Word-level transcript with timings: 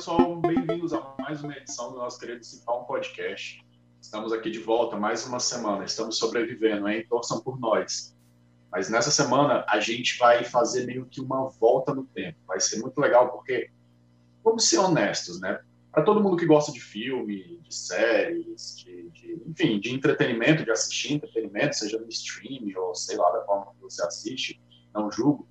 pessoal, 0.00 0.34
bem-vindos 0.36 0.94
a 0.94 1.14
mais 1.18 1.44
uma 1.44 1.54
edição 1.54 1.92
do 1.92 1.98
nosso 1.98 2.18
querido 2.18 2.42
Cipal 2.42 2.86
Podcast. 2.86 3.62
Estamos 4.00 4.32
aqui 4.32 4.50
de 4.50 4.58
volta 4.58 4.96
mais 4.96 5.26
uma 5.26 5.38
semana, 5.38 5.84
estamos 5.84 6.16
sobrevivendo, 6.16 6.88
hein? 6.88 7.04
Torçam 7.06 7.38
por 7.38 7.60
nós. 7.60 8.16
Mas 8.72 8.88
nessa 8.88 9.10
semana 9.10 9.62
a 9.68 9.78
gente 9.78 10.16
vai 10.16 10.42
fazer 10.42 10.86
meio 10.86 11.04
que 11.04 11.20
uma 11.20 11.50
volta 11.50 11.94
no 11.94 12.06
tempo. 12.06 12.38
Vai 12.46 12.58
ser 12.60 12.80
muito 12.80 12.98
legal 12.98 13.30
porque, 13.30 13.70
vamos 14.42 14.66
ser 14.70 14.78
honestos, 14.78 15.38
né? 15.38 15.60
Para 15.92 16.02
todo 16.02 16.22
mundo 16.22 16.38
que 16.38 16.46
gosta 16.46 16.72
de 16.72 16.80
filme, 16.80 17.60
de 17.62 17.74
séries, 17.74 18.78
de, 18.78 19.10
de, 19.10 19.42
enfim, 19.46 19.78
de 19.78 19.94
entretenimento, 19.94 20.64
de 20.64 20.70
assistir 20.70 21.12
entretenimento, 21.12 21.76
seja 21.76 21.98
no 21.98 22.08
stream 22.08 22.72
ou 22.74 22.94
sei 22.94 23.18
lá 23.18 23.30
da 23.32 23.44
forma 23.44 23.74
que 23.74 23.82
você 23.82 24.02
assiste, 24.02 24.58
não 24.94 25.12
julgo. 25.12 25.46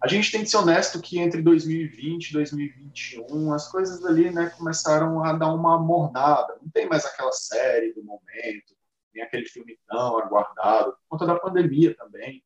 A 0.00 0.06
gente 0.06 0.30
tem 0.30 0.42
que 0.42 0.50
ser 0.50 0.58
honesto 0.58 1.00
que 1.00 1.18
entre 1.18 1.42
2020 1.42 2.30
e 2.30 2.32
2021 2.32 3.52
as 3.52 3.68
coisas 3.68 4.04
ali, 4.04 4.30
né, 4.30 4.50
começaram 4.50 5.24
a 5.24 5.32
dar 5.32 5.52
uma 5.52 5.76
mornada. 5.76 6.56
Não 6.62 6.70
tem 6.70 6.88
mais 6.88 7.04
aquela 7.04 7.32
série 7.32 7.92
do 7.92 8.04
momento, 8.04 8.76
nem 9.12 9.24
aquele 9.24 9.46
filme 9.46 9.76
tão 9.88 10.18
aguardado, 10.18 10.92
por 10.92 11.08
conta 11.08 11.26
da 11.26 11.40
pandemia 11.40 11.96
também. 11.96 12.44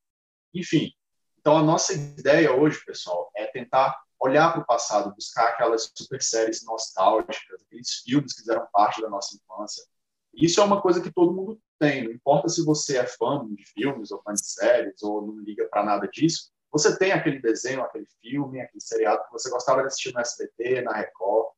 Enfim, 0.55 0.93
então 1.39 1.57
a 1.57 1.63
nossa 1.63 1.93
ideia 1.93 2.55
hoje, 2.55 2.83
pessoal, 2.87 3.31
é 3.37 3.47
tentar 3.47 4.01
olhar 4.19 4.53
para 4.53 4.63
o 4.63 4.67
passado, 4.67 5.15
buscar 5.15 5.49
aquelas 5.49 5.93
super 5.95 6.23
séries 6.23 6.65
nostálgicas, 6.65 7.61
aqueles 7.67 7.97
filmes 8.05 8.33
que 8.33 8.41
fizeram 8.41 8.67
parte 8.73 9.03
da 9.03 9.11
nossa 9.11 9.37
infância. 9.37 9.85
Isso 10.33 10.61
é 10.61 10.65
uma 10.65 10.81
coisa 10.81 11.03
que 11.03 11.13
todo 11.13 11.35
mundo 11.35 11.61
tem, 11.79 12.05
não 12.05 12.13
importa 12.13 12.49
se 12.49 12.65
você 12.65 12.97
é 12.97 13.07
fã 13.07 13.47
de 13.47 13.63
filmes 13.67 14.11
ou 14.11 14.23
fã 14.23 14.33
de 14.33 14.47
séries 14.47 15.03
ou 15.03 15.27
não 15.27 15.39
liga 15.41 15.69
para 15.69 15.85
nada 15.85 16.09
disso, 16.09 16.51
você 16.73 16.99
tem 16.99 17.13
aquele 17.13 17.39
desenho, 17.39 17.83
aquele 17.83 18.07
filme, 18.21 18.61
aquele 18.61 18.81
seriado 18.81 19.23
que 19.25 19.33
você 19.33 19.51
gostava 19.51 19.83
de 19.83 19.89
assistir 19.89 20.13
no 20.15 20.21
SBT, 20.21 20.81
na 20.81 20.95
Record. 20.95 21.49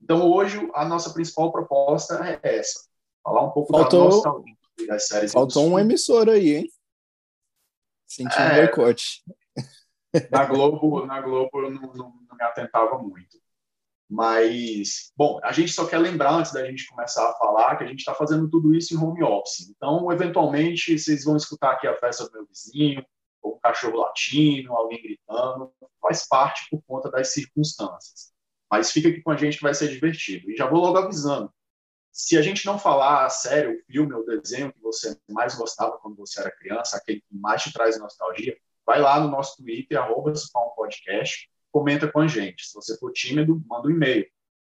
Então 0.00 0.30
hoje 0.30 0.70
a 0.72 0.84
nossa 0.84 1.12
principal 1.12 1.50
proposta 1.50 2.20
é 2.24 2.58
essa, 2.58 2.88
falar 3.22 3.42
um 3.42 3.50
pouco 3.50 3.72
faltou, 3.76 4.08
da 4.08 4.14
nostalgia 4.14 4.56
das 4.86 5.06
séries. 5.08 5.32
Faltou 5.32 5.66
uma 5.66 5.80
emissora 5.80 6.32
aí, 6.32 6.56
hein? 6.56 6.72
Sentindo 8.06 8.40
é, 8.40 8.66
boicote. 8.66 9.24
Na 10.30 10.44
Globo, 10.44 11.06
na 11.06 11.20
Globo 11.20 11.50
eu 11.54 11.70
não, 11.70 11.80
não, 11.94 12.12
não, 12.28 12.36
me 12.36 12.44
atentava 12.44 12.98
muito. 12.98 13.40
Mas, 14.08 15.10
bom, 15.16 15.40
a 15.42 15.52
gente 15.52 15.72
só 15.72 15.86
quer 15.86 15.96
lembrar, 15.96 16.34
antes 16.34 16.52
da 16.52 16.66
gente 16.66 16.86
começar 16.86 17.30
a 17.30 17.32
falar, 17.34 17.76
que 17.76 17.84
a 17.84 17.86
gente 17.86 18.00
está 18.00 18.14
fazendo 18.14 18.50
tudo 18.50 18.74
isso 18.74 18.92
em 18.92 18.98
home 18.98 19.22
office. 19.22 19.70
Então, 19.70 20.12
eventualmente, 20.12 20.98
vocês 20.98 21.24
vão 21.24 21.34
escutar 21.34 21.72
aqui 21.72 21.86
a 21.86 21.96
festa 21.96 22.26
do 22.26 22.32
meu 22.32 22.46
vizinho, 22.46 23.02
cachorro 23.62 23.98
latindo, 23.98 24.72
alguém 24.72 25.02
gritando. 25.02 25.72
Faz 26.00 26.26
parte 26.26 26.66
por 26.70 26.82
conta 26.82 27.10
das 27.10 27.32
circunstâncias. 27.32 28.32
Mas 28.70 28.90
fica 28.90 29.08
aqui 29.08 29.22
com 29.22 29.30
a 29.30 29.36
gente 29.36 29.58
que 29.58 29.62
vai 29.62 29.74
ser 29.74 29.88
divertido. 29.88 30.50
E 30.50 30.56
já 30.56 30.66
vou 30.66 30.80
logo 30.80 30.98
avisando. 30.98 31.52
Se 32.10 32.36
a 32.36 32.42
gente 32.42 32.66
não 32.66 32.78
falar 32.78 33.24
a 33.24 33.30
sério 33.30 33.74
o 33.74 33.82
filme 33.90 34.12
ou 34.12 34.26
desenho 34.26 34.72
que 34.72 34.80
você 34.80 35.16
mais 35.30 35.54
gostava 35.54 35.98
quando 35.98 36.16
você 36.16 36.40
era 36.40 36.50
criança, 36.50 36.96
aquele 36.96 37.20
que 37.20 37.34
mais 37.34 37.62
te 37.62 37.72
traz 37.72 37.98
nostalgia, 37.98 38.56
vai 38.84 39.00
lá 39.00 39.18
no 39.18 39.28
nosso 39.28 39.56
Twitter, 39.56 39.98
arroba 39.98 40.32
Podcast, 40.76 41.48
comenta 41.70 42.10
com 42.10 42.20
a 42.20 42.28
gente. 42.28 42.66
Se 42.66 42.74
você 42.74 42.98
for 42.98 43.12
tímido, 43.12 43.62
manda 43.66 43.88
um 43.88 43.90
e-mail, 43.90 44.26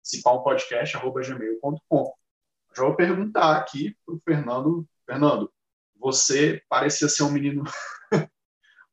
cipalmpodcast.gmail.com. 0.03 2.15
Já 2.75 2.83
vou 2.83 2.97
perguntar 2.97 3.57
aqui 3.57 3.95
para 4.05 4.15
o 4.15 4.21
Fernando. 4.25 4.89
Fernando, 5.05 5.53
você 5.99 6.63
parecia 6.69 7.09
ser 7.09 7.25
um 7.25 7.31
menino 7.31 7.65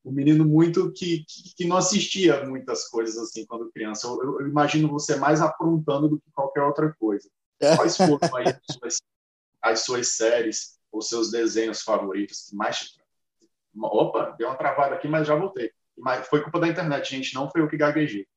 um 0.05 0.11
menino 0.11 0.45
muito 0.45 0.91
que, 0.91 1.23
que, 1.25 1.55
que, 1.55 1.65
não 1.65 1.77
assistia 1.77 2.45
muitas 2.45 2.89
coisas 2.89 3.17
assim 3.17 3.45
quando 3.45 3.71
criança. 3.71 4.07
Eu, 4.07 4.21
eu, 4.21 4.41
eu, 4.41 4.47
imagino 4.47 4.89
você 4.89 5.15
mais 5.15 5.41
aprontando 5.41 6.09
do 6.09 6.19
que 6.19 6.31
qualquer 6.31 6.61
outra 6.63 6.93
coisa. 6.99 7.29
É. 7.59 7.75
Quais 7.75 7.95
foram 7.95 8.35
aí 8.35 8.47
as 8.47 8.75
suas, 8.75 9.01
as 9.61 9.79
suas 9.79 10.07
séries 10.09 10.77
ou 10.91 11.01
seus 11.01 11.31
desenhos 11.31 11.81
favoritos 11.81 12.49
que 12.49 12.55
mais 12.55 12.77
te 12.77 13.03
Opa, 13.75 14.35
deu 14.37 14.47
uma 14.47 14.57
travada 14.57 14.95
aqui, 14.95 15.07
mas 15.07 15.27
já 15.27 15.35
voltei. 15.35 15.71
Mas 15.97 16.27
foi 16.27 16.43
culpa 16.43 16.59
da 16.59 16.67
internet, 16.67 17.09
gente, 17.09 17.33
não 17.33 17.49
foi 17.49 17.61
eu 17.61 17.67
que 17.67 17.77
gaguejei. 17.77 18.27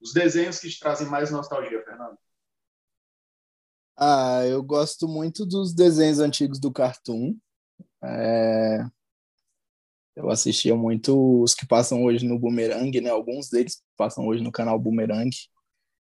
Os 0.00 0.12
desenhos 0.12 0.58
que 0.58 0.68
te 0.68 0.80
trazem 0.80 1.06
mais 1.06 1.30
nostalgia, 1.30 1.82
Fernando? 1.84 2.18
Ah, 3.96 4.44
eu 4.46 4.62
gosto 4.62 5.06
muito 5.06 5.46
dos 5.46 5.72
desenhos 5.72 6.18
antigos 6.18 6.58
do 6.58 6.72
Cartoon. 6.72 7.36
É... 8.02 8.84
Eu 10.16 10.30
assistia 10.30 10.76
muito 10.76 11.42
os 11.42 11.54
que 11.54 11.66
passam 11.66 12.04
hoje 12.04 12.24
no 12.24 12.38
Boomerang, 12.38 13.00
né? 13.00 13.10
Alguns 13.10 13.48
deles 13.48 13.82
passam 13.96 14.26
hoje 14.26 14.42
no 14.42 14.52
canal 14.52 14.78
Boomerang, 14.78 15.30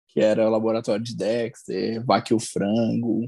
que 0.07 0.21
era 0.21 0.47
o 0.47 0.51
Laboratório 0.51 1.03
de 1.03 1.15
Dexter, 1.15 2.03
Vaque 2.05 2.33
o 2.33 2.39
Frango, 2.39 3.25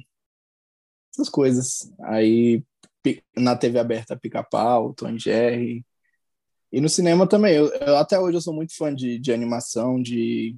essas 1.14 1.30
coisas. 1.30 1.92
Aí 2.04 2.64
na 3.36 3.56
TV 3.56 3.80
aberta 3.80 4.18
Pica-Pau, 4.18 4.94
Tom 4.94 5.18
Jerry. 5.18 5.86
E 6.72 6.80
no 6.80 6.88
cinema 6.88 7.28
também. 7.28 7.56
Eu, 7.56 7.68
eu, 7.74 7.98
até 7.98 8.20
hoje 8.20 8.38
eu 8.38 8.42
sou 8.42 8.54
muito 8.54 8.76
fã 8.76 8.94
de, 8.94 9.20
de 9.20 9.34
animação, 9.34 10.02
de, 10.02 10.56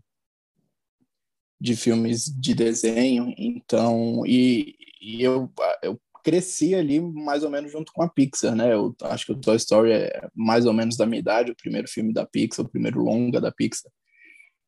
de 1.60 1.76
filmes 1.76 2.26
de 2.26 2.54
desenho. 2.54 3.34
Então, 3.38 4.26
e, 4.26 4.76
e 5.02 5.24
eu, 5.24 5.52
eu 5.82 6.00
cresci 6.24 6.74
ali 6.74 7.02
mais 7.02 7.44
ou 7.44 7.50
menos 7.50 7.72
junto 7.72 7.92
com 7.94 8.02
a 8.02 8.10
Pixar, 8.10 8.56
né? 8.56 8.74
Eu 8.74 8.96
acho 9.04 9.26
que 9.26 9.32
o 9.34 9.40
Toy 9.40 9.58
Story 9.58 9.92
é 9.92 10.30
mais 10.34 10.66
ou 10.66 10.74
menos 10.74 10.96
da 10.96 11.06
minha 11.06 11.20
idade, 11.20 11.52
o 11.52 11.56
primeiro 11.56 11.88
filme 11.88 12.14
da 12.14 12.26
Pixar, 12.26 12.66
o 12.66 12.70
primeiro 12.70 13.02
longa 13.02 13.42
da 13.42 13.52
Pixar. 13.52 13.92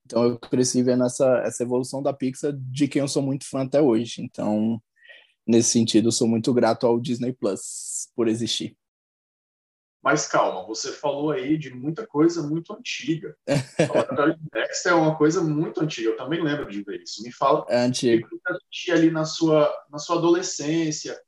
Então 0.06 0.24
eu 0.24 0.38
cresci 0.38 0.84
vendo 0.84 1.04
essa, 1.04 1.40
essa 1.40 1.64
evolução 1.64 2.04
da 2.04 2.14
Pixar, 2.14 2.54
de 2.54 2.88
quem 2.88 3.02
eu 3.02 3.08
sou 3.08 3.24
muito 3.24 3.50
fã 3.50 3.64
até 3.64 3.82
hoje. 3.82 4.22
Então 4.22 4.80
nesse 5.48 5.70
sentido, 5.70 6.12
sou 6.12 6.28
muito 6.28 6.54
grato 6.54 6.88
ao 6.88 7.00
Disney 7.00 7.32
Plus 7.34 8.10
por 8.16 8.28
existir. 8.28 8.76
Mas 10.04 10.28
calma, 10.28 10.66
você 10.68 10.92
falou 10.92 11.32
aí 11.32 11.58
de 11.58 11.74
muita 11.74 12.06
coisa 12.06 12.44
muito 12.44 12.72
antiga. 12.74 13.36
O 13.48 14.50
Dexter 14.54 14.92
é 14.92 14.96
uma 14.96 15.18
coisa 15.18 15.42
muito 15.42 15.82
antiga, 15.82 16.10
eu 16.10 16.18
também 16.18 16.44
lembro 16.44 16.70
de 16.70 16.84
ver 16.84 17.02
isso. 17.02 17.24
Me 17.24 17.32
fala 17.32 17.66
é 17.70 17.80
antigo. 17.80 18.28
que 18.28 18.40
assistia 18.46 18.94
ali 18.94 19.10
na 19.10 19.26
sua, 19.26 19.74
na 19.90 19.98
sua 19.98 20.18
adolescência, 20.18 21.20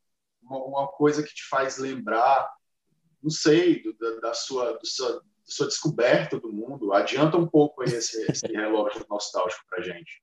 uma, 0.50 0.63
uma, 0.66 0.88
coisa 0.88 1.24
que 1.24 1.34
te 1.34 1.47
faz 1.47 1.78
lembrar, 1.78 2.50
não 3.22 3.30
sei, 3.30 3.81
do, 3.81 3.94
da, 3.97 4.19
da, 4.19 4.34
sua, 4.34 4.74
do 4.74 4.85
sua, 4.85 5.13
da 5.13 5.22
sua 5.46 5.68
descoberta 5.68 6.40
do 6.40 6.52
mundo. 6.52 6.94
Adianta 6.94 7.38
um 7.38 7.47
pouco 7.47 7.84
esse, 7.84 8.25
esse 8.30 8.47
relógio 8.47 9.06
nostálgico 9.09 9.63
pra 9.69 9.81
gente. 9.81 10.22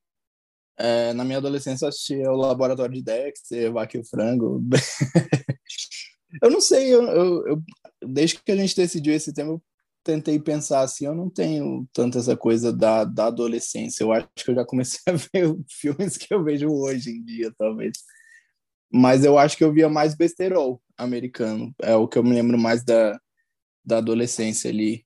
É, 0.77 1.13
na 1.13 1.23
minha 1.23 1.37
adolescência 1.37 1.85
eu 1.85 1.89
assistia 1.89 2.31
o 2.31 2.35
Laboratório 2.35 2.93
de 2.93 3.01
Dexter, 3.01 3.71
Vaque 3.71 3.97
o 3.97 4.03
Frango. 4.03 4.61
eu 6.41 6.49
não 6.49 6.59
sei, 6.59 6.93
eu, 6.93 7.03
eu, 7.03 7.47
eu, 7.47 7.63
desde 8.05 8.41
que 8.41 8.51
a 8.51 8.55
gente 8.55 8.75
decidiu 8.75 9.13
esse 9.13 9.33
tema, 9.33 9.51
eu 9.51 9.63
tentei 10.03 10.39
pensar 10.39 10.81
assim, 10.81 11.05
eu 11.05 11.15
não 11.15 11.29
tenho 11.29 11.87
tanto 11.91 12.17
essa 12.17 12.37
coisa 12.37 12.71
da, 12.71 13.03
da 13.03 13.27
adolescência. 13.27 14.03
Eu 14.03 14.11
acho 14.11 14.27
que 14.35 14.51
eu 14.51 14.55
já 14.55 14.65
comecei 14.65 14.99
a 15.07 15.13
ver 15.13 15.57
filmes 15.67 16.17
que 16.17 16.33
eu 16.33 16.43
vejo 16.43 16.69
hoje 16.69 17.09
em 17.09 17.23
dia, 17.23 17.51
talvez. 17.57 17.97
Mas 18.91 19.25
eu 19.25 19.37
acho 19.37 19.57
que 19.57 19.63
eu 19.63 19.73
via 19.73 19.89
mais 19.89 20.15
besterol 20.15 20.81
americano. 20.97 21.73
É 21.81 21.95
o 21.95 22.07
que 22.07 22.17
eu 22.17 22.23
me 22.23 22.33
lembro 22.33 22.57
mais 22.57 22.83
da, 22.83 23.19
da 23.83 23.97
adolescência 23.97 24.69
ali. 24.69 25.05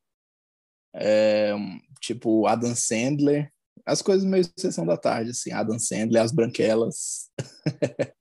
É, 0.93 1.53
tipo 2.01 2.47
Adam 2.47 2.73
Sandler, 2.75 3.51
as 3.85 4.01
coisas 4.01 4.25
meio 4.25 4.43
sessão 4.57 4.85
da 4.85 4.97
tarde, 4.97 5.31
assim, 5.31 5.51
Adam 5.51 5.79
Sandler, 5.79 6.21
as 6.21 6.31
branquelas. 6.31 7.29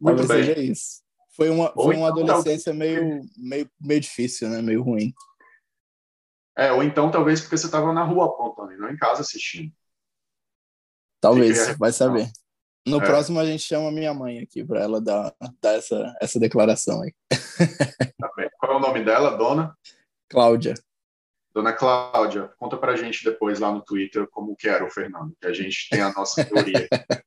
Muito 0.00 0.18
Talvez 0.18 0.28
bem. 0.28 0.54
seja 0.54 0.60
isso. 0.60 1.02
Foi 1.34 1.50
uma, 1.50 1.72
foi 1.72 1.96
uma 1.96 2.08
então, 2.08 2.22
adolescência 2.22 2.72
meio, 2.72 3.20
meio, 3.36 3.70
meio 3.80 4.00
difícil, 4.00 4.48
né? 4.48 4.62
Meio 4.62 4.82
ruim. 4.82 5.12
É, 6.56 6.72
ou 6.72 6.82
então 6.82 7.10
talvez 7.10 7.40
porque 7.40 7.58
você 7.58 7.66
estava 7.66 7.92
na 7.92 8.02
rua 8.02 8.26
aprontando 8.26 8.72
e 8.72 8.78
não 8.78 8.90
em 8.90 8.96
casa 8.96 9.20
assistindo. 9.20 9.70
Talvez, 11.20 11.76
vai 11.76 11.92
saber. 11.92 12.30
No 12.86 12.98
é. 12.98 13.04
próximo 13.04 13.40
a 13.40 13.44
gente 13.44 13.64
chama 13.64 13.90
minha 13.90 14.14
mãe 14.14 14.38
aqui 14.38 14.64
para 14.64 14.80
ela 14.80 15.00
dar, 15.00 15.34
dar 15.60 15.74
essa, 15.74 16.14
essa 16.20 16.38
declaração 16.38 17.02
aí. 17.02 17.12
Tá 18.18 18.30
Qual 18.58 18.72
é 18.72 18.76
o 18.76 18.80
nome 18.80 19.04
dela, 19.04 19.36
dona? 19.36 19.76
Cláudia. 20.28 20.74
Dona 21.52 21.72
Cláudia, 21.72 22.50
conta 22.58 22.76
para 22.76 22.92
a 22.92 22.96
gente 22.96 23.24
depois 23.24 23.58
lá 23.58 23.72
no 23.72 23.82
Twitter 23.82 24.28
como 24.28 24.54
que 24.54 24.68
era 24.68 24.84
o 24.84 24.90
Fernando, 24.90 25.34
que 25.40 25.46
a 25.46 25.52
gente 25.52 25.88
tem 25.88 26.02
a 26.02 26.12
nossa 26.12 26.44
teoria. 26.44 26.86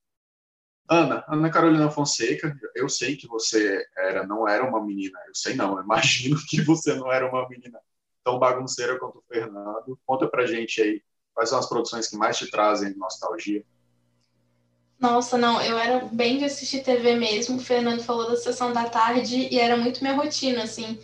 Ana, 0.87 1.23
Ana 1.27 1.51
Carolina 1.51 1.91
Fonseca, 1.91 2.55
eu 2.75 2.87
sei 2.89 3.15
que 3.15 3.27
você 3.27 3.85
era, 3.95 4.25
não 4.25 4.47
era 4.47 4.63
uma 4.63 4.83
menina, 4.83 5.19
eu 5.27 5.35
sei 5.35 5.55
não, 5.55 5.77
eu 5.77 5.83
imagino 5.83 6.37
que 6.47 6.61
você 6.61 6.95
não 6.95 7.11
era 7.11 7.27
uma 7.27 7.47
menina 7.49 7.79
tão 8.23 8.39
bagunceira 8.39 8.97
quanto 8.97 9.19
o 9.19 9.23
Fernando. 9.27 9.99
Conta 10.05 10.27
pra 10.27 10.45
gente 10.45 10.81
aí 10.81 11.01
quais 11.33 11.49
são 11.49 11.59
as 11.59 11.67
produções 11.67 12.07
que 12.07 12.17
mais 12.17 12.37
te 12.37 12.49
trazem 12.49 12.95
nostalgia. 12.95 13.63
Nossa, 14.99 15.37
não, 15.37 15.61
eu 15.61 15.77
era 15.77 16.05
bem 16.05 16.37
de 16.37 16.45
assistir 16.45 16.83
TV 16.83 17.15
mesmo. 17.15 17.57
O 17.57 17.59
Fernando 17.61 18.03
falou 18.03 18.29
da 18.29 18.35
sessão 18.35 18.73
da 18.73 18.89
tarde 18.89 19.47
e 19.49 19.57
era 19.59 19.77
muito 19.77 20.01
minha 20.01 20.15
rotina, 20.15 20.63
assim. 20.63 20.99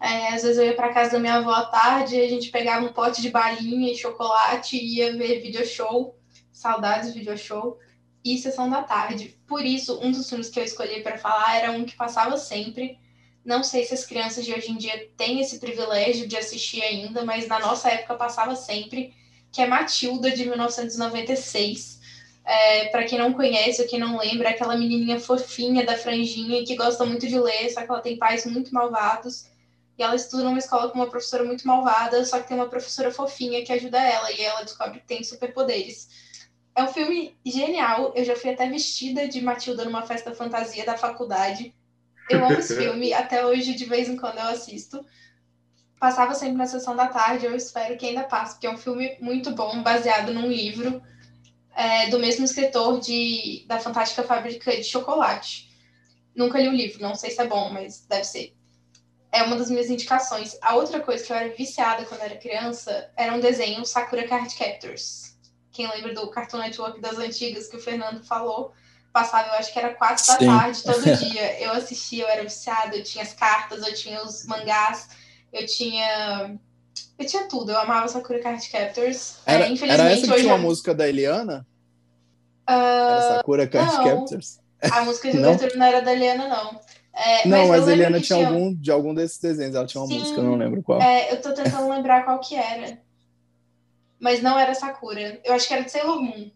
É, 0.00 0.34
às 0.34 0.42
vezes 0.42 0.58
eu 0.58 0.64
ia 0.66 0.74
para 0.76 0.92
casa 0.92 1.12
da 1.12 1.18
minha 1.18 1.36
avó 1.36 1.50
à 1.52 1.66
tarde, 1.66 2.20
a 2.20 2.28
gente 2.28 2.50
pegava 2.50 2.86
um 2.86 2.92
pote 2.92 3.22
de 3.22 3.30
balinha 3.30 3.92
e 3.92 3.96
chocolate 3.96 4.76
e 4.76 4.96
ia 4.98 5.16
ver 5.16 5.40
video 5.40 5.64
show. 5.66 6.16
Saudades 6.52 7.14
Video 7.14 7.38
Show 7.38 7.78
e 8.22 8.36
Sessão 8.36 8.68
da 8.68 8.82
Tarde. 8.82 9.38
Por 9.46 9.64
isso, 9.64 9.98
um 10.02 10.12
dos 10.12 10.28
filmes 10.28 10.50
que 10.50 10.60
eu 10.60 10.64
escolhi 10.64 11.02
para 11.02 11.16
falar 11.16 11.56
era 11.56 11.72
um 11.72 11.86
que 11.86 11.96
passava 11.96 12.36
sempre. 12.36 12.98
Não 13.42 13.62
sei 13.62 13.84
se 13.84 13.94
as 13.94 14.04
crianças 14.04 14.44
de 14.44 14.52
hoje 14.52 14.70
em 14.70 14.76
dia 14.76 15.08
têm 15.16 15.40
esse 15.40 15.58
privilégio 15.58 16.28
de 16.28 16.36
assistir 16.36 16.82
ainda, 16.82 17.24
mas 17.24 17.48
na 17.48 17.58
nossa 17.58 17.88
época 17.88 18.14
passava 18.14 18.54
sempre, 18.54 19.14
que 19.50 19.62
é 19.62 19.66
Matilda 19.66 20.30
de 20.30 20.44
1996. 20.44 21.99
É, 22.44 22.86
para 22.86 23.04
quem 23.04 23.18
não 23.18 23.32
conhece 23.32 23.82
ou 23.82 23.88
quem 23.88 23.98
não 24.00 24.18
lembra, 24.18 24.48
é 24.48 24.52
aquela 24.52 24.76
menininha 24.76 25.20
fofinha 25.20 25.84
da 25.84 25.96
franjinha 25.96 26.64
que 26.64 26.74
gosta 26.74 27.04
muito 27.04 27.26
de 27.26 27.38
ler, 27.38 27.70
só 27.70 27.82
que 27.82 27.90
ela 27.90 28.00
tem 28.00 28.16
pais 28.16 28.44
muito 28.46 28.72
malvados. 28.72 29.46
E 29.98 30.02
ela 30.02 30.14
estuda 30.14 30.44
numa 30.44 30.58
escola 30.58 30.88
com 30.90 30.98
uma 30.98 31.10
professora 31.10 31.44
muito 31.44 31.66
malvada, 31.66 32.24
só 32.24 32.40
que 32.40 32.48
tem 32.48 32.56
uma 32.56 32.68
professora 32.68 33.12
fofinha 33.12 33.62
que 33.64 33.72
ajuda 33.72 33.98
ela, 33.98 34.32
e 34.32 34.40
ela 34.40 34.62
descobre 34.62 35.00
que 35.00 35.06
tem 35.06 35.22
superpoderes. 35.22 36.08
É 36.74 36.82
um 36.82 36.88
filme 36.88 37.36
genial. 37.44 38.12
Eu 38.14 38.24
já 38.24 38.34
fui 38.34 38.50
até 38.50 38.68
vestida 38.68 39.28
de 39.28 39.42
Matilda 39.42 39.84
numa 39.84 40.02
festa 40.02 40.34
fantasia 40.34 40.84
da 40.86 40.96
faculdade. 40.96 41.74
Eu 42.30 42.44
amo 42.44 42.54
esse 42.54 42.74
filme, 42.80 43.12
até 43.12 43.44
hoje, 43.44 43.74
de 43.74 43.84
vez 43.84 44.08
em 44.08 44.16
quando 44.16 44.38
eu 44.38 44.44
assisto. 44.44 45.04
Passava 45.98 46.34
sempre 46.34 46.56
na 46.56 46.66
sessão 46.66 46.96
da 46.96 47.06
tarde, 47.06 47.44
eu 47.44 47.54
espero 47.54 47.98
que 47.98 48.06
ainda 48.06 48.24
passe, 48.24 48.54
porque 48.54 48.66
é 48.66 48.70
um 48.70 48.78
filme 48.78 49.18
muito 49.20 49.50
bom, 49.54 49.82
baseado 49.82 50.32
num 50.32 50.46
livro 50.46 51.02
é, 51.74 52.08
do 52.08 52.18
mesmo 52.18 52.44
escritor 52.44 53.00
de, 53.00 53.64
da 53.66 53.78
Fantástica 53.78 54.22
Fábrica 54.22 54.76
de 54.76 54.84
Chocolate. 54.84 55.68
Nunca 56.34 56.58
li 56.58 56.68
o 56.68 56.72
livro, 56.72 57.02
não 57.02 57.14
sei 57.14 57.30
se 57.30 57.40
é 57.40 57.46
bom, 57.46 57.70
mas 57.70 58.06
deve 58.06 58.24
ser. 58.24 58.54
É 59.32 59.42
uma 59.42 59.56
das 59.56 59.70
minhas 59.70 59.88
indicações. 59.88 60.56
A 60.60 60.74
outra 60.74 61.00
coisa 61.00 61.24
que 61.24 61.32
eu 61.32 61.36
era 61.36 61.54
viciada 61.54 62.04
quando 62.04 62.22
era 62.22 62.36
criança 62.36 63.10
era 63.16 63.34
um 63.34 63.40
desenho 63.40 63.84
Sakura 63.84 64.26
Card 64.26 64.54
Captors 64.54 65.30
quem 65.72 65.88
lembra 65.88 66.12
do 66.12 66.28
Cartoon 66.28 66.58
Network 66.58 67.00
das 67.00 67.18
antigas 67.18 67.68
que 67.68 67.76
o 67.76 67.80
Fernando 67.80 68.22
falou, 68.24 68.72
passava, 69.12 69.48
eu 69.48 69.54
acho 69.54 69.72
que 69.72 69.78
era 69.78 69.94
quatro 69.94 70.26
da 70.26 70.36
tarde 70.36 70.82
todo 70.82 71.02
dia. 71.16 71.60
Eu 71.60 71.72
assistia, 71.72 72.24
eu 72.24 72.28
era 72.28 72.42
viciada, 72.42 72.96
eu 72.96 73.02
tinha 73.02 73.24
as 73.24 73.32
cartas, 73.32 73.86
eu 73.86 73.94
tinha 73.94 74.22
os 74.22 74.44
mangás, 74.46 75.08
eu 75.52 75.66
tinha. 75.66 76.58
Eu 77.20 77.26
tinha 77.26 77.44
tudo, 77.44 77.70
eu 77.70 77.78
amava 77.78 78.08
Sakura 78.08 78.40
Card 78.40 78.68
Captors. 78.68 79.36
É, 79.46 79.54
era, 79.54 79.66
é, 79.66 79.70
infelizmente, 79.70 80.00
era 80.00 80.12
essa 80.12 80.26
que 80.26 80.40
tinha 80.40 80.54
uma 80.54 80.58
música 80.58 80.94
da 80.94 81.08
Eliana? 81.08 81.66
Uh, 82.68 82.72
era 82.72 83.22
Sakura 83.36 83.68
Card 83.68 83.92
não, 83.92 84.04
Captors? 84.04 84.58
A 84.90 85.04
música 85.04 85.30
de 85.30 85.38
abertura 85.44 85.76
não 85.76 85.86
era 85.86 86.00
da 86.00 86.12
Eliana, 86.12 86.48
não. 86.48 86.80
É, 87.12 87.46
não, 87.46 87.68
mas, 87.68 87.80
mas 87.80 87.88
a 87.88 87.92
Eliana 87.92 88.20
tinha, 88.20 88.38
tinha, 88.38 88.48
algum 88.48 88.74
de 88.74 88.90
algum 88.90 89.14
desses 89.14 89.38
desenhos, 89.38 89.74
ela 89.74 89.86
tinha 89.86 90.00
uma 90.00 90.08
Sim, 90.08 90.18
música, 90.18 90.40
eu 90.40 90.44
não 90.44 90.56
lembro 90.56 90.82
qual. 90.82 91.02
É, 91.02 91.32
eu 91.32 91.40
tô 91.40 91.52
tentando 91.52 91.88
lembrar 91.88 92.24
qual 92.24 92.40
que 92.40 92.56
era 92.56 92.98
mas 94.20 94.42
não 94.42 94.58
era 94.58 94.74
Sakura. 94.74 95.40
Eu 95.42 95.54
acho 95.54 95.66
que 95.66 95.72
era 95.72 95.82
de 95.82 95.90
Sailor 95.90 96.22
Moon. 96.22 96.50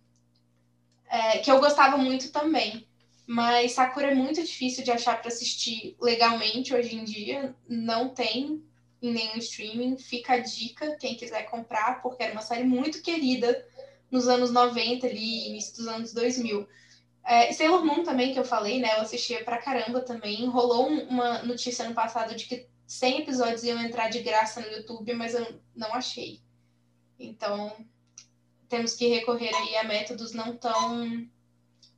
É, 1.08 1.38
que 1.38 1.50
eu 1.50 1.58
gostava 1.58 1.96
muito 1.96 2.30
também. 2.30 2.86
Mas 3.26 3.72
Sakura 3.72 4.10
é 4.10 4.14
muito 4.14 4.42
difícil 4.42 4.84
de 4.84 4.90
achar 4.90 5.18
para 5.18 5.28
assistir 5.28 5.96
legalmente 6.00 6.74
hoje 6.74 6.94
em 6.94 7.04
dia. 7.04 7.54
Não 7.66 8.10
tem 8.10 8.62
em 9.06 9.12
nenhum 9.12 9.36
streaming. 9.36 9.96
Fica 9.96 10.34
a 10.34 10.38
dica, 10.38 10.96
quem 10.96 11.16
quiser 11.16 11.44
comprar, 11.44 12.02
porque 12.02 12.22
era 12.22 12.32
uma 12.32 12.42
série 12.42 12.64
muito 12.64 13.02
querida 13.02 13.66
nos 14.10 14.28
anos 14.28 14.50
90 14.50 15.06
ali, 15.06 15.48
início 15.48 15.76
dos 15.76 15.86
anos 15.86 16.12
2000. 16.12 16.66
É, 17.24 17.52
Sailor 17.52 17.84
Moon 17.84 18.02
também, 18.02 18.32
que 18.32 18.38
eu 18.38 18.44
falei, 18.44 18.80
né? 18.80 18.96
Eu 18.96 19.00
assistia 19.00 19.42
pra 19.42 19.58
caramba 19.58 20.00
também. 20.00 20.46
Rolou 20.46 20.88
uma 20.88 21.42
notícia 21.42 21.88
no 21.88 21.94
passado 21.94 22.34
de 22.34 22.44
que 22.44 22.68
100 22.86 23.20
episódios 23.20 23.64
iam 23.64 23.80
entrar 23.80 24.08
de 24.08 24.20
graça 24.20 24.60
no 24.60 24.68
YouTube, 24.68 25.14
mas 25.14 25.34
eu 25.34 25.60
não 25.74 25.94
achei. 25.94 26.40
Então, 27.18 27.74
temos 28.68 28.94
que 28.94 29.08
recorrer 29.08 29.54
aí 29.54 29.76
a 29.76 29.84
métodos 29.84 30.32
não 30.32 30.56
tão 30.56 31.26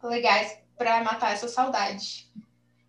legais 0.03 0.59
para 0.77 1.03
matar 1.03 1.33
essa 1.33 1.49
saudade. 1.49 2.31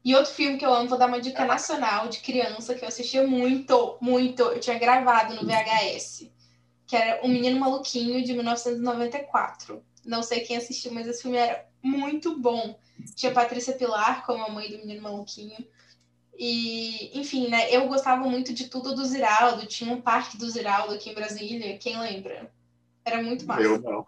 E 0.08 0.16
outro 0.16 0.32
filme 0.32 0.58
que 0.58 0.66
eu 0.66 0.74
amo, 0.74 0.88
vou 0.88 0.98
dar 0.98 1.08
uma 1.08 1.20
dica 1.20 1.44
nacional 1.44 2.08
de 2.08 2.20
criança 2.20 2.74
que 2.74 2.82
eu 2.82 2.88
assistia 2.88 3.28
muito, 3.28 3.98
muito. 4.00 4.42
Eu 4.42 4.58
tinha 4.58 4.80
gravado 4.80 5.36
no 5.36 5.42
VHS, 5.46 6.32
que 6.86 6.96
era 6.96 7.20
O 7.26 7.28
Menino 7.28 7.60
Maluquinho 7.60 8.24
de 8.24 8.32
1994. 8.32 9.84
Não 10.06 10.24
sei 10.24 10.40
quem 10.40 10.56
assistiu, 10.56 10.94
mas 10.94 11.08
esse 11.08 11.24
filme 11.24 11.36
era 11.36 11.66
muito 11.84 12.40
bom. 12.40 12.80
Tinha 13.16 13.34
Patrícia 13.34 13.74
Pilar 13.74 14.26
como 14.26 14.46
a 14.46 14.50
mãe 14.50 14.72
do 14.72 14.78
Menino 14.78 15.02
Maluquinho. 15.02 15.58
E, 16.40 17.12
enfim, 17.20 17.50
né? 17.50 17.70
Eu 17.70 17.90
gostava 17.90 18.24
muito 18.30 18.54
de 18.54 18.70
tudo 18.70 18.96
do 18.96 19.04
Ziraldo. 19.04 19.66
Tinha 19.66 19.92
um 19.92 20.00
parque 20.00 20.38
do 20.38 20.50
Ziraldo 20.50 20.94
aqui 20.94 21.10
em 21.10 21.16
Brasília. 21.16 21.78
Quem 21.80 22.00
lembra? 22.00 22.50
Era 23.04 23.22
muito 23.22 23.46
massa. 23.46 23.62
Eu 23.62 23.78
não. 23.82 24.06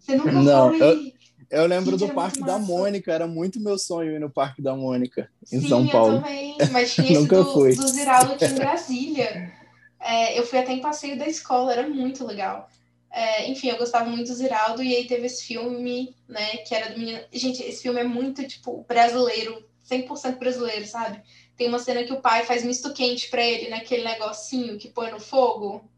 Você 0.00 0.16
nunca 0.16 0.32
não, 0.32 0.76
foi? 0.76 0.82
Eu, 0.82 1.17
eu 1.50 1.66
lembro 1.66 1.96
do 1.96 2.08
Parque 2.10 2.40
da 2.40 2.58
Mônica. 2.58 3.12
Era 3.12 3.26
muito 3.26 3.60
meu 3.60 3.78
sonho 3.78 4.12
ir 4.12 4.20
no 4.20 4.30
Parque 4.30 4.60
da 4.60 4.74
Mônica, 4.74 5.30
em 5.52 5.60
Sim, 5.60 5.68
São 5.68 5.86
Paulo. 5.88 6.16
Eu 6.16 6.22
também. 6.22 6.56
Mas 6.70 6.92
tinha 6.94 7.10
esse 7.10 7.20
nunca 7.20 7.36
do, 7.36 7.52
fui. 7.52 7.74
do 7.74 7.88
Ziraldo 7.88 8.32
aqui 8.32 8.44
em 8.44 8.54
Brasília. 8.54 9.52
É, 10.00 10.38
eu 10.38 10.46
fui 10.46 10.58
até 10.58 10.72
em 10.72 10.80
passeio 10.80 11.18
da 11.18 11.26
escola. 11.26 11.72
Era 11.72 11.88
muito 11.88 12.26
legal. 12.26 12.68
É, 13.10 13.48
enfim, 13.50 13.68
eu 13.68 13.78
gostava 13.78 14.08
muito 14.08 14.28
do 14.28 14.34
Ziraldo. 14.34 14.82
E 14.82 14.94
aí 14.94 15.06
teve 15.06 15.26
esse 15.26 15.44
filme, 15.44 16.14
né? 16.28 16.58
Que 16.58 16.74
era 16.74 16.92
do 16.92 16.98
menino... 16.98 17.20
Gente, 17.32 17.62
esse 17.62 17.82
filme 17.82 18.00
é 18.00 18.04
muito, 18.04 18.46
tipo, 18.46 18.84
brasileiro. 18.86 19.66
100% 19.90 20.38
brasileiro, 20.38 20.86
sabe? 20.86 21.22
Tem 21.56 21.66
uma 21.66 21.78
cena 21.78 22.04
que 22.04 22.12
o 22.12 22.20
pai 22.20 22.44
faz 22.44 22.62
misto 22.62 22.92
quente 22.92 23.30
para 23.30 23.42
ele 23.42 23.70
naquele 23.70 24.04
negocinho 24.04 24.78
que 24.78 24.88
põe 24.88 25.10
no 25.10 25.18
fogo. 25.18 25.88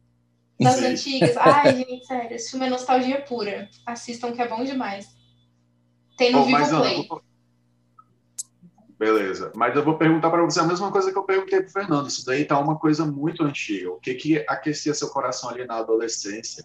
Das 0.60 0.78
antigas. 0.78 1.36
Ai, 1.38 1.74
gente, 1.76 2.06
sério, 2.06 2.36
esse 2.36 2.50
filme 2.50 2.66
é 2.66 2.70
nostalgia 2.70 3.20
pura. 3.22 3.68
Assistam 3.84 4.32
que 4.32 4.42
é 4.42 4.46
bom 4.46 4.62
demais. 4.62 5.08
Tem 6.20 6.32
no 6.32 6.44
Vivo 6.44 6.76
Play. 6.76 7.06
Vou... 7.08 7.22
Beleza. 8.98 9.50
Mas 9.56 9.74
eu 9.74 9.82
vou 9.82 9.96
perguntar 9.96 10.28
para 10.28 10.44
você 10.44 10.60
a 10.60 10.64
mesma 10.64 10.92
coisa 10.92 11.10
que 11.10 11.16
eu 11.16 11.22
perguntei 11.22 11.62
pro 11.62 11.72
Fernando. 11.72 12.08
Isso 12.08 12.26
daí 12.26 12.44
tá 12.44 12.58
uma 12.58 12.78
coisa 12.78 13.06
muito 13.06 13.42
antiga. 13.42 13.90
O 13.90 13.98
que 13.98 14.12
que 14.12 14.44
aquecia 14.46 14.92
seu 14.92 15.08
coração 15.08 15.48
ali 15.48 15.64
na 15.64 15.78
adolescência? 15.78 16.62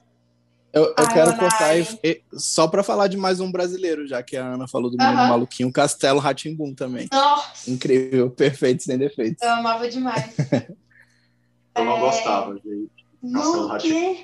Eu, 0.73 0.87
eu 0.87 1.07
quero 1.07 1.37
cortar 1.37 1.73
e, 1.79 2.21
só 2.33 2.67
para 2.67 2.83
falar 2.83 3.07
de 3.07 3.15
mais 3.15 3.39
um 3.39 3.49
brasileiro, 3.49 4.05
já 4.05 4.21
que 4.21 4.35
a 4.35 4.45
Ana 4.45 4.67
falou 4.67 4.91
do 4.91 4.97
menino 4.97 5.15
maluquinho, 5.15 5.71
Castelo 5.71 6.19
Ratimbum 6.19 6.75
também. 6.75 7.07
Nossa. 7.09 7.71
Incrível, 7.71 8.29
perfeito, 8.29 8.83
sem 8.83 8.97
defeitos. 8.97 9.41
Eu 9.41 9.51
amava 9.51 9.87
demais. 9.87 10.35
eu 11.73 11.85
não 11.85 11.95
é... 11.95 11.99
gostava, 12.01 12.55
gente. 12.55 12.91
Castelo 13.33 13.67
Ratimbum. 13.67 14.17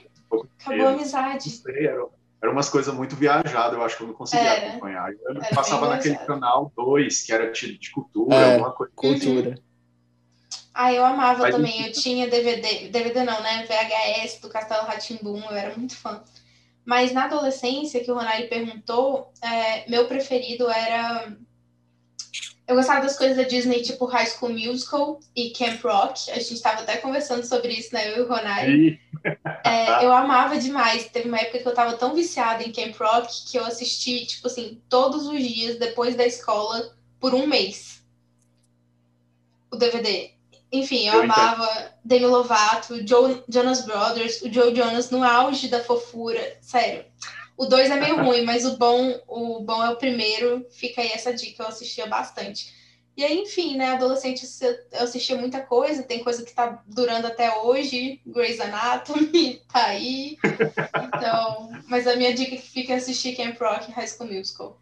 Acabou 0.59 0.87
a 0.87 0.91
amizade. 0.91 1.49
Sei, 1.49 1.87
era, 1.87 2.05
era 2.41 2.51
umas 2.51 2.69
coisas 2.69 2.93
muito 2.93 3.15
viajadas, 3.15 3.73
eu 3.73 3.83
acho 3.83 3.97
que 3.97 4.03
eu 4.03 4.07
não 4.07 4.13
conseguia 4.15 4.49
era. 4.49 4.69
acompanhar. 4.71 5.11
Eu 5.11 5.35
passava 5.53 5.87
naquele 5.87 6.17
canal 6.17 6.71
2, 6.75 7.21
que 7.21 7.31
era 7.31 7.51
de, 7.51 7.77
de 7.77 7.91
cultura, 7.91 8.35
é, 8.35 8.53
alguma 8.53 8.71
coisa. 8.71 8.91
Cultura. 8.95 9.55
Ah, 10.73 10.91
eu 10.91 11.05
amava 11.05 11.43
Mas, 11.43 11.55
também. 11.55 11.85
Eu 11.85 11.91
tinha 11.91 12.27
DVD, 12.27 12.89
DVD 12.89 13.23
não, 13.23 13.41
né? 13.43 13.67
VHS 13.67 14.39
do 14.41 14.49
Castelo 14.49 14.87
Ratimbum, 14.87 15.39
eu 15.39 15.55
era 15.55 15.77
muito 15.77 15.95
fã. 15.95 16.23
Mas 16.83 17.11
na 17.11 17.25
adolescência, 17.25 18.03
que 18.03 18.09
o 18.09 18.15
Ronaldo 18.15 18.47
perguntou, 18.47 19.31
é, 19.43 19.87
meu 19.89 20.07
preferido 20.07 20.67
era. 20.69 21.31
Eu 22.67 22.75
gostava 22.75 23.01
das 23.01 23.17
coisas 23.17 23.37
da 23.37 23.43
Disney, 23.43 23.81
tipo 23.81 24.05
High 24.05 24.27
School 24.27 24.53
Musical 24.53 25.19
e 25.35 25.51
Camp 25.51 25.83
Rock. 25.83 26.31
A 26.31 26.35
gente 26.35 26.53
estava 26.53 26.81
até 26.81 26.97
conversando 26.97 27.45
sobre 27.45 27.73
isso, 27.73 27.93
né? 27.93 28.09
Eu 28.09 28.17
e 28.17 28.21
o 28.21 28.27
Ronaldo. 28.27 28.97
É, 29.63 30.05
eu 30.05 30.11
amava 30.13 30.57
demais. 30.57 31.09
Teve 31.09 31.27
uma 31.27 31.39
época 31.39 31.59
que 31.59 31.67
eu 31.67 31.71
estava 31.71 31.93
tão 31.97 32.15
viciada 32.15 32.63
em 32.63 32.71
Camp 32.71 32.95
Rock 32.99 33.49
que 33.49 33.57
eu 33.57 33.65
assisti, 33.65 34.25
tipo 34.25 34.47
assim, 34.47 34.81
todos 34.89 35.27
os 35.27 35.39
dias 35.39 35.77
depois 35.77 36.15
da 36.15 36.25
escola 36.25 36.95
por 37.19 37.33
um 37.33 37.47
mês. 37.47 38.03
O 39.71 39.75
DVD. 39.77 40.31
Enfim, 40.71 41.07
eu, 41.07 41.15
eu 41.15 41.21
amava 41.23 41.65
entendo. 41.65 41.91
Demi 42.03 42.25
Lovato, 42.25 43.07
Joe, 43.07 43.43
Jonas 43.47 43.85
Brothers, 43.85 44.41
o 44.41 44.51
Joe 44.51 44.75
Jonas 44.75 45.11
no 45.11 45.23
auge 45.23 45.67
da 45.67 45.83
fofura. 45.83 46.57
Sério. 46.61 47.05
O 47.57 47.65
dois 47.65 47.91
é 47.91 47.95
meio 47.95 48.17
ruim, 48.23 48.43
mas 48.43 48.65
o 48.65 48.77
bom, 48.77 49.19
o 49.27 49.59
bom 49.59 49.83
é 49.83 49.89
o 49.89 49.97
primeiro. 49.97 50.65
Fica 50.71 51.01
aí 51.01 51.11
essa 51.11 51.33
dica, 51.33 51.63
eu 51.63 51.67
assistia 51.67 52.07
bastante. 52.07 52.73
E 53.15 53.25
aí, 53.25 53.39
enfim, 53.39 53.77
né, 53.77 53.91
adolescente 53.91 54.47
eu 54.61 55.03
assistia 55.03 55.35
muita 55.35 55.61
coisa, 55.61 56.01
tem 56.01 56.23
coisa 56.23 56.43
que 56.43 56.53
tá 56.53 56.81
durando 56.87 57.27
até 57.27 57.59
hoje, 57.59 58.21
Grey's 58.25 58.59
Anatomy 58.59 59.61
tá 59.71 59.85
aí. 59.87 60.37
Então, 61.07 61.71
mas 61.87 62.07
a 62.07 62.15
minha 62.15 62.33
dica 62.33 62.55
é 62.55 62.57
que 62.57 62.69
fica 62.69 62.93
é 62.93 62.95
assistir 62.95 63.35
Camp 63.35 63.59
Rock 63.59 63.91
High 63.91 64.07
School 64.07 64.31
Musical. 64.31 64.81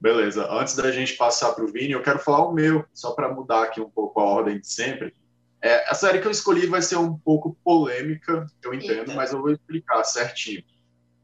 Beleza. 0.00 0.50
Antes 0.50 0.76
da 0.76 0.90
gente 0.90 1.14
passar 1.14 1.52
para 1.52 1.64
o 1.64 1.68
Vini, 1.68 1.92
eu 1.92 2.02
quero 2.02 2.20
falar 2.20 2.46
o 2.46 2.52
meu, 2.52 2.84
só 2.94 3.10
para 3.10 3.32
mudar 3.32 3.64
aqui 3.64 3.80
um 3.80 3.90
pouco 3.90 4.20
a 4.20 4.24
ordem 4.24 4.60
de 4.60 4.66
sempre. 4.66 5.14
É, 5.62 5.90
a 5.90 5.94
série 5.94 6.20
que 6.20 6.26
eu 6.26 6.30
escolhi 6.30 6.66
vai 6.66 6.80
ser 6.80 6.96
um 6.96 7.18
pouco 7.18 7.54
polêmica, 7.62 8.46
eu 8.62 8.72
entendo, 8.72 9.00
Eita. 9.00 9.14
mas 9.14 9.32
eu 9.32 9.42
vou 9.42 9.50
explicar 9.50 10.02
certinho. 10.04 10.62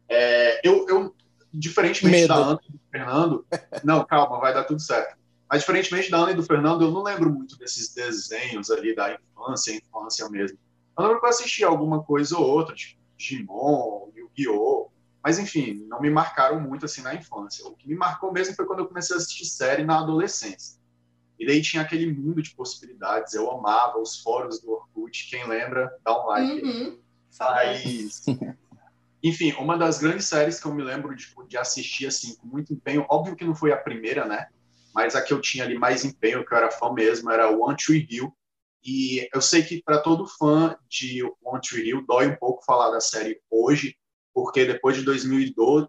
É, 0.09 0.61
eu, 0.63 0.87
eu, 0.89 1.15
diferentemente 1.53 2.23
Medo. 2.23 2.29
da 2.29 2.35
Ana 2.35 2.61
e 2.69 2.73
do 2.73 2.81
Fernando, 2.91 3.47
não, 3.83 4.05
calma, 4.05 4.39
vai 4.39 4.53
dar 4.53 4.65
tudo 4.65 4.81
certo. 4.81 5.17
Mas 5.49 5.61
diferentemente 5.61 6.11
da 6.11 6.19
Ana 6.19 6.33
e 6.33 6.35
do 6.35 6.43
Fernando, 6.43 6.83
eu 6.83 6.91
não 6.91 7.03
lembro 7.03 7.33
muito 7.33 7.57
desses 7.59 7.95
desenhos 7.95 8.71
ali 8.71 8.95
da 8.95 9.15
infância, 9.15 9.75
infância 9.75 10.29
mesmo. 10.29 10.59
Eu 10.99 11.05
lembro 11.05 11.21
que 11.21 11.27
eu 11.27 11.31
assisti 11.31 11.65
alguma 11.65 12.03
coisa 12.03 12.37
ou 12.37 12.45
outra, 12.45 12.75
tipo 12.75 13.01
Digimon, 13.17 14.11
Yu-Gi-Oh! 14.15 14.91
Mas, 15.23 15.41
enfim, 15.41 15.85
não 15.89 16.01
me 16.01 16.09
marcaram 16.09 16.61
muito 16.61 16.85
assim 16.85 17.03
na 17.03 17.15
infância. 17.15 17.67
O 17.67 17.75
que 17.75 17.89
me 17.89 17.97
marcou 17.97 18.33
mesmo 18.33 18.55
foi 18.55 18.65
quando 18.65 18.81
eu 18.81 18.87
comecei 18.87 19.17
a 19.17 19.19
assistir 19.19 19.45
série 19.45 19.85
na 19.85 19.99
adolescência. 19.99 20.79
E 21.39 21.45
daí 21.45 21.61
tinha 21.61 21.83
aquele 21.83 22.13
mundo 22.13 22.41
de 22.41 22.55
possibilidades. 22.55 23.35
Eu 23.35 23.51
amava 23.51 23.99
os 23.99 24.21
fóruns 24.21 24.61
do 24.61 24.71
Orkut. 24.71 25.29
Quem 25.29 25.47
lembra, 25.49 25.93
dá 26.05 26.23
um 26.23 26.27
like. 26.29 26.65
Uhum. 26.65 26.99
Mas, 27.41 28.25
enfim, 29.23 29.53
uma 29.55 29.77
das 29.77 29.99
grandes 29.99 30.27
séries 30.27 30.61
que 30.61 30.67
eu 30.67 30.73
me 30.73 30.85
lembro 30.85 31.15
de, 31.15 31.25
tipo, 31.25 31.43
de 31.43 31.59
assistir 31.59 32.07
assim 32.07 32.37
com 32.37 32.47
muito 32.47 32.73
empenho, 32.73 33.05
óbvio 33.09 33.35
que 33.35 33.45
não 33.45 33.55
foi 33.55 33.73
a 33.73 33.77
primeira, 33.77 34.25
né? 34.25 34.49
Mas 34.97 35.15
a 35.15 35.21
que 35.21 35.35
eu 35.35 35.43
tinha 35.43 35.63
ali 35.63 35.79
mais 35.79 36.07
empenho, 36.07 36.43
que 36.43 36.55
eu 36.55 36.57
era 36.57 36.71
fã 36.71 36.91
mesmo, 36.91 37.31
era 37.31 37.51
One 37.51 37.77
Tree 37.77 38.09
Hill. 38.11 38.35
E 38.83 39.29
eu 39.35 39.43
sei 39.43 39.63
que 39.63 39.83
para 39.83 40.01
todo 40.01 40.27
fã 40.27 40.75
de 40.89 41.23
One 41.45 41.61
Tree 41.61 41.87
Hill 41.87 42.07
dói 42.07 42.29
um 42.29 42.37
pouco 42.37 42.65
falar 42.65 42.91
da 42.91 42.99
série 42.99 43.39
hoje, 43.51 43.95
porque 44.33 44.65
depois 44.65 44.97
de 44.97 45.03
2012, 45.03 45.87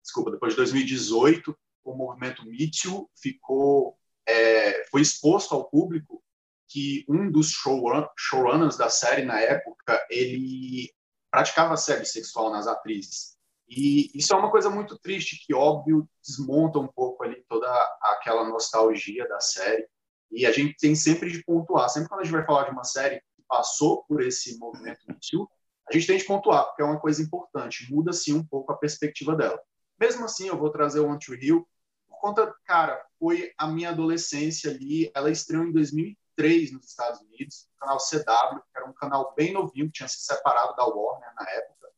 desculpa, 0.00 0.30
depois 0.30 0.52
de 0.52 0.58
2018, 0.58 1.58
o 1.82 1.92
movimento 1.92 2.46
Me 2.46 2.70
Too 2.70 3.10
ficou, 3.20 3.98
é, 4.24 4.84
foi 4.92 5.00
exposto 5.00 5.52
ao 5.52 5.68
público 5.68 6.22
que 6.68 7.04
um 7.08 7.28
dos 7.28 7.50
showrun, 7.50 8.06
showrunners 8.16 8.76
da 8.76 8.88
série 8.88 9.24
na 9.24 9.40
época, 9.40 10.06
ele 10.08 10.94
praticava 11.32 11.74
assédio 11.74 12.06
sexual 12.06 12.52
nas 12.52 12.68
atrizes. 12.68 13.36
E 13.68 14.16
isso 14.16 14.32
é 14.32 14.36
uma 14.36 14.52
coisa 14.52 14.70
muito 14.70 14.96
triste, 14.96 15.44
que, 15.44 15.52
óbvio, 15.52 16.08
desmonta 16.24 16.78
um 16.78 16.86
pouco 16.86 17.24
ali 17.24 17.35
toda 17.66 17.98
aquela 18.02 18.44
nostalgia 18.44 19.26
da 19.28 19.40
série. 19.40 19.86
E 20.30 20.46
a 20.46 20.52
gente 20.52 20.76
tem 20.76 20.94
sempre 20.94 21.30
de 21.30 21.42
pontuar, 21.44 21.88
sempre 21.88 22.08
quando 22.08 22.20
a 22.20 22.24
gente 22.24 22.32
vai 22.32 22.44
falar 22.44 22.64
de 22.64 22.70
uma 22.70 22.84
série 22.84 23.20
que 23.34 23.42
passou 23.48 24.04
por 24.04 24.22
esse 24.22 24.58
movimento 24.58 25.00
Me 25.06 25.16
Too, 25.30 25.48
a 25.88 25.92
gente 25.92 26.06
tem 26.06 26.18
de 26.18 26.24
pontuar, 26.24 26.64
porque 26.64 26.82
é 26.82 26.84
uma 26.84 26.98
coisa 26.98 27.22
importante, 27.22 27.90
muda 27.92 28.12
sim 28.12 28.34
um 28.34 28.44
pouco 28.44 28.72
a 28.72 28.76
perspectiva 28.76 29.36
dela. 29.36 29.60
Mesmo 29.98 30.24
assim, 30.24 30.48
eu 30.48 30.58
vou 30.58 30.70
trazer 30.70 31.00
o 31.00 31.06
One 31.06 31.18
Hill, 31.40 31.66
por 32.08 32.20
conta, 32.20 32.54
cara, 32.64 33.00
foi 33.18 33.52
a 33.56 33.68
minha 33.68 33.90
adolescência 33.90 34.70
ali, 34.70 35.10
ela 35.14 35.30
estreou 35.30 35.64
em 35.64 35.72
2003 35.72 36.72
nos 36.72 36.86
Estados 36.86 37.20
Unidos, 37.20 37.68
no 37.72 37.78
canal 37.78 37.98
CW, 37.98 38.60
que 38.60 38.78
era 38.78 38.88
um 38.88 38.92
canal 38.92 39.32
bem 39.36 39.52
novinho, 39.52 39.86
que 39.86 39.92
tinha 39.92 40.08
se 40.08 40.22
separado 40.22 40.74
da 40.74 40.84
Warner 40.84 41.32
na 41.36 41.48
época, 41.48 41.88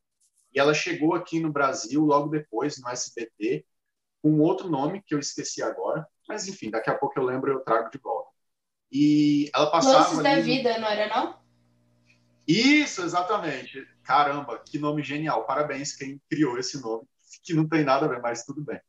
e 0.53 0.61
ela 0.61 0.75
chegou 0.75 1.15
aqui 1.15 1.41
no 1.41 1.51
Brasil 1.51 2.05
logo 2.05 2.29
depois, 2.29 2.79
no 2.79 2.89
SBT, 2.91 3.65
com 4.23 4.41
outro 4.41 4.69
nome, 4.69 5.03
que 5.07 5.15
eu 5.15 5.19
esqueci 5.19 5.63
agora, 5.63 6.07
mas 6.29 6.47
enfim, 6.49 6.71
daqui 6.71 6.91
a 6.91 6.95
pouco 6.95 7.19
eu 7.19 7.25
lembro 7.25 7.51
e 7.51 7.55
eu 7.55 7.61
trago 7.61 7.91
de 7.91 7.99
volta. 7.99 8.31
E 8.91 9.51
ela 9.55 9.71
passava... 9.71 9.99
Lances 9.99 10.23
da 10.23 10.41
Vida, 10.41 10.79
não 10.79 10.89
era 10.89 11.15
não? 11.15 11.39
Isso, 12.47 13.03
exatamente. 13.03 13.87
Caramba, 14.03 14.59
que 14.59 14.79
nome 14.79 15.03
genial. 15.03 15.45
Parabéns 15.45 15.95
quem 15.95 16.21
criou 16.31 16.59
esse 16.59 16.81
nome, 16.81 17.07
que 17.45 17.53
não 17.53 17.69
tem 17.69 17.85
nada 17.85 18.07
a 18.07 18.09
ver, 18.09 18.23
mas 18.23 18.45
tudo 18.45 18.65
bem. 18.65 18.81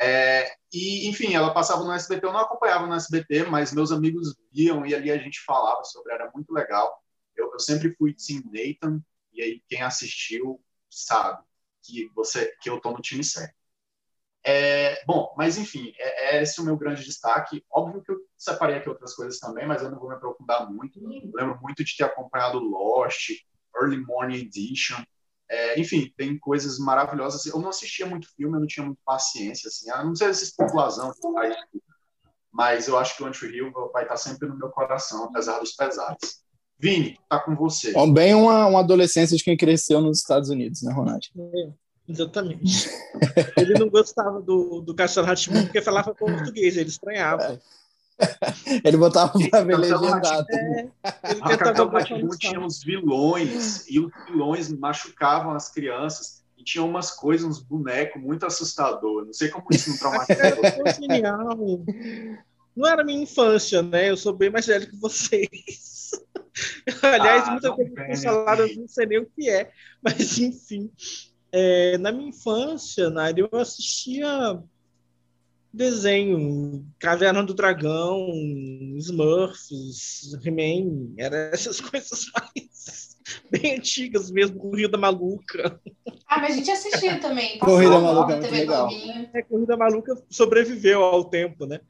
É, 0.00 0.52
e, 0.72 1.08
enfim, 1.08 1.34
ela 1.34 1.52
passava 1.52 1.82
no 1.82 1.92
SBT, 1.92 2.26
eu 2.26 2.32
não 2.32 2.40
acompanhava 2.40 2.86
no 2.86 2.94
SBT, 2.94 3.44
mas 3.44 3.72
meus 3.72 3.90
amigos 3.90 4.36
viam 4.52 4.86
e 4.86 4.94
ali 4.94 5.10
a 5.10 5.18
gente 5.18 5.40
falava 5.44 5.82
sobre, 5.84 6.12
era 6.12 6.30
muito 6.32 6.52
legal. 6.52 7.02
Eu, 7.36 7.52
eu 7.52 7.58
sempre 7.58 7.94
fui 7.96 8.14
Team 8.14 8.42
Nathan, 8.46 9.00
e 9.32 9.42
aí 9.42 9.62
quem 9.68 9.82
assistiu 9.82 10.60
sabe 10.88 11.42
que 11.82 12.08
você 12.14 12.54
que 12.60 12.70
eu 12.70 12.80
tô 12.80 12.92
no 12.92 13.00
time 13.00 13.24
certo. 13.24 13.54
É, 14.44 15.02
bom, 15.04 15.34
mas 15.36 15.58
enfim, 15.58 15.92
é, 15.98 16.36
é, 16.36 16.42
esse 16.42 16.60
o 16.60 16.64
meu 16.64 16.76
grande 16.76 17.04
destaque. 17.04 17.64
Óbvio 17.70 18.02
que 18.02 18.12
eu 18.12 18.18
separei 18.36 18.76
aqui 18.76 18.88
outras 18.88 19.14
coisas 19.14 19.38
também, 19.38 19.66
mas 19.66 19.82
eu 19.82 19.90
não 19.90 19.98
vou 19.98 20.08
me 20.08 20.14
aprofundar 20.14 20.70
muito. 20.70 20.98
Eu 21.00 21.30
lembro 21.34 21.58
muito 21.60 21.84
de 21.84 21.96
ter 21.96 22.04
acompanhado 22.04 22.58
Lost, 22.58 23.30
Early 23.76 23.98
Morning 24.04 24.36
Edition. 24.36 25.02
É, 25.50 25.80
enfim, 25.80 26.12
tem 26.16 26.38
coisas 26.38 26.78
maravilhosas. 26.78 27.46
Eu 27.46 27.58
não 27.58 27.70
assistia 27.70 28.06
muito 28.06 28.32
filme, 28.34 28.56
eu 28.56 28.60
não 28.60 28.66
tinha 28.66 28.84
muita 28.84 29.00
paciência. 29.04 29.68
Assim, 29.68 29.90
eu 29.90 30.04
não 30.04 30.14
sei 30.14 30.32
se 30.34 30.54
população 30.56 31.12
mas 32.50 32.88
eu 32.88 32.98
acho 32.98 33.16
que 33.16 33.22
o 33.22 33.26
Antry 33.26 33.56
Hill 33.56 33.72
vai 33.92 34.02
estar 34.02 34.16
sempre 34.16 34.48
no 34.48 34.56
meu 34.56 34.68
coração, 34.70 35.24
apesar 35.24 35.60
dos 35.60 35.72
pesares. 35.72 36.42
Vini, 36.78 37.18
tá 37.28 37.38
com 37.40 37.54
você. 37.54 37.92
Bom, 37.92 38.12
bem 38.12 38.34
uma, 38.34 38.66
uma 38.66 38.80
adolescência 38.80 39.36
de 39.36 39.44
quem 39.44 39.56
cresceu 39.56 40.00
nos 40.00 40.18
Estados 40.18 40.48
Unidos, 40.48 40.82
né, 40.82 40.92
Ronaldo? 40.92 41.26
Exatamente. 42.08 42.88
ele 43.56 43.74
não 43.74 43.88
gostava 43.88 44.40
do, 44.40 44.80
do 44.80 44.94
Castelo 44.94 45.26
Ratimbun 45.26 45.64
porque 45.64 45.82
falava 45.82 46.14
português, 46.14 46.76
ele 46.76 46.88
estranhava. 46.88 47.60
Ele 48.84 48.96
botava 48.96 49.32
para 49.48 49.62
ver 49.62 49.78
legendado. 49.78 50.46
É, 50.50 50.88
ele 51.30 51.40
tentava 51.40 51.88
Ratimbun 51.88 52.28
tinha 52.30 52.58
uns 52.58 52.82
vilões, 52.82 53.88
e 53.88 54.00
os 54.00 54.10
vilões 54.26 54.68
machucavam 54.72 55.52
as 55.52 55.68
crianças. 55.68 56.42
E 56.56 56.64
tinha 56.64 56.82
umas 56.82 57.12
coisas, 57.12 57.46
uns 57.46 57.60
bonecos 57.60 58.20
muito 58.20 58.44
assustadores. 58.44 59.26
Não 59.28 59.32
sei 59.32 59.48
como 59.50 59.68
isso 59.70 59.90
não 59.90 59.98
traumatizou. 59.98 60.64
Era 60.64 60.92
genial. 60.94 61.84
Não 62.74 62.88
era 62.88 63.04
minha 63.04 63.22
infância, 63.22 63.82
né? 63.82 64.10
Eu 64.10 64.16
sou 64.16 64.32
bem 64.32 64.50
mais 64.50 64.66
velho 64.66 64.90
que 64.90 64.96
vocês. 64.96 66.10
Aliás, 67.02 67.48
ah, 67.48 67.50
muita 67.52 67.72
coisa 67.72 67.90
que 67.94 68.16
falaram, 68.16 68.66
eu 68.66 68.76
não 68.76 68.88
sei 68.88 69.06
nem 69.06 69.18
o 69.18 69.26
que 69.26 69.48
é. 69.48 69.70
Mas, 70.02 70.38
enfim. 70.38 70.90
É, 71.50 71.96
na 71.98 72.12
minha 72.12 72.28
infância, 72.28 73.08
Nária, 73.10 73.48
eu 73.50 73.58
assistia 73.58 74.62
desenho, 75.72 76.84
Caverna 76.98 77.42
do 77.42 77.54
Dragão, 77.54 78.30
Smurfs, 78.96 80.34
He-Man, 80.44 81.14
eram 81.16 81.36
essas 81.52 81.80
coisas 81.80 82.26
mais 82.34 83.16
bem 83.50 83.76
antigas 83.76 84.30
mesmo, 84.30 84.58
Corrida 84.58 84.96
Maluca. 84.96 85.80
Ah, 86.26 86.40
mas 86.40 86.54
a 86.54 86.56
gente 86.56 86.70
assistia 86.70 87.20
também. 87.20 87.58
Corrida 87.58 87.98
Maluca, 87.98 88.34
é 88.34 88.50
legal. 88.50 88.88
É, 89.32 89.42
Corrida 89.42 89.76
Maluca 89.76 90.14
sobreviveu 90.30 91.02
ao 91.02 91.24
tempo, 91.24 91.66
né? 91.66 91.80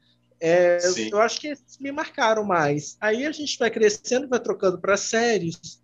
É, 0.41 0.79
eu 1.11 1.19
acho 1.19 1.41
que 1.41 1.53
me 1.81 1.91
marcaram 1.91 2.45
mais. 2.45 2.97
Aí 3.01 3.25
a 3.25 3.31
gente 3.31 3.57
vai 3.57 3.69
crescendo 3.69 4.25
e 4.25 4.29
vai 4.29 4.39
trocando 4.39 4.79
para 4.79 4.95
séries. 4.95 5.81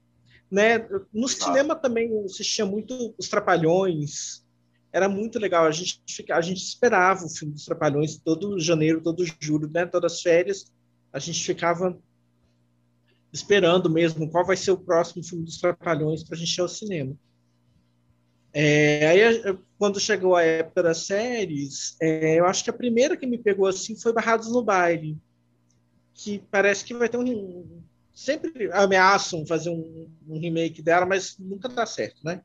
Né? 0.55 0.87
No 1.13 1.27
cinema 1.27 1.75
também 1.75 2.09
eu 2.09 2.23
assistia 2.23 2.65
muito 2.65 3.13
Os 3.17 3.27
Trapalhões, 3.27 4.41
era 4.89 5.09
muito 5.09 5.37
legal. 5.37 5.65
A 5.65 5.71
gente, 5.71 6.01
a 6.31 6.39
gente 6.39 6.63
esperava 6.63 7.25
o 7.25 7.29
filme 7.29 7.53
dos 7.53 7.65
Trapalhões 7.65 8.17
todo 8.17 8.57
janeiro, 8.57 9.01
todo 9.01 9.25
julho, 9.41 9.69
né? 9.69 9.85
todas 9.85 10.13
as 10.13 10.21
férias. 10.21 10.71
A 11.11 11.19
gente 11.19 11.43
ficava 11.43 11.99
esperando 13.33 13.89
mesmo 13.89 14.31
qual 14.31 14.45
vai 14.45 14.55
ser 14.55 14.71
o 14.71 14.77
próximo 14.77 15.25
filme 15.25 15.43
dos 15.43 15.57
Trapalhões 15.57 16.23
para 16.23 16.37
a 16.37 16.39
gente 16.39 16.55
ir 16.55 16.61
ao 16.61 16.69
cinema. 16.69 17.13
É, 18.53 19.07
aí, 19.07 19.57
quando 19.77 19.99
chegou 19.99 20.37
a 20.37 20.41
época 20.41 20.83
das 20.83 20.99
séries, 20.99 21.97
é, 22.01 22.39
eu 22.39 22.45
acho 22.45 22.63
que 22.63 22.69
a 22.69 22.73
primeira 22.73 23.17
que 23.17 23.27
me 23.27 23.37
pegou 23.37 23.67
assim 23.67 23.99
foi 23.99 24.13
Barrados 24.13 24.49
no 24.53 24.63
Baile, 24.63 25.17
que 26.13 26.41
parece 26.49 26.85
que 26.85 26.93
vai 26.93 27.09
ter 27.09 27.17
um, 27.17 27.83
sempre 28.15 28.71
ameaçam 28.71 29.45
fazer 29.45 29.69
um, 29.69 30.09
um, 30.25 30.39
remake 30.39 30.81
dela, 30.81 31.05
mas 31.05 31.37
nunca 31.37 31.67
dá 31.67 31.85
certo, 31.85 32.23
né? 32.23 32.41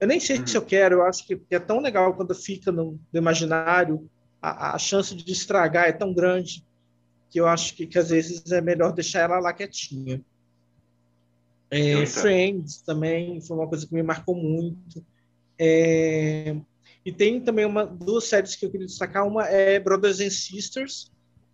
Eu 0.00 0.08
nem 0.08 0.18
sei 0.18 0.44
se 0.44 0.56
eu 0.56 0.62
quero, 0.62 0.96
eu 0.96 1.02
acho 1.04 1.24
que 1.24 1.40
é 1.48 1.60
tão 1.60 1.80
legal 1.80 2.12
quando 2.14 2.34
fica 2.34 2.72
no, 2.72 2.98
no 3.12 3.18
imaginário, 3.18 4.10
a, 4.40 4.74
a, 4.74 4.78
chance 4.78 5.14
de 5.14 5.32
estragar 5.32 5.86
é 5.86 5.92
tão 5.92 6.12
grande 6.12 6.66
que 7.30 7.40
eu 7.40 7.46
acho 7.46 7.76
que, 7.76 7.86
que 7.86 7.96
às 7.96 8.10
vezes 8.10 8.50
é 8.50 8.60
melhor 8.60 8.92
deixar 8.92 9.20
ela 9.20 9.38
lá 9.38 9.52
quietinha. 9.52 10.20
É, 11.70 12.04
Friends 12.04 12.82
também 12.82 13.40
foi 13.40 13.56
uma 13.56 13.68
coisa 13.68 13.86
que 13.86 13.94
me 13.94 14.02
marcou 14.02 14.34
muito. 14.34 15.06
É, 15.56 16.56
e 17.04 17.12
tem 17.12 17.40
também 17.40 17.64
uma, 17.64 17.86
duas 17.86 18.24
séries 18.24 18.56
que 18.56 18.66
eu 18.66 18.70
queria 18.70 18.86
destacar. 18.86 19.24
Uma 19.24 19.46
é 19.46 19.78
Brothers 19.78 20.20
and 20.20 20.30
Sisters, 20.30 21.12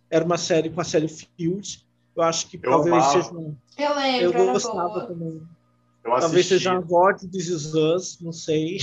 era 0.09 0.25
uma 0.25 0.39
série 0.39 0.71
com 0.71 0.81
a 0.81 0.83
série 0.83 1.07
Field, 1.07 1.87
eu 2.15 2.23
acho 2.23 2.47
que 2.47 2.57
eu 2.57 2.61
talvez 2.61 2.95
amava. 2.95 3.11
seja. 3.11 3.55
Eu 3.77 3.95
lembro. 3.95 4.39
Eu 4.39 4.53
gostava 4.53 5.05
também. 5.07 5.41
Eu 6.03 6.19
talvez 6.19 6.45
seja 6.47 6.73
a 6.73 6.79
voz 6.79 7.21
de 7.21 7.27
This 7.27 7.47
Is 7.47 7.73
Us, 7.73 8.19
não 8.21 8.31
sei. 8.31 8.79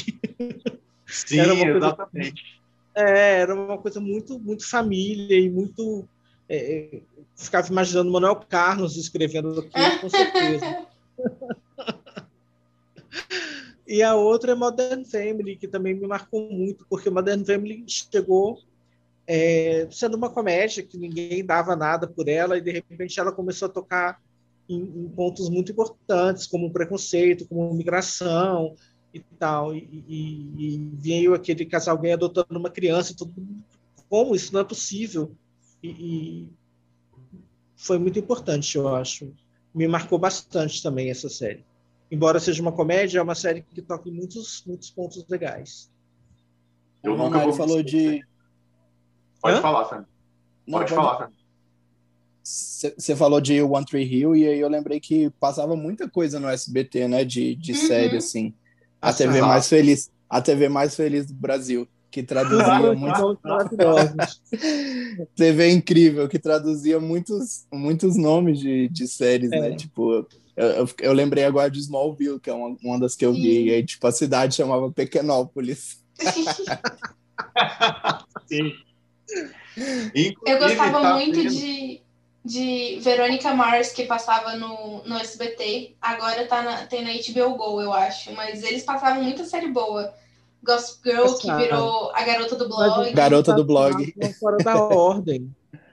Sim, 1.06 1.38
era 1.40 1.54
coisa, 1.54 1.76
exatamente. 1.76 2.60
É, 2.94 3.40
era 3.40 3.54
uma 3.54 3.78
coisa 3.78 4.00
muito, 4.00 4.38
muito 4.38 4.68
família 4.68 5.38
e 5.38 5.50
muito. 5.50 6.08
É, 6.48 7.00
ficava 7.34 7.68
imaginando 7.68 8.10
Manuel 8.10 8.36
Carlos 8.48 8.96
escrevendo 8.96 9.60
aquilo, 9.60 10.00
com 10.00 10.08
certeza. 10.08 10.86
e 13.86 14.02
a 14.02 14.14
outra 14.14 14.52
é 14.52 14.54
Modern 14.54 15.04
Family, 15.04 15.56
que 15.56 15.66
também 15.66 15.94
me 15.94 16.06
marcou 16.06 16.50
muito, 16.50 16.86
porque 16.88 17.10
Modern 17.10 17.44
Family 17.44 17.84
chegou 17.86 18.60
é, 19.26 19.88
sendo 19.90 20.16
uma 20.16 20.30
comédia 20.30 20.82
que 20.82 20.96
ninguém 20.96 21.44
dava 21.44 21.74
nada 21.74 22.06
por 22.06 22.28
ela 22.28 22.56
e 22.56 22.60
de 22.60 22.70
repente 22.70 23.18
ela 23.18 23.32
começou 23.32 23.66
a 23.66 23.72
tocar 23.72 24.20
em, 24.68 24.80
em 24.80 25.08
pontos 25.08 25.48
muito 25.48 25.72
importantes 25.72 26.46
como 26.46 26.72
preconceito, 26.72 27.46
como 27.46 27.74
migração 27.74 28.74
e 29.12 29.20
tal. 29.20 29.74
E, 29.74 30.04
e, 30.08 30.52
e 30.58 30.90
veio 30.94 31.34
aquele 31.34 31.66
casal 31.66 31.98
gay 31.98 32.12
adotando 32.12 32.58
uma 32.58 32.70
criança 32.70 33.12
e 33.12 33.16
tudo. 33.16 33.34
Como 34.08 34.34
isso 34.36 34.52
não 34.52 34.60
é 34.60 34.64
possível? 34.64 35.32
E, 35.82 35.88
e 35.88 36.48
foi 37.74 37.98
muito 37.98 38.18
importante 38.18 38.76
eu 38.76 38.94
acho. 38.94 39.32
Me 39.74 39.88
marcou 39.88 40.18
bastante 40.18 40.82
também 40.82 41.10
essa 41.10 41.28
série. 41.28 41.64
Embora 42.10 42.38
seja 42.38 42.62
uma 42.62 42.72
comédia 42.72 43.18
é 43.18 43.22
uma 43.22 43.34
série 43.34 43.62
que 43.62 43.82
toca 43.82 44.08
em 44.08 44.12
muitos 44.12 44.62
muitos 44.64 44.90
pontos 44.90 45.26
legais. 45.28 45.90
Eu 47.02 47.14
o 47.14 47.16
nunca 47.16 47.40
vou 47.40 47.52
falou 47.52 47.82
de. 47.82 48.24
Pode 49.40 49.58
Hã? 49.58 49.62
falar, 49.62 49.84
Fernando. 49.84 50.06
Pode, 50.06 50.78
pode 50.78 50.94
falar, 50.94 51.16
Fernando. 51.16 51.36
Você 52.42 53.16
falou 53.16 53.40
de 53.40 53.60
One 53.60 53.84
Tree 53.84 54.04
Hill 54.04 54.36
e 54.36 54.46
aí 54.46 54.60
eu 54.60 54.68
lembrei 54.68 55.00
que 55.00 55.30
passava 55.40 55.74
muita 55.74 56.08
coisa 56.08 56.38
no 56.38 56.48
SBT, 56.48 57.08
né? 57.08 57.24
De, 57.24 57.56
de 57.56 57.72
uhum. 57.72 57.78
série, 57.78 58.16
assim. 58.16 58.54
A 59.02 59.12
TV 59.12 59.40
mais 59.40 59.68
feliz. 59.68 60.10
A 60.30 60.40
TV 60.40 60.68
mais 60.68 60.94
feliz 60.94 61.26
do 61.26 61.34
Brasil, 61.34 61.88
que 62.08 62.22
traduzia 62.22 62.94
muito. 62.94 63.38
TV 65.34 65.70
incrível, 65.70 66.28
que 66.28 66.38
traduzia 66.38 67.00
muitos, 67.00 67.66
muitos 67.72 68.16
nomes 68.16 68.60
de, 68.60 68.88
de 68.88 69.08
séries, 69.08 69.50
né? 69.50 69.58
é. 69.58 69.70
né? 69.70 69.76
Tipo, 69.76 70.26
eu, 70.56 70.66
eu, 70.66 70.88
eu, 71.00 71.12
lembrei 71.12 71.44
agora 71.44 71.68
de 71.68 71.80
Smallville, 71.80 72.38
que 72.38 72.48
é 72.48 72.54
uma, 72.54 72.76
uma 72.82 73.00
das 73.00 73.16
que 73.16 73.26
eu 73.26 73.32
vi. 73.32 73.66
E 73.66 73.70
aí, 73.70 73.84
tipo, 73.84 74.06
a 74.06 74.12
cidade 74.12 74.54
chamava 74.54 74.90
Pequenópolis. 74.90 76.00
Sim. 78.46 78.72
Eu 80.46 80.58
gostava 80.58 81.00
tá 81.00 81.14
muito 81.14 81.48
de 81.48 82.00
de 82.46 83.00
Verônica 83.00 83.52
Mars, 83.52 83.90
que 83.90 84.04
passava 84.04 84.54
no, 84.54 85.02
no 85.02 85.16
SBT. 85.16 85.96
Agora 86.00 86.46
tá 86.46 86.62
na, 86.62 86.86
tem 86.86 87.02
na 87.02 87.10
HBO 87.10 87.56
Go, 87.56 87.82
eu 87.82 87.92
acho. 87.92 88.32
Mas 88.34 88.62
eles 88.62 88.84
passavam 88.84 89.24
muita 89.24 89.44
série 89.44 89.68
boa. 89.68 90.14
Gossip 90.62 91.00
Girl, 91.04 91.34
que 91.34 91.52
virou 91.52 92.12
a 92.14 92.22
garota 92.22 92.54
do 92.54 92.68
blog. 92.68 93.12
Garota 93.12 93.52
do 93.52 93.64
blog. 93.64 94.14
Fora 94.38 94.56
da 94.58 94.76
ordem. 94.76 95.50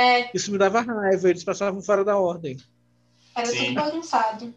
É. 0.00 0.30
Isso 0.32 0.52
me 0.52 0.58
dava 0.58 0.80
raiva, 0.80 1.28
eles 1.28 1.42
passavam 1.42 1.82
fora 1.82 2.04
da 2.04 2.16
ordem. 2.16 2.56
Era 3.34 3.46
Sim. 3.46 3.58
tudo 3.58 3.74
bagunçado. 3.74 4.54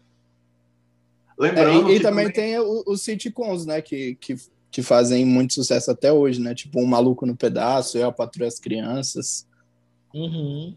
Lembrando. 1.36 1.88
É, 1.88 1.94
e, 1.94 1.96
e 1.96 2.00
também 2.00 2.30
tem 2.30 2.60
os 2.60 3.02
sitcoms, 3.02 3.66
né? 3.66 3.82
Que, 3.82 4.14
que, 4.14 4.36
que 4.72 4.82
fazem 4.82 5.26
muito 5.26 5.52
sucesso 5.52 5.90
até 5.90 6.10
hoje, 6.10 6.40
né? 6.40 6.54
Tipo 6.54 6.80
Um 6.80 6.86
Maluco 6.86 7.26
no 7.26 7.36
Pedaço, 7.36 7.98
Eu, 7.98 8.08
a 8.08 8.12
Patrulha 8.12 8.48
as 8.48 8.58
Crianças. 8.58 9.46
Uhum. 10.14 10.74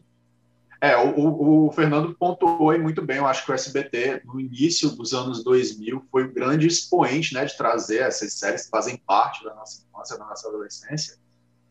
É, 0.81 0.97
o, 0.97 1.67
o, 1.67 1.71
Fernando 1.71 2.13
pontuou 2.13 2.69
aí 2.69 2.77
muito 2.77 3.01
bem. 3.01 3.17
Eu 3.17 3.25
acho 3.25 3.45
que 3.45 3.51
o 3.51 3.55
SBT, 3.55 4.21
no 4.25 4.37
início 4.39 4.89
dos 4.89 5.13
anos 5.13 5.41
2000, 5.45 6.03
foi 6.11 6.25
um 6.25 6.33
grande 6.33 6.67
expoente 6.67 7.33
né, 7.33 7.45
de 7.45 7.55
trazer 7.55 8.01
essas 8.01 8.33
séries 8.33 8.65
que 8.65 8.69
fazem 8.69 8.97
parte 8.97 9.43
da 9.45 9.55
nossa 9.55 9.81
infância, 9.81 10.17
da 10.17 10.25
nossa 10.25 10.49
adolescência. 10.49 11.15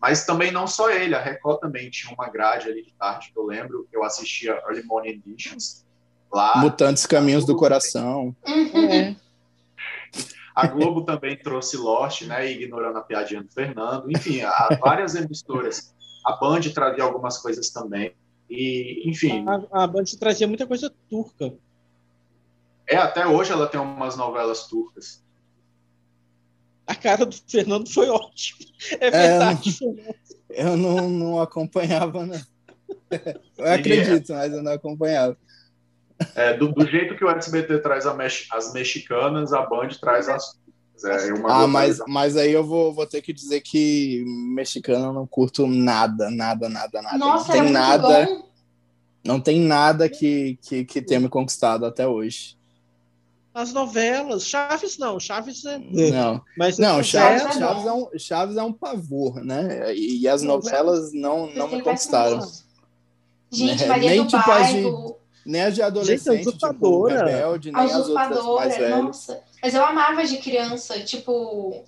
Mas 0.00 0.24
também 0.24 0.50
não 0.50 0.66
só 0.66 0.90
ele, 0.90 1.14
a 1.14 1.20
Record 1.20 1.60
também 1.60 1.90
tinha 1.90 2.12
uma 2.14 2.28
grade 2.30 2.68
ali 2.68 2.82
de 2.82 2.92
tarde 2.94 3.30
que 3.32 3.38
eu 3.38 3.44
lembro, 3.44 3.86
que 3.90 3.96
eu 3.96 4.02
assistia 4.02 4.52
Early 4.66 4.82
Morning 4.82 5.22
Editions. 5.26 5.84
Lá, 6.32 6.56
Mutantes 6.56 7.04
Caminhos 7.04 7.44
do 7.44 7.54
Coração. 7.54 8.34
É. 8.46 9.14
A 10.54 10.66
Globo 10.68 11.02
também 11.02 11.37
trouxe 11.37 11.76
Lost, 11.76 12.23
né, 12.23 12.50
ignorando 12.50 12.96
a 12.99 13.02
piadinha 13.02 13.42
do 13.42 13.52
Fernando. 13.52 14.11
Enfim, 14.11 14.42
há 14.42 14.68
várias 14.80 15.14
emissoras. 15.14 15.92
A 16.25 16.37
Band 16.37 16.61
trazia 16.73 17.02
algumas 17.02 17.38
coisas 17.38 17.70
também. 17.70 18.14
E, 18.49 19.02
enfim. 19.08 19.44
A, 19.49 19.84
a 19.84 19.87
Band 19.87 20.04
trazia 20.18 20.46
muita 20.46 20.66
coisa 20.66 20.92
turca. 21.11 21.52
É, 22.87 22.96
até 22.96 23.26
hoje 23.26 23.50
ela 23.50 23.66
tem 23.66 23.80
umas 23.80 24.16
novelas 24.16 24.68
turcas. 24.68 25.25
A 26.87 26.94
cara 26.94 27.25
do 27.25 27.34
Fernando 27.49 27.90
foi 27.92 28.08
ótima. 28.08 28.61
É 29.00 29.11
verdade. 29.11 29.76
É, 30.50 30.62
eu 30.62 30.76
não, 30.76 31.08
não 31.08 31.40
acompanhava, 31.40 32.26
não. 32.26 32.40
Eu 33.56 33.73
acredito, 33.73 34.32
mas 34.32 34.52
eu 34.52 34.62
não 34.62 34.73
acompanhava. 34.73 35.37
É, 36.35 36.56
do, 36.56 36.73
do, 36.73 36.87
jeito 36.87 37.16
que 37.16 37.25
o 37.25 37.30
SBT 37.30 37.78
traz 37.78 38.04
mex, 38.16 38.47
as 38.52 38.73
mexicanas, 38.73 39.52
a 39.52 39.62
Band 39.62 39.88
traz 40.00 40.28
as 40.28 40.56
é, 41.04 41.28
ah, 41.49 41.66
mas, 41.66 42.00
mas 42.06 42.37
aí 42.37 42.52
eu 42.52 42.64
vou, 42.64 42.92
vou 42.92 43.05
ter 43.05 43.20
que 43.20 43.33
dizer 43.33 43.61
que 43.61 44.24
mexicano 44.55 45.07
eu 45.07 45.12
não 45.12 45.27
curto 45.27 45.66
nada, 45.66 46.31
nada, 46.31 46.68
nada, 46.68 47.03
nada. 47.03 47.18
Nossa, 47.18 47.55
não 47.55 47.62
tem 47.64 47.72
nada. 47.72 48.27
Bom. 48.27 48.44
Não 49.24 49.40
tem 49.40 49.61
nada 49.61 50.09
que, 50.09 50.59
que, 50.62 50.85
que 50.85 51.03
tenha 51.03 51.20
me 51.20 51.29
conquistado 51.29 51.85
até 51.85 52.07
hoje. 52.07 52.57
As 53.53 53.72
novelas, 53.72 54.46
Chaves 54.46 54.98
não, 54.98 55.18
Chaves 55.18 55.64
é. 55.64 55.79
Não, 55.79 56.42
mas 56.57 56.79
não, 56.79 57.03
Chaves, 57.03 57.42
Chaves, 57.42 57.59
Chaves, 57.59 57.87
é 57.87 57.92
um, 57.92 58.18
Chaves 58.18 58.57
é 58.57 58.62
um 58.62 58.72
pavor, 58.72 59.44
né? 59.44 59.94
E, 59.94 60.22
e 60.22 60.29
as 60.29 60.42
novelas 60.42 61.12
não, 61.12 61.53
não 61.55 61.68
me 61.68 61.81
conquistaram. 61.83 62.40
Gente, 63.50 63.87
Maria 63.87 64.11
Nem, 64.11 64.22
do 64.22 64.27
tipo, 64.27 64.46
Bairro. 64.46 65.16
Nem 65.44 65.62
as 65.62 65.74
de 65.74 65.83
adolescente, 65.83 66.44
Gente, 66.44 66.59
tipo, 66.59 67.07
Rebelde, 67.07 67.70
nem 67.70 67.83
as 67.83 67.94
outras 68.09 68.44
mais 68.44 68.76
velhas. 68.76 69.04
Nossa. 69.04 69.42
Mas 69.62 69.74
eu 69.74 69.85
amava 69.85 70.24
de 70.24 70.38
criança, 70.38 71.00
tipo, 71.00 71.85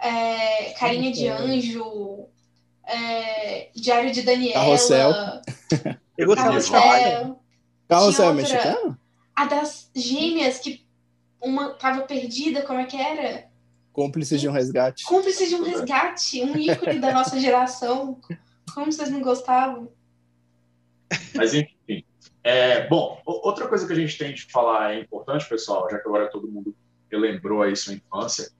é, 0.00 0.72
Carinha 0.78 1.12
de 1.12 1.28
Anjo, 1.28 2.26
é, 2.86 3.70
Diário 3.74 4.12
de 4.12 4.22
Daniela. 4.22 4.54
Carrossel. 4.54 5.12
Eu 6.16 6.26
gostava 6.26 6.60
de 6.60 6.70
Carrossel. 6.70 7.40
Carrossel 7.88 8.30
é 8.30 8.32
mexicano? 8.32 8.98
A 9.34 9.46
das 9.46 9.90
gêmeas, 9.94 10.58
que 10.58 10.86
uma 11.42 11.70
tava 11.74 12.02
perdida, 12.02 12.62
como 12.62 12.78
é 12.78 12.84
que 12.84 12.96
era? 12.96 13.48
Cúmplices 13.92 14.40
de 14.40 14.48
um 14.48 14.52
resgate. 14.52 15.04
Cúmplices 15.04 15.48
de 15.48 15.54
um 15.56 15.62
resgate, 15.62 16.42
um 16.42 16.56
ícone 16.56 16.98
da 16.98 17.12
nossa 17.12 17.38
geração. 17.38 18.20
Como 18.74 18.90
vocês 18.90 19.10
não 19.10 19.20
gostavam? 19.20 19.88
Mas 21.34 21.54
enfim, 21.54 21.73
é, 22.44 22.86
bom, 22.86 23.22
outra 23.24 23.66
coisa 23.66 23.86
que 23.86 23.92
a 23.94 23.96
gente 23.96 24.18
tem 24.18 24.34
de 24.34 24.44
falar 24.52 24.94
é 24.94 25.00
importante, 25.00 25.48
pessoal, 25.48 25.88
já 25.90 25.98
que 25.98 26.06
agora 26.06 26.30
todo 26.30 26.46
mundo 26.46 26.76
relembrou 27.10 27.62
aí 27.62 27.74
sua 27.74 27.94
infância 27.94 28.50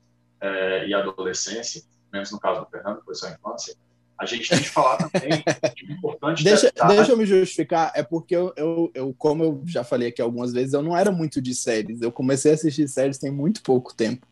é, 0.40 0.88
e 0.88 0.94
adolescência, 0.94 1.82
menos 2.10 2.32
no 2.32 2.40
caso 2.40 2.62
do 2.62 2.70
Fernando, 2.70 3.02
foi 3.04 3.14
sua 3.14 3.30
infância, 3.30 3.76
a 4.18 4.24
gente 4.24 4.48
tem 4.48 4.58
que 4.58 4.70
falar 4.70 4.96
também 4.96 5.44
de 5.76 5.92
importante 5.92 6.42
deixa, 6.44 6.72
deixa 6.88 7.12
eu 7.12 7.16
me 7.16 7.26
justificar, 7.26 7.92
é 7.94 8.02
porque 8.02 8.34
eu, 8.34 8.54
eu, 8.56 8.90
eu, 8.94 9.14
como 9.18 9.44
eu 9.44 9.62
já 9.66 9.84
falei 9.84 10.08
aqui 10.08 10.22
algumas 10.22 10.50
vezes, 10.50 10.72
eu 10.72 10.82
não 10.82 10.96
era 10.96 11.12
muito 11.12 11.42
de 11.42 11.54
séries. 11.54 12.00
Eu 12.00 12.12
comecei 12.12 12.52
a 12.52 12.54
assistir 12.54 12.88
séries 12.88 13.18
tem 13.18 13.30
muito 13.30 13.62
pouco 13.62 13.92
tempo. 13.92 14.26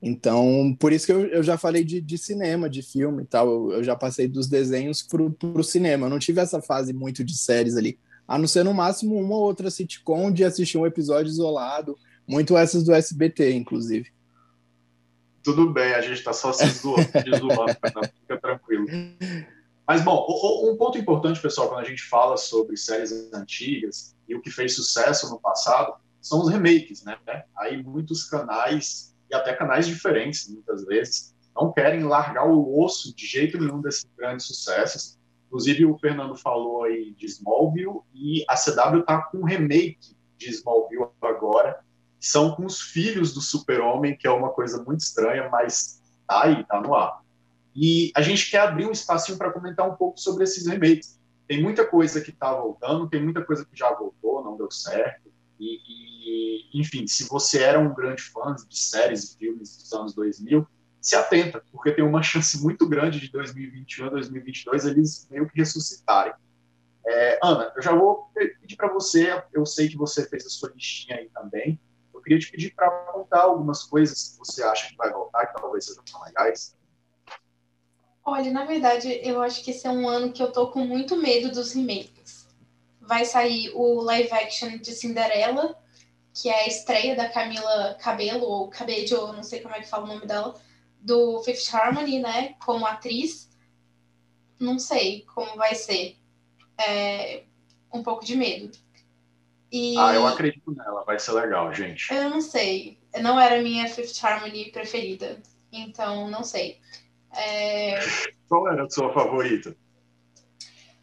Então, 0.00 0.74
por 0.78 0.92
isso 0.92 1.04
que 1.04 1.12
eu, 1.12 1.26
eu 1.26 1.42
já 1.42 1.58
falei 1.58 1.84
de, 1.84 2.00
de 2.00 2.16
cinema, 2.16 2.70
de 2.70 2.80
filme 2.82 3.24
e 3.24 3.26
tal. 3.26 3.46
Eu, 3.46 3.72
eu 3.72 3.84
já 3.84 3.94
passei 3.94 4.26
dos 4.26 4.48
desenhos 4.48 5.02
pro, 5.02 5.30
pro 5.30 5.64
cinema. 5.64 6.06
Eu 6.06 6.10
não 6.10 6.18
tive 6.18 6.40
essa 6.40 6.62
fase 6.62 6.94
muito 6.94 7.22
de 7.22 7.36
séries 7.36 7.76
ali 7.76 7.98
a 8.30 8.38
não 8.38 8.46
ser 8.46 8.64
no 8.64 8.72
máximo 8.72 9.16
uma 9.16 9.34
ou 9.34 9.42
outra 9.42 9.72
sitcom 9.72 10.30
de 10.30 10.44
assistir 10.44 10.78
um 10.78 10.86
episódio 10.86 11.28
isolado, 11.28 11.98
muito 12.24 12.56
essas 12.56 12.84
do 12.84 12.94
SBT, 12.94 13.54
inclusive. 13.54 14.08
Tudo 15.42 15.68
bem, 15.72 15.94
a 15.94 16.00
gente 16.00 16.18
está 16.18 16.32
só 16.32 16.52
se 16.52 16.64
zoando, 16.68 17.08
fica 18.22 18.40
tranquilo. 18.40 18.86
Mas, 19.84 20.02
bom, 20.02 20.24
um 20.62 20.76
ponto 20.76 20.96
importante, 20.96 21.40
pessoal, 21.40 21.70
quando 21.70 21.84
a 21.84 21.88
gente 21.88 22.04
fala 22.04 22.36
sobre 22.36 22.76
séries 22.76 23.10
antigas 23.34 24.14
e 24.28 24.36
o 24.36 24.40
que 24.40 24.48
fez 24.48 24.76
sucesso 24.76 25.28
no 25.28 25.40
passado, 25.40 25.94
são 26.20 26.40
os 26.40 26.48
remakes, 26.48 27.02
né? 27.02 27.18
Aí 27.58 27.82
muitos 27.82 28.22
canais, 28.26 29.12
e 29.28 29.34
até 29.34 29.54
canais 29.54 29.88
diferentes, 29.88 30.48
muitas 30.48 30.84
vezes, 30.84 31.34
não 31.52 31.72
querem 31.72 32.04
largar 32.04 32.46
o 32.46 32.80
osso 32.80 33.12
de 33.12 33.26
jeito 33.26 33.58
nenhum 33.58 33.80
desses 33.80 34.06
grandes 34.16 34.46
sucessos 34.46 35.18
Inclusive, 35.50 35.84
o 35.84 35.98
Fernando 35.98 36.36
falou 36.36 36.84
aí 36.84 37.12
de 37.18 37.26
Smallville 37.26 38.02
e 38.14 38.44
a 38.48 38.54
CW 38.54 39.00
está 39.00 39.20
com 39.22 39.38
um 39.38 39.44
remake 39.44 40.14
de 40.38 40.48
Smallville 40.50 41.08
agora. 41.20 41.80
São 42.20 42.54
com 42.54 42.64
os 42.64 42.80
filhos 42.80 43.34
do 43.34 43.40
Super-Homem, 43.40 44.16
que 44.16 44.28
é 44.28 44.30
uma 44.30 44.50
coisa 44.50 44.80
muito 44.84 45.00
estranha, 45.00 45.48
mas 45.50 46.00
tá 46.24 46.44
aí, 46.44 46.64
tá 46.64 46.80
no 46.80 46.94
ar. 46.94 47.20
E 47.74 48.12
a 48.14 48.22
gente 48.22 48.48
quer 48.48 48.60
abrir 48.60 48.86
um 48.86 48.92
espacinho 48.92 49.36
para 49.36 49.50
comentar 49.50 49.90
um 49.90 49.96
pouco 49.96 50.20
sobre 50.20 50.44
esses 50.44 50.68
remakes. 50.68 51.18
Tem 51.48 51.60
muita 51.60 51.84
coisa 51.84 52.20
que 52.20 52.30
está 52.30 52.54
voltando, 52.54 53.08
tem 53.08 53.20
muita 53.20 53.44
coisa 53.44 53.64
que 53.64 53.76
já 53.76 53.92
voltou, 53.92 54.44
não 54.44 54.56
deu 54.56 54.70
certo. 54.70 55.32
E, 55.58 55.80
e, 55.84 56.80
enfim, 56.80 57.08
se 57.08 57.28
você 57.28 57.60
era 57.60 57.80
um 57.80 57.92
grande 57.92 58.22
fã 58.22 58.54
de 58.54 58.78
séries 58.78 59.24
e 59.24 59.36
filmes 59.36 59.76
dos 59.76 59.92
anos 59.92 60.14
2000, 60.14 60.64
se 61.00 61.16
atenta, 61.16 61.62
porque 61.72 61.92
tem 61.92 62.04
uma 62.04 62.22
chance 62.22 62.60
muito 62.62 62.86
grande 62.86 63.20
de 63.20 63.30
2021 63.30 64.06
a 64.06 64.10
2022 64.10 64.84
eles 64.84 65.26
meio 65.30 65.48
que 65.48 65.58
ressuscitarem. 65.58 66.34
É, 67.06 67.38
Ana, 67.42 67.72
eu 67.74 67.82
já 67.82 67.94
vou 67.94 68.30
pedir 68.34 68.76
para 68.76 68.92
você, 68.92 69.42
eu 69.52 69.64
sei 69.64 69.88
que 69.88 69.96
você 69.96 70.28
fez 70.28 70.44
a 70.44 70.50
sua 70.50 70.70
listinha 70.70 71.16
aí 71.16 71.30
também, 71.30 71.80
eu 72.12 72.20
queria 72.20 72.38
te 72.38 72.50
pedir 72.50 72.74
para 72.74 72.86
apontar 72.86 73.40
algumas 73.40 73.84
coisas 73.84 74.30
que 74.30 74.38
você 74.38 74.62
acha 74.62 74.88
que 74.88 74.96
vai 74.96 75.10
voltar, 75.10 75.46
que 75.46 75.60
talvez 75.60 75.86
sejam 75.86 76.04
legais. 76.24 76.76
Olha, 78.22 78.52
na 78.52 78.66
verdade, 78.66 79.20
eu 79.22 79.40
acho 79.40 79.64
que 79.64 79.70
esse 79.70 79.86
é 79.86 79.90
um 79.90 80.06
ano 80.06 80.32
que 80.32 80.42
eu 80.42 80.52
tô 80.52 80.70
com 80.70 80.80
muito 80.80 81.16
medo 81.16 81.50
dos 81.50 81.72
remakes. 81.72 82.46
Vai 83.00 83.24
sair 83.24 83.72
o 83.74 84.02
live 84.02 84.30
action 84.30 84.76
de 84.76 84.92
Cinderela, 84.92 85.74
que 86.34 86.50
é 86.50 86.64
a 86.64 86.68
estreia 86.68 87.16
da 87.16 87.28
Camila 87.28 87.96
Cabello, 88.00 88.44
ou 88.44 88.68
Cabello, 88.68 89.32
não 89.32 89.42
sei 89.42 89.60
como 89.60 89.74
é 89.74 89.80
que 89.80 89.88
fala 89.88 90.04
o 90.04 90.08
nome 90.08 90.26
dela, 90.26 90.54
do 91.00 91.42
Fifth 91.42 91.74
Harmony, 91.74 92.20
né, 92.20 92.54
como 92.64 92.86
atriz, 92.86 93.50
não 94.58 94.78
sei 94.78 95.24
como 95.34 95.56
vai 95.56 95.74
ser. 95.74 96.16
É, 96.78 97.44
um 97.92 98.02
pouco 98.02 98.24
de 98.24 98.36
medo. 98.36 98.70
E... 99.72 99.96
Ah, 99.98 100.14
eu 100.14 100.26
acredito 100.26 100.74
nela, 100.74 101.04
vai 101.04 101.18
ser 101.18 101.32
legal, 101.32 101.72
gente. 101.74 102.12
Eu 102.12 102.28
não 102.30 102.40
sei. 102.40 102.98
Não 103.20 103.38
era 103.38 103.58
a 103.58 103.62
minha 103.62 103.88
Fifth 103.88 104.22
Harmony 104.22 104.70
preferida, 104.70 105.40
então 105.72 106.28
não 106.28 106.42
sei. 106.42 106.78
É... 107.32 108.00
Qual 108.48 108.68
era 108.68 108.84
a 108.84 108.90
sua 108.90 109.12
favorita? 109.12 109.76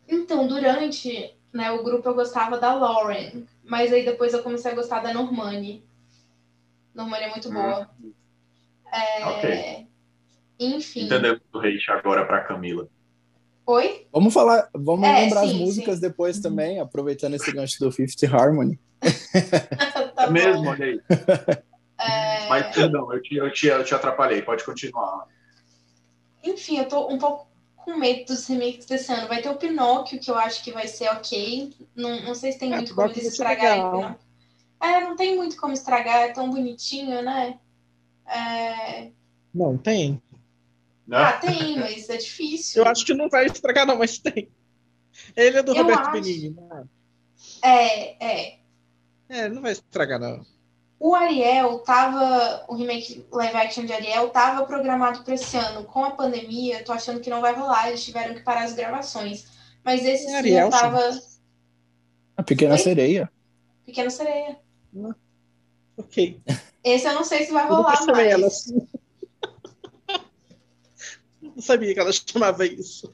Então, 0.08 0.48
durante 0.48 1.36
né, 1.54 1.72
o 1.72 1.84
grupo 1.84 2.08
eu 2.08 2.14
gostava 2.14 2.58
da 2.58 2.74
Lauren, 2.74 3.46
mas 3.64 3.92
aí 3.92 4.06
depois 4.06 4.34
eu 4.34 4.44
comecei 4.44 4.72
a 4.72 4.76
gostar 4.76 5.02
da 5.02 5.14
Normani. 5.14 5.84
Normani 6.94 7.26
é 7.26 7.30
muito 7.30 7.52
boa. 7.52 7.90
Hum. 8.02 8.12
É... 8.92 9.26
Ok. 9.26 9.88
Enfim. 10.60 11.06
Entendemos 11.06 11.42
o 11.54 11.60
hate 11.60 11.92
agora 11.92 12.26
para 12.26 12.44
Camila. 12.44 12.88
Oi? 13.66 14.08
Vamos 14.14 14.34
falar, 14.34 14.70
vamos 14.74 15.08
é, 15.08 15.22
lembrar 15.22 15.42
sim, 15.42 15.48
as 15.48 15.54
músicas 15.54 15.96
sim. 15.96 16.02
depois 16.02 16.40
também, 16.40 16.80
aproveitando 16.80 17.34
esse 17.34 17.52
gancho 17.52 17.80
do 17.80 17.92
Fifth 17.92 18.24
Harmony. 18.24 18.80
tá 20.16 20.32
Mesmo, 20.32 20.70
olha 20.70 20.86
aí. 20.86 21.02
É... 22.00 22.48
Mas, 22.48 22.74
perdão, 22.74 23.14
eu 23.14 23.22
te, 23.22 23.36
eu, 23.36 23.52
te, 23.52 23.68
eu 23.68 23.84
te 23.84 23.94
atrapalhei, 23.94 24.42
pode 24.42 24.64
continuar. 24.64 25.28
Enfim, 26.44 26.78
eu 26.80 26.88
tô 26.88 27.12
um 27.12 27.18
pouco 27.18 27.48
com 27.76 27.98
medo 27.98 28.26
dos 28.26 28.48
remakes 28.48 28.86
desse 28.86 29.12
ano. 29.12 29.28
Vai 29.28 29.42
ter 29.42 29.50
o 29.50 29.56
Pinóquio, 29.56 30.20
que 30.20 30.32
eu 30.32 30.36
acho 30.36 30.64
que 30.64 30.72
vai 30.72 30.88
ser 30.88 31.10
ok. 31.10 31.74
Não, 31.96 32.22
não 32.22 32.36
sei 32.36 32.54
se 32.54 32.60
tem 32.60 32.72
é, 32.72 32.78
muito 32.78 32.96
como 32.96 33.10
eles 33.10 33.26
estragarem. 33.26 34.16
É, 34.82 35.02
não 35.02 35.16
tem 35.16 35.36
muito 35.36 35.58
como 35.58 35.74
estragar, 35.74 36.22
é 36.22 36.32
tão 36.32 36.50
bonitinho, 36.50 37.22
né? 37.22 37.60
É... 38.28 39.12
Não, 39.54 39.78
tem. 39.78 40.22
Não? 41.08 41.18
Ah, 41.18 41.34
tem, 41.34 41.80
mas 41.80 42.10
é 42.10 42.18
difícil. 42.18 42.84
Eu 42.84 42.90
acho 42.90 43.06
que 43.06 43.14
não 43.14 43.30
vai 43.30 43.46
estragar, 43.46 43.86
não, 43.88 43.98
mas 43.98 44.20
tem. 44.20 44.50
Ele 45.36 45.58
é 45.58 45.64
do 45.64 45.72
eu 45.72 45.84
Roberto 45.84 46.02
acho... 46.02 46.12
Benigni, 46.12 46.50
né? 46.50 46.84
É, 47.64 48.26
é. 48.26 48.60
É, 49.30 49.50
não 49.50 49.62
vai 49.62 49.72
estragar, 49.72 50.20
não. 50.20 50.46
O 51.00 51.14
Ariel 51.14 51.80
tava. 51.80 52.66
O 52.68 52.76
remake 52.76 53.26
live 53.32 53.56
action 53.56 53.86
de 53.86 53.94
Ariel 53.94 54.30
tava 54.30 54.66
programado 54.66 55.24
para 55.24 55.36
esse 55.36 55.56
ano. 55.56 55.84
Com 55.84 56.04
a 56.04 56.12
pandemia, 56.12 56.84
tô 56.84 56.92
achando 56.92 57.20
que 57.22 57.30
não 57.30 57.40
vai 57.40 57.54
rolar. 57.54 57.88
Eles 57.88 58.04
tiveram 58.04 58.34
que 58.34 58.42
parar 58.42 58.64
as 58.64 58.74
gravações. 58.74 59.46
Mas 59.84 60.04
esse 60.04 60.28
é 60.28 60.36
Ariel, 60.36 60.70
tava. 60.70 61.00
A 62.36 62.44
Pequena? 62.44 62.78
Sereia. 62.78 63.32
Pequena 63.86 64.10
Sereia. 64.10 64.60
Ah, 65.04 65.16
ok. 65.98 66.42
Esse 66.88 67.08
eu 67.08 67.14
não 67.14 67.24
sei 67.24 67.46
se 67.46 67.52
vai 67.52 67.68
rolar 67.68 68.06
mais. 68.06 68.28
Ela, 68.28 68.48
assim. 68.48 68.88
não 71.42 71.62
sabia 71.62 71.94
que 71.94 72.00
ela 72.00 72.12
chamava 72.12 72.66
isso. 72.66 73.14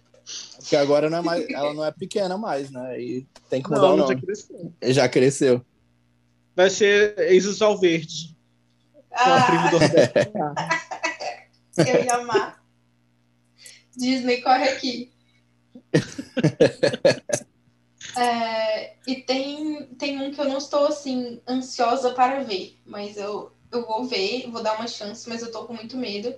Porque 0.57 0.75
agora 0.75 1.09
não 1.09 1.17
é 1.17 1.21
mais, 1.21 1.49
ela 1.49 1.73
não 1.73 1.83
é 1.83 1.91
pequena 1.91 2.37
mais, 2.37 2.71
né? 2.71 2.99
E 2.99 3.27
tem 3.49 3.61
que 3.61 3.69
mudar 3.69 3.81
não, 3.81 3.93
o 3.93 3.97
nome. 3.97 4.15
Já 4.15 4.21
cresceu. 4.21 4.73
Já 4.81 5.09
cresceu. 5.09 5.65
Vai 6.55 6.69
ser 6.69 7.15
Exos 7.31 7.61
ao 7.61 7.77
Verde. 7.77 8.35
Ah. 9.11 9.47
Eu 11.77 12.03
ia 12.03 12.15
amar. 12.15 12.63
Disney, 13.95 14.41
corre 14.41 14.69
aqui. 14.69 15.11
é, 18.17 18.95
e 19.07 19.15
tem, 19.15 19.85
tem 19.97 20.21
um 20.21 20.31
que 20.31 20.39
eu 20.39 20.45
não 20.45 20.57
estou 20.57 20.87
assim 20.87 21.41
ansiosa 21.47 22.13
para 22.13 22.43
ver, 22.43 22.79
mas 22.85 23.17
eu, 23.17 23.51
eu 23.77 23.85
vou 23.85 24.05
ver, 24.05 24.49
vou 24.49 24.63
dar 24.63 24.75
uma 24.75 24.87
chance, 24.87 25.27
mas 25.27 25.41
eu 25.41 25.51
tô 25.51 25.65
com 25.65 25.73
muito 25.73 25.97
medo 25.97 26.35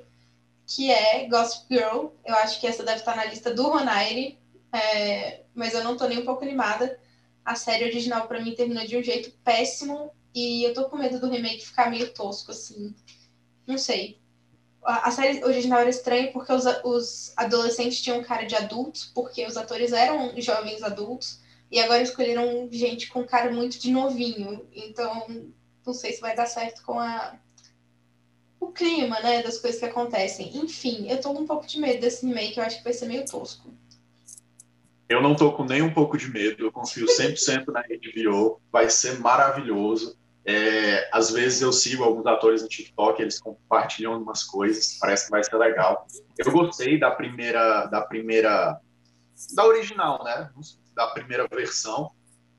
que 0.67 0.89
é 0.91 1.27
Gossip 1.27 1.65
Girl. 1.69 2.07
Eu 2.25 2.35
acho 2.35 2.59
que 2.59 2.67
essa 2.67 2.83
deve 2.83 2.99
estar 2.99 3.15
na 3.15 3.25
lista 3.25 3.53
do 3.53 3.63
Ronaire, 3.63 4.37
é, 4.71 5.43
mas 5.53 5.73
eu 5.73 5.83
não 5.83 5.95
tô 5.95 6.07
nem 6.07 6.19
um 6.19 6.25
pouco 6.25 6.43
animada. 6.43 6.99
A 7.43 7.55
série 7.55 7.85
original 7.85 8.27
para 8.27 8.41
mim 8.41 8.55
terminou 8.55 8.85
de 8.85 8.97
um 8.97 9.03
jeito 9.03 9.31
péssimo 9.43 10.11
e 10.33 10.63
eu 10.63 10.73
tô 10.73 10.89
com 10.89 10.97
medo 10.97 11.19
do 11.19 11.29
remake 11.29 11.65
ficar 11.65 11.89
meio 11.89 12.11
tosco, 12.13 12.51
assim. 12.51 12.95
Não 13.67 13.77
sei. 13.77 14.19
A, 14.83 15.07
a 15.07 15.11
série 15.11 15.43
original 15.43 15.79
era 15.79 15.89
estranha 15.89 16.31
porque 16.31 16.51
os, 16.51 16.65
os 16.83 17.33
adolescentes 17.37 18.01
tinham 18.01 18.23
cara 18.23 18.45
de 18.45 18.55
adultos, 18.55 19.05
porque 19.13 19.45
os 19.45 19.57
atores 19.57 19.91
eram 19.93 20.33
jovens 20.41 20.83
adultos, 20.83 21.39
e 21.71 21.79
agora 21.79 22.01
escolheram 22.01 22.67
gente 22.71 23.07
com 23.07 23.25
cara 23.25 23.51
muito 23.51 23.79
de 23.79 23.91
novinho. 23.91 24.67
Então, 24.73 25.51
não 25.85 25.93
sei 25.93 26.13
se 26.13 26.21
vai 26.21 26.35
dar 26.35 26.45
certo 26.45 26.83
com 26.83 26.99
a, 26.99 27.35
o 28.59 28.71
clima, 28.71 29.19
né, 29.19 29.43
das 29.43 29.59
coisas 29.59 29.79
que 29.79 29.85
acontecem. 29.85 30.57
Enfim, 30.57 31.09
eu 31.09 31.19
tô 31.21 31.33
com 31.33 31.41
um 31.41 31.47
pouco 31.47 31.67
de 31.67 31.79
medo 31.79 32.01
desse 32.01 32.25
remake, 32.25 32.57
eu 32.57 32.63
acho 32.63 32.77
que 32.77 32.83
vai 32.83 32.93
ser 32.93 33.05
meio 33.05 33.25
tosco. 33.25 33.73
Eu 35.07 35.21
não 35.21 35.35
tô 35.35 35.53
com 35.53 35.63
nem 35.63 35.83
um 35.83 35.93
pouco 35.93 36.17
de 36.17 36.27
medo, 36.29 36.65
eu 36.65 36.71
confio 36.71 37.05
100% 37.05 37.67
na 37.67 37.81
HBO, 37.81 38.59
vai 38.71 38.89
ser 38.89 39.19
maravilhoso. 39.19 40.17
É, 40.47 41.09
às 41.11 41.31
vezes 41.31 41.61
eu 41.61 41.71
sigo 41.71 42.03
alguns 42.03 42.25
atores 42.25 42.61
no 42.61 42.67
TikTok, 42.67 43.21
eles 43.21 43.39
compartilham 43.39 44.13
algumas 44.13 44.43
coisas, 44.43 44.97
parece 44.99 45.25
que 45.25 45.31
vai 45.31 45.43
ser 45.43 45.57
legal. 45.57 46.07
Eu 46.37 46.51
gostei 46.51 46.99
da 46.99 47.11
primeira, 47.11 47.85
da 47.85 48.01
primeira, 48.01 48.79
da 49.53 49.65
original, 49.65 50.23
né? 50.23 50.49
Da 50.95 51.07
primeira 51.07 51.47
versão. 51.47 52.11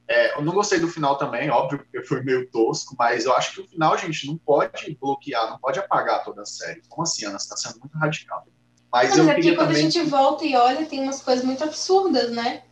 É, 0.09 0.38
eu 0.38 0.42
não 0.42 0.53
gostei 0.53 0.79
do 0.79 0.88
final 0.88 1.19
também, 1.19 1.51
óbvio, 1.51 1.81
porque 1.81 2.07
foi 2.07 2.23
meio 2.23 2.49
tosco, 2.51 2.95
mas 2.97 3.25
eu 3.25 3.35
acho 3.35 3.55
que 3.55 3.61
o 3.61 3.69
final, 3.69 3.99
gente, 3.99 4.27
não 4.27 4.37
pode 4.37 4.97
bloquear, 5.01 5.51
não 5.51 5.59
pode 5.59 5.81
apagar 5.81 6.23
toda 6.25 6.42
a 6.42 6.47
série. 6.47 6.81
Como 6.88 7.03
assim, 7.03 7.25
Ana? 7.25 7.38
Você 7.38 7.53
está 7.53 7.57
sendo 7.57 7.81
muito 7.81 7.99
radical. 7.99 8.47
Mas, 8.92 9.11
mas 9.11 9.19
eu 9.19 9.29
é 9.29 9.35
porque 9.35 9.55
quando 9.57 9.69
também... 9.69 9.87
a 9.87 9.90
gente 9.90 10.03
volta 10.09 10.45
e 10.45 10.55
olha, 10.55 10.87
tem 10.87 11.03
umas 11.03 11.21
coisas 11.21 11.45
muito 11.45 11.64
absurdas, 11.64 12.31
né? 12.31 12.62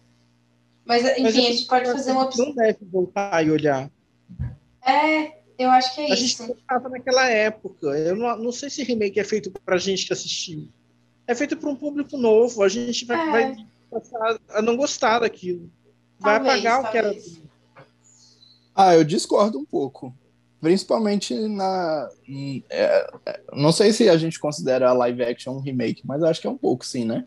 Mas, 0.84 1.04
enfim, 1.04 1.22
mas 1.22 1.36
a 1.36 1.40
gente 1.40 1.66
pode 1.66 1.86
fazer 1.86 2.12
uma. 2.12 2.30
Não 2.36 2.54
deve 2.54 2.78
voltar 2.82 3.44
e 3.44 3.50
olhar. 3.50 3.90
É, 4.86 5.38
eu 5.58 5.70
acho 5.70 5.94
que 5.94 6.02
é 6.02 6.04
a 6.04 6.14
isso. 6.14 6.42
A 6.42 6.46
gente 6.46 6.60
estava 6.60 6.88
naquela 6.88 7.28
época. 7.28 7.86
Eu 7.88 8.14
não, 8.14 8.36
não 8.36 8.52
sei 8.52 8.70
se 8.70 8.84
remake 8.84 9.18
é 9.18 9.24
feito 9.24 9.50
para 9.50 9.76
gente 9.76 10.06
que 10.06 10.12
assistiu. 10.12 10.68
É 11.26 11.34
feito 11.34 11.56
para 11.56 11.70
um 11.70 11.74
público 11.74 12.16
novo. 12.16 12.62
A 12.62 12.68
gente 12.68 13.04
vai, 13.06 13.28
é. 13.28 13.30
vai 13.30 13.66
passar 13.90 14.38
a 14.50 14.62
não 14.62 14.76
gostar 14.76 15.20
daquilo 15.20 15.68
vai 16.18 16.36
talvez, 16.36 16.66
apagar 16.66 16.82
talvez. 16.82 17.26
o 17.26 17.30
que 17.30 17.38
era. 17.38 17.44
Ah, 18.74 18.94
eu 18.94 19.04
discordo 19.04 19.58
um 19.58 19.64
pouco. 19.64 20.14
Principalmente 20.60 21.34
na. 21.48 22.08
É, 22.70 23.06
é, 23.26 23.40
não 23.52 23.70
sei 23.70 23.92
se 23.92 24.08
a 24.08 24.16
gente 24.16 24.40
considera 24.40 24.88
a 24.88 24.94
live 24.94 25.22
action 25.22 25.54
um 25.54 25.60
remake, 25.60 26.02
mas 26.04 26.22
acho 26.22 26.40
que 26.40 26.46
é 26.46 26.50
um 26.50 26.56
pouco, 26.56 26.84
sim, 26.84 27.04
né? 27.04 27.26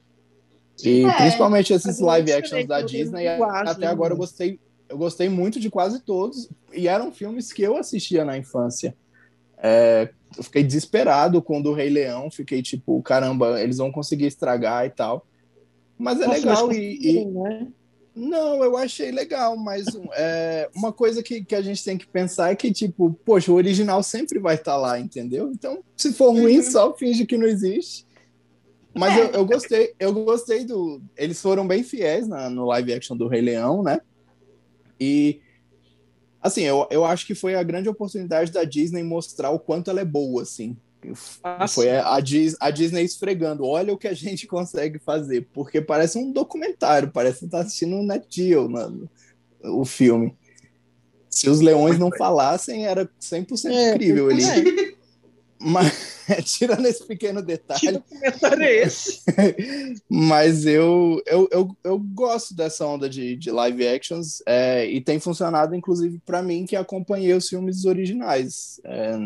E 0.83 1.05
é, 1.05 1.11
principalmente 1.13 1.73
esses 1.73 1.99
live 1.99 2.31
actions 2.31 2.67
da 2.67 2.81
Disney, 2.81 3.27
até 3.27 3.81
né? 3.81 3.87
agora 3.87 4.13
eu 4.13 4.17
gostei, 4.17 4.59
eu 4.89 4.97
gostei 4.97 5.29
muito 5.29 5.59
de 5.59 5.69
quase 5.69 6.01
todos. 6.01 6.49
E 6.73 6.87
eram 6.87 7.11
filmes 7.11 7.53
que 7.53 7.61
eu 7.61 7.77
assistia 7.77 8.25
na 8.25 8.37
infância. 8.37 8.95
É, 9.57 10.09
eu 10.35 10.43
fiquei 10.43 10.63
desesperado 10.63 11.41
com 11.41 11.59
o 11.59 11.63
do 11.63 11.73
Rei 11.73 11.89
Leão, 11.89 12.29
fiquei 12.29 12.61
tipo, 12.61 13.01
caramba, 13.01 13.61
eles 13.61 13.77
vão 13.77 13.91
conseguir 13.91 14.25
estragar 14.25 14.85
e 14.85 14.89
tal. 14.89 15.25
Mas 15.97 16.21
é 16.21 16.27
Nossa, 16.27 16.39
legal 16.39 16.67
mas 16.67 16.77
e, 16.77 16.99
e, 17.01 17.25
né? 17.25 17.67
Não, 18.19 18.63
eu 18.63 18.75
achei 18.75 19.11
legal, 19.11 19.55
mas 19.55 19.85
é, 20.13 20.67
uma 20.75 20.91
coisa 20.91 21.21
que, 21.21 21.45
que 21.45 21.53
a 21.53 21.61
gente 21.61 21.83
tem 21.83 21.95
que 21.95 22.07
pensar 22.07 22.51
é 22.51 22.55
que, 22.55 22.71
tipo, 22.71 23.13
poxa, 23.23 23.51
o 23.51 23.55
original 23.55 24.01
sempre 24.01 24.39
vai 24.39 24.55
estar 24.55 24.71
tá 24.71 24.77
lá, 24.77 24.99
entendeu? 24.99 25.51
Então, 25.51 25.83
se 25.95 26.11
for 26.11 26.31
ruim, 26.31 26.57
uhum. 26.57 26.63
só 26.63 26.97
finge 26.97 27.27
que 27.27 27.37
não 27.37 27.45
existe. 27.45 28.07
Mas 28.91 29.15
é. 29.15 29.21
eu, 29.21 29.27
eu, 29.27 29.45
gostei, 29.45 29.93
eu 29.99 30.11
gostei 30.11 30.65
do. 30.65 30.99
Eles 31.15 31.39
foram 31.39 31.67
bem 31.67 31.83
fiéis 31.83 32.27
na, 32.27 32.49
no 32.49 32.65
live 32.65 32.91
action 32.91 33.15
do 33.15 33.27
Rei 33.27 33.41
Leão, 33.41 33.83
né? 33.83 34.01
E 34.99 35.39
assim, 36.41 36.63
eu, 36.63 36.87
eu 36.89 37.05
acho 37.05 37.27
que 37.27 37.35
foi 37.35 37.53
a 37.53 37.61
grande 37.61 37.87
oportunidade 37.87 38.51
da 38.51 38.63
Disney 38.63 39.03
mostrar 39.03 39.51
o 39.51 39.59
quanto 39.59 39.91
ela 39.91 40.01
é 40.01 40.05
boa, 40.05 40.41
assim. 40.41 40.75
Ah, 41.43 41.67
foi 41.67 41.89
a, 41.89 42.15
a, 42.15 42.19
Disney 42.19 43.03
esfregando. 43.03 43.65
Olha 43.65 43.93
o 43.93 43.97
que 43.97 44.07
a 44.07 44.13
gente 44.13 44.45
consegue 44.47 44.99
fazer. 44.99 45.47
Porque 45.53 45.81
parece 45.81 46.17
um 46.17 46.31
documentário, 46.31 47.11
parece 47.11 47.39
que 47.39 47.45
estar 47.45 47.59
tá 47.59 47.63
assistindo 47.63 47.95
um 47.95 48.03
Net 48.05 48.25
Geo, 48.29 48.69
mano, 48.69 49.09
o 49.63 49.85
filme. 49.85 50.35
Se 51.29 51.49
os 51.49 51.61
leões 51.61 51.99
não 51.99 52.09
falassem, 52.11 52.85
era 52.85 53.07
100% 53.21 53.69
é, 53.69 53.91
incrível 53.91 54.29
ali. 54.29 54.43
É. 54.43 54.93
Mas, 55.59 56.23
tirando 56.45 56.85
esse 56.85 57.03
pequeno 57.05 57.41
detalhe. 57.41 57.79
Que 57.79 57.91
documentário 57.91 58.63
é 58.63 58.75
esse? 58.83 59.21
mas 60.07 60.65
eu, 60.65 61.21
eu, 61.25 61.47
eu, 61.51 61.77
eu, 61.83 61.99
gosto 61.99 62.55
dessa 62.55 62.85
onda 62.85 63.09
de, 63.09 63.35
de 63.35 63.49
live 63.49 63.87
actions 63.87 64.41
é, 64.45 64.85
e 64.85 65.01
tem 65.01 65.19
funcionado, 65.19 65.75
inclusive, 65.75 66.19
para 66.25 66.43
mim, 66.43 66.65
que 66.65 66.75
acompanhei 66.75 67.33
os 67.33 67.49
filmes 67.49 67.85
originais. 67.85 68.79
É, 68.83 69.17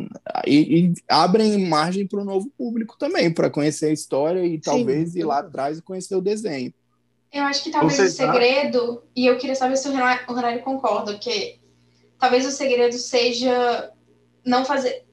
e, 0.47 0.85
e, 0.85 0.93
abrem 1.07 1.67
margem 1.67 2.07
para 2.07 2.21
o 2.21 2.25
novo 2.25 2.49
público 2.57 2.95
também, 2.97 3.31
para 3.31 3.49
conhecer 3.49 3.87
a 3.87 3.93
história 3.93 4.45
e 4.45 4.57
talvez 4.59 5.11
Sim. 5.11 5.19
ir 5.19 5.23
lá 5.23 5.39
atrás 5.39 5.77
e 5.79 5.81
conhecer 5.81 6.15
o 6.15 6.21
desenho. 6.21 6.73
Eu 7.31 7.43
acho 7.43 7.63
que 7.63 7.71
talvez 7.71 7.95
Você 7.95 8.03
o 8.03 8.09
segredo, 8.09 9.03
e 9.15 9.25
eu 9.25 9.37
queria 9.37 9.55
saber 9.55 9.77
se 9.77 9.87
o 9.87 9.91
Renato 9.91 10.25
concorda, 10.63 11.17
que 11.17 11.59
talvez 12.19 12.45
o 12.45 12.51
segredo 12.51 12.97
seja 12.97 13.91
não 14.45 14.65
fazer 14.65 15.05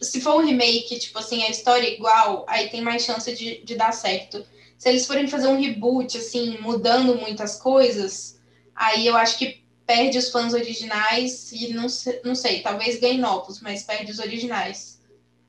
se 0.00 0.20
for 0.20 0.36
um 0.36 0.44
remake, 0.44 0.98
tipo 0.98 1.18
assim, 1.18 1.42
a 1.44 1.50
história 1.50 1.86
é 1.86 1.94
igual, 1.94 2.44
aí 2.48 2.68
tem 2.68 2.80
mais 2.80 3.04
chance 3.04 3.32
de, 3.34 3.62
de 3.64 3.76
dar 3.76 3.92
certo. 3.92 4.44
Se 4.76 4.88
eles 4.88 5.06
forem 5.06 5.26
fazer 5.26 5.48
um 5.48 5.60
reboot, 5.60 6.16
assim, 6.16 6.58
mudando 6.58 7.16
muitas 7.16 7.56
coisas, 7.56 8.40
aí 8.74 9.06
eu 9.06 9.16
acho 9.16 9.38
que 9.38 9.62
perde 9.86 10.18
os 10.18 10.30
fãs 10.30 10.52
originais 10.52 11.50
e 11.52 11.72
não, 11.72 11.88
sei, 11.88 12.20
não 12.24 12.34
sei, 12.34 12.60
talvez 12.60 13.00
ganhe 13.00 13.18
novos, 13.18 13.60
mas 13.60 13.82
perde 13.82 14.12
os 14.12 14.18
originais. 14.18 15.00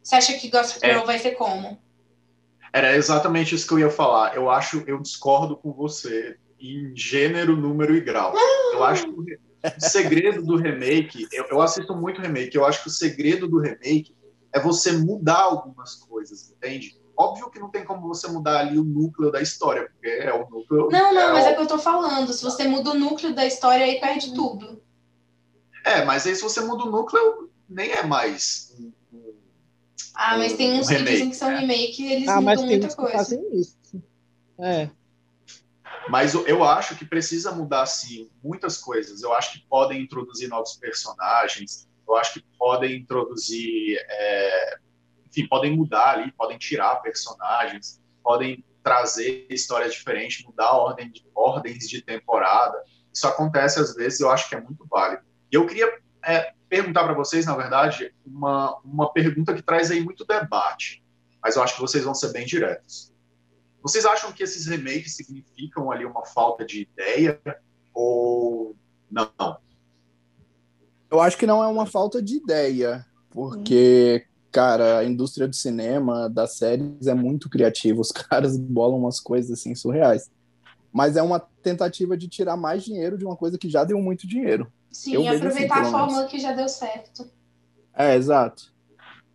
Você 0.02 0.16
acha 0.16 0.34
que 0.34 0.50
Gossip 0.50 0.84
é. 0.84 0.90
Girl 0.90 1.04
é. 1.04 1.06
vai 1.06 1.20
ser 1.20 1.32
como? 1.32 1.78
Era 2.72 2.96
exatamente 2.96 3.54
isso 3.54 3.68
que 3.68 3.74
eu 3.74 3.80
ia 3.80 3.90
falar. 3.90 4.36
Eu 4.36 4.50
acho, 4.50 4.84
eu 4.88 5.00
discordo 5.02 5.58
com 5.58 5.74
você 5.74 6.38
em 6.60 6.96
gênero, 6.96 7.56
número 7.56 7.96
e 7.96 8.02
grau. 8.02 8.34
Eu 8.74 8.84
acho 8.84 9.12
que 9.12 9.38
o 9.78 9.80
segredo 9.80 10.42
do 10.42 10.56
remake, 10.56 11.28
eu, 11.32 11.46
eu 11.50 11.62
assisto 11.62 11.96
muito 11.96 12.22
remake, 12.22 12.56
eu 12.56 12.66
acho 12.66 12.84
que 12.84 12.90
o 12.90 12.92
segredo 12.92 13.48
do 13.48 13.60
remake 13.60 14.16
é 14.54 14.60
você 14.60 14.92
mudar 14.94 15.42
algumas 15.42 15.96
coisas, 15.96 16.52
entende? 16.52 17.00
Óbvio 17.18 17.50
que 17.50 17.60
não 17.60 17.70
tem 17.70 17.84
como 17.84 18.08
você 18.08 18.28
mudar 18.28 18.60
ali 18.60 18.80
o 18.80 18.84
núcleo 18.84 19.32
da 19.32 19.42
história, 19.42 19.90
porque 19.90 20.08
é 20.08 20.34
o 20.34 20.50
núcleo. 20.50 20.88
Não, 20.90 21.14
não, 21.14 21.22
é 21.22 21.34
mas 21.34 21.46
o... 21.46 21.48
é 21.50 21.52
o 21.52 21.56
que 21.56 21.62
eu 21.62 21.68
tô 21.68 21.78
falando. 21.78 22.32
Se 22.32 22.44
você 22.44 22.66
muda 22.66 22.92
o 22.92 22.94
núcleo 22.94 23.36
da 23.36 23.46
história, 23.46 23.86
aí 23.86 24.00
perde 24.00 24.34
tudo. 24.34 24.82
É, 25.86 26.06
mas 26.06 26.26
aí 26.26 26.36
se 26.36 26.42
você 26.42 26.62
muda 26.62 26.86
o 26.86 26.92
núcleo, 26.92 27.50
nem 27.68 27.92
é 27.92 28.04
mais. 28.04 28.74
Ah, 30.16 30.38
mas 30.38 30.54
tem 30.54 30.80
uns 30.80 30.88
um 30.88 30.96
que 30.96 31.04
dizem 31.04 31.30
que 31.30 31.36
são 31.36 31.50
né? 31.50 31.60
remake 31.60 32.04
e 32.04 32.14
eles 32.14 32.28
ah, 32.30 32.40
mudam 32.42 32.66
muita 32.66 32.96
coisa. 32.96 33.18
fazem 33.18 33.42
isso. 33.54 33.78
É. 34.58 34.90
Mas 36.10 36.34
eu 36.34 36.64
acho 36.64 36.96
que 36.96 37.06
precisa 37.06 37.52
mudar, 37.52 37.86
sim, 37.86 38.30
muitas 38.44 38.78
coisas. 38.78 39.22
Eu 39.22 39.34
acho 39.34 39.54
que 39.54 39.68
podem 39.68 40.02
introduzir 40.02 40.48
novos 40.48 40.74
personagens, 40.76 41.88
eu 42.10 42.18
acho 42.18 42.34
que 42.34 42.46
podem 42.58 42.98
introduzir 42.98 43.98
é, 43.98 44.80
enfim, 45.30 45.48
podem 45.48 45.76
mudar 45.76 46.16
ali, 46.16 46.32
podem 46.32 46.58
tirar 46.58 46.96
personagens, 46.98 48.02
podem 48.24 48.64
trazer 48.84 49.46
histórias 49.50 49.94
diferentes, 49.94 50.44
mudar 50.44 50.72
ordem 50.72 51.12
de, 51.12 51.24
ordens 51.36 51.88
de 51.88 52.02
temporada. 52.02 52.82
Isso 53.14 53.28
acontece 53.28 53.80
às 53.80 53.94
vezes, 53.96 54.20
eu 54.20 54.30
acho 54.30 54.50
que 54.50 54.56
é 54.56 54.62
muito 54.62 54.86
válido. 54.88 55.24
E 55.52 55.56
eu 55.56 55.66
queria 55.66 55.92
é, 56.26 56.54
perguntar 56.68 57.04
para 57.04 57.14
vocês, 57.14 57.46
na 57.46 57.56
verdade, 57.56 58.14
uma, 58.26 58.78
uma 58.80 59.12
pergunta 59.12 59.54
que 59.54 59.62
traz 59.62 59.92
aí 59.92 60.02
muito 60.02 60.26
debate, 60.26 61.04
mas 61.42 61.56
eu 61.56 61.64
acho 61.64 61.76
que 61.76 61.82
vocês 61.82 62.04
vão 62.04 62.14
ser 62.14 62.32
bem 62.32 62.46
diretos. 62.46 63.14
Vocês 63.82 64.06
acham 64.06 64.32
que 64.32 64.44
esses 64.44 64.66
remakes 64.66 65.16
significam 65.16 65.92
ali 65.92 66.06
uma 66.06 66.26
falta 66.26 66.66
de 66.66 66.82
ideia 66.82 67.40
ou 67.94 68.76
não? 69.10 69.58
Eu 71.12 71.20
acho 71.20 71.38
que 71.38 71.48
não 71.48 71.64
é 71.64 71.68
uma 71.68 71.86
falta 71.86 72.22
de 72.22 72.38
ideia, 72.38 73.06
porque 73.32 74.26
cara, 74.52 75.00
a 75.00 75.06
indústria 75.06 75.48
do 75.48 75.56
cinema, 75.56 76.30
das 76.30 76.58
séries, 76.58 77.08
é 77.08 77.14
muito 77.14 77.50
criativa. 77.50 78.02
Os 78.02 78.12
caras 78.12 78.58
bolam 78.58 79.00
umas 79.00 79.20
coisas 79.20 79.52
assim 79.52 79.76
surreais. 79.76 80.30
Mas 80.92 81.16
é 81.16 81.22
uma 81.22 81.40
tentativa 81.40 82.18
de 82.18 82.28
tirar 82.28 82.58
mais 82.58 82.84
dinheiro 82.84 83.18
de 83.18 83.26
uma 83.26 83.36
coisa 83.36 83.58
que 83.58 83.70
já 83.70 83.84
deu 83.84 84.02
muito 84.02 84.28
dinheiro. 84.28 84.72
Sim, 84.92 85.14
Eu 85.14 85.28
assim, 85.28 85.38
aproveitar 85.38 85.82
assim, 85.82 85.90
a 85.90 85.92
fórmula 85.92 86.26
que 86.26 86.40
já 86.40 86.52
deu 86.52 86.68
certo. 86.68 87.30
É, 87.96 88.16
exato. 88.16 88.74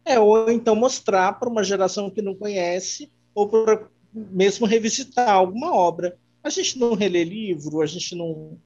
É, 0.04 0.18
ou 0.18 0.50
então 0.50 0.74
mostrar 0.74 1.38
para 1.38 1.48
uma 1.48 1.62
geração 1.62 2.10
que 2.10 2.20
não 2.20 2.34
conhece, 2.34 3.10
ou 3.34 3.48
para 3.48 3.86
mesmo 4.12 4.66
revisitar 4.66 5.30
alguma 5.30 5.72
obra. 5.74 6.16
A 6.42 6.50
gente 6.50 6.78
não 6.78 6.94
relê 6.94 7.24
livro, 7.24 7.80
a 7.80 7.86
gente 7.86 8.14
não, 8.14 8.58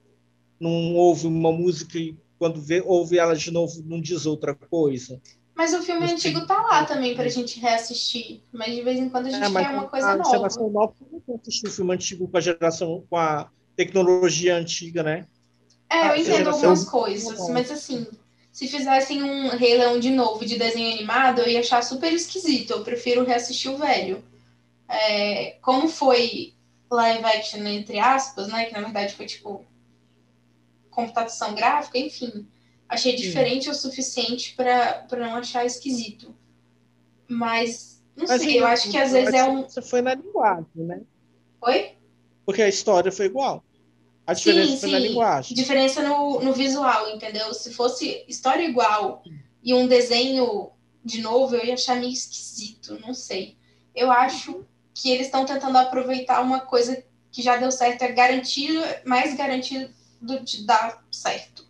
não 0.58 0.94
ouve 0.96 1.26
uma 1.26 1.52
música 1.52 1.98
e 1.98 2.16
quando 2.38 2.60
vê, 2.60 2.82
ouve 2.84 3.18
ela 3.18 3.34
de 3.34 3.50
novo 3.50 3.82
não 3.84 4.00
diz 4.00 4.26
outra 4.26 4.54
coisa. 4.54 5.20
Mas 5.54 5.74
o 5.74 5.82
filme 5.82 6.08
antigo 6.08 6.46
tá 6.46 6.62
lá 6.62 6.84
também 6.84 7.16
pra 7.16 7.28
gente 7.28 7.58
reassistir. 7.58 8.40
Mas 8.52 8.76
de 8.76 8.80
vez 8.80 8.98
em 9.00 9.08
quando 9.08 9.26
a 9.26 9.30
gente 9.30 9.44
é, 9.44 9.50
quer 9.50 9.70
uma 9.70 9.88
coisa 9.88 10.10
a 10.10 10.16
nova. 10.16 10.28
A 10.28 10.36
geração 10.36 10.70
nova 10.70 10.94
não 11.10 11.36
assistir 11.36 11.66
o 11.66 11.70
filme 11.72 11.92
antigo 11.92 12.28
com 12.28 12.36
a 12.36 12.40
geração, 12.40 13.04
com 13.10 13.16
a 13.16 13.50
tecnologia 13.74 14.56
antiga, 14.56 15.02
né? 15.02 15.26
É, 15.90 16.10
eu 16.10 16.16
entendo 16.16 16.50
algumas 16.50 16.84
coisas, 16.84 17.48
mas 17.48 17.70
assim, 17.70 18.06
se 18.52 18.68
fizessem 18.68 19.22
um 19.22 19.48
Rei 19.48 19.76
Leão 19.76 19.98
de 19.98 20.10
novo 20.10 20.44
de 20.44 20.56
desenho 20.56 20.94
animado, 20.94 21.40
eu 21.40 21.48
ia 21.48 21.60
achar 21.60 21.82
super 21.82 22.12
esquisito. 22.12 22.72
Eu 22.72 22.84
prefiro 22.84 23.24
reassistir 23.24 23.70
o 23.70 23.78
velho. 23.78 24.22
É, 24.88 25.56
como 25.60 25.88
foi 25.88 26.54
live 26.90 27.24
action, 27.24 27.66
entre 27.66 27.98
aspas, 27.98 28.48
né? 28.48 28.66
Que 28.66 28.72
na 28.72 28.82
verdade 28.82 29.14
foi 29.14 29.26
tipo 29.26 29.64
computação 30.98 31.54
gráfica, 31.54 31.98
enfim 31.98 32.46
Achei 32.88 33.14
diferente 33.14 33.64
Sim. 33.64 33.70
o 33.70 33.74
suficiente 33.74 34.54
para 34.56 35.06
não 35.18 35.36
achar 35.36 35.66
esquisito. 35.66 36.34
Mas, 37.28 38.02
não 38.16 38.26
Mas 38.26 38.40
sei, 38.40 38.58
eu 38.58 38.66
acho 38.66 38.90
que 38.90 38.96
às 38.96 39.12
vezes 39.12 39.34
é 39.34 39.44
um. 39.44 39.62
Você 39.64 39.82
foi 39.82 40.00
na 40.00 40.14
linguagem, 40.14 40.66
né? 40.74 41.02
Oi? 41.60 41.92
Porque 42.46 42.62
a 42.62 42.68
história 42.68 43.12
foi 43.12 43.26
igual. 43.26 43.62
A 44.26 44.32
diferença 44.32 44.70
sim, 44.72 44.78
foi 44.78 44.88
sim. 44.88 44.92
na 44.94 44.98
linguagem. 44.98 45.54
Diferença 45.54 46.02
no, 46.02 46.40
no 46.40 46.54
visual, 46.54 47.10
entendeu? 47.10 47.52
Se 47.52 47.74
fosse 47.74 48.24
história 48.26 48.64
igual 48.64 49.22
e 49.62 49.74
um 49.74 49.86
desenho 49.86 50.70
de 51.04 51.20
novo, 51.20 51.56
eu 51.56 51.66
ia 51.66 51.74
achar 51.74 51.96
meio 51.96 52.12
esquisito, 52.12 52.98
não 53.00 53.12
sei. 53.12 53.56
Eu 53.94 54.10
acho 54.10 54.64
que 54.94 55.10
eles 55.10 55.26
estão 55.26 55.44
tentando 55.44 55.76
aproveitar 55.76 56.40
uma 56.40 56.60
coisa 56.60 57.02
que 57.30 57.42
já 57.42 57.56
deu 57.58 57.70
certo, 57.70 58.02
é 58.02 58.12
garantido, 58.12 58.82
mais 59.04 59.34
garantido 59.36 59.90
de 60.20 60.66
dar 60.66 61.04
certo. 61.10 61.68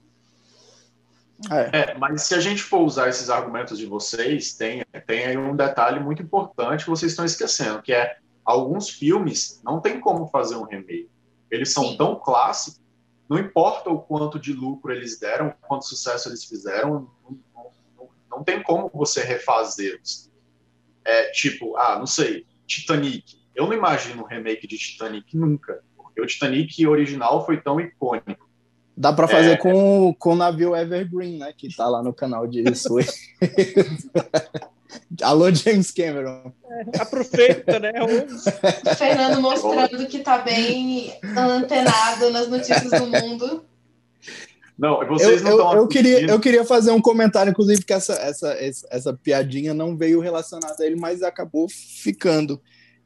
É. 1.51 1.93
é. 1.93 1.95
mas 1.95 2.23
se 2.23 2.35
a 2.35 2.41
gente 2.41 2.63
for 2.63 2.81
usar 2.81 3.09
esses 3.09 3.31
argumentos 3.31 3.79
de 3.79 3.87
vocês, 3.87 4.55
tem, 4.55 4.85
tem 5.07 5.25
aí 5.27 5.37
um 5.37 5.55
detalhe 5.55 6.01
muito 6.01 6.21
importante 6.21 6.85
que 6.85 6.91
vocês 6.91 7.13
estão 7.13 7.25
esquecendo, 7.25 7.81
que 7.81 7.93
é 7.93 8.19
alguns 8.45 8.89
filmes 8.89 9.61
não 9.65 9.81
tem 9.81 10.01
como 10.01 10.27
fazer 10.27 10.57
um 10.57 10.65
remake. 10.65 11.11
Eles 11.51 11.73
são 11.73 11.85
Sim. 11.85 11.97
tão 11.97 12.17
clássicos, 12.17 12.81
não 13.29 13.39
importa 13.39 13.91
o 13.91 14.01
quanto 14.01 14.39
de 14.39 14.53
lucro 14.53 14.93
eles 14.93 15.19
deram, 15.19 15.55
quanto 15.61 15.85
sucesso 15.85 16.29
eles 16.29 16.45
fizeram, 16.45 17.09
não, 17.23 17.41
não, 17.55 18.09
não 18.31 18.45
tem 18.45 18.63
como 18.63 18.91
você 18.93 19.23
refazê-los. 19.23 20.31
É 21.05 21.31
tipo, 21.31 21.77
ah, 21.77 21.99
não 21.99 22.07
sei, 22.07 22.47
Titanic. 22.67 23.39
Eu 23.55 23.67
não 23.67 23.75
imagino 23.75 24.23
um 24.23 24.27
remake 24.27 24.67
de 24.67 24.79
Titanic 24.79 25.37
nunca, 25.37 25.83
o 26.21 26.27
Titanic 26.27 26.87
original 26.87 27.45
foi 27.45 27.61
tão 27.61 27.81
icônico. 27.81 28.49
Dá 28.97 29.13
para 29.13 29.29
fazer 29.29 29.53
é... 29.53 29.57
com, 29.57 30.15
com 30.19 30.33
o 30.33 30.37
navio 30.37 30.75
Evergreen, 30.75 31.39
né? 31.39 31.53
Que 31.57 31.75
tá 31.75 31.89
lá 31.89 32.03
no 32.03 32.13
canal 32.13 32.47
de 32.47 32.75
Suez. 32.75 33.31
Alô, 35.23 35.53
James 35.53 35.93
Cameron. 35.93 36.53
É, 36.69 37.01
aproveita, 37.01 37.79
né? 37.79 37.93
O 38.03 38.97
Fernando 38.97 39.41
mostrando 39.41 40.07
que 40.07 40.19
tá 40.19 40.39
bem 40.39 41.13
antenado 41.37 42.31
nas 42.31 42.49
notícias 42.49 42.91
do 42.91 43.07
mundo. 43.07 43.65
Não, 44.79 45.07
vocês 45.07 45.43
eu, 45.43 45.59
não 45.59 45.73
eu, 45.73 45.79
eu 45.79 45.89
queria 45.89 46.27
Eu 46.27 46.41
queria 46.41 46.65
fazer 46.65 46.93
um 46.93 47.01
comentário, 47.01 47.51
inclusive, 47.51 47.85
que 47.85 47.93
essa, 47.93 48.15
essa, 48.15 48.53
essa, 48.55 48.89
essa 48.91 49.13
piadinha 49.13 49.75
não 49.75 49.97
veio 49.97 50.21
relacionada 50.21 50.83
a 50.83 50.87
ele, 50.87 50.97
mas 50.97 51.23
acabou 51.23 51.69
ficando 51.69 52.61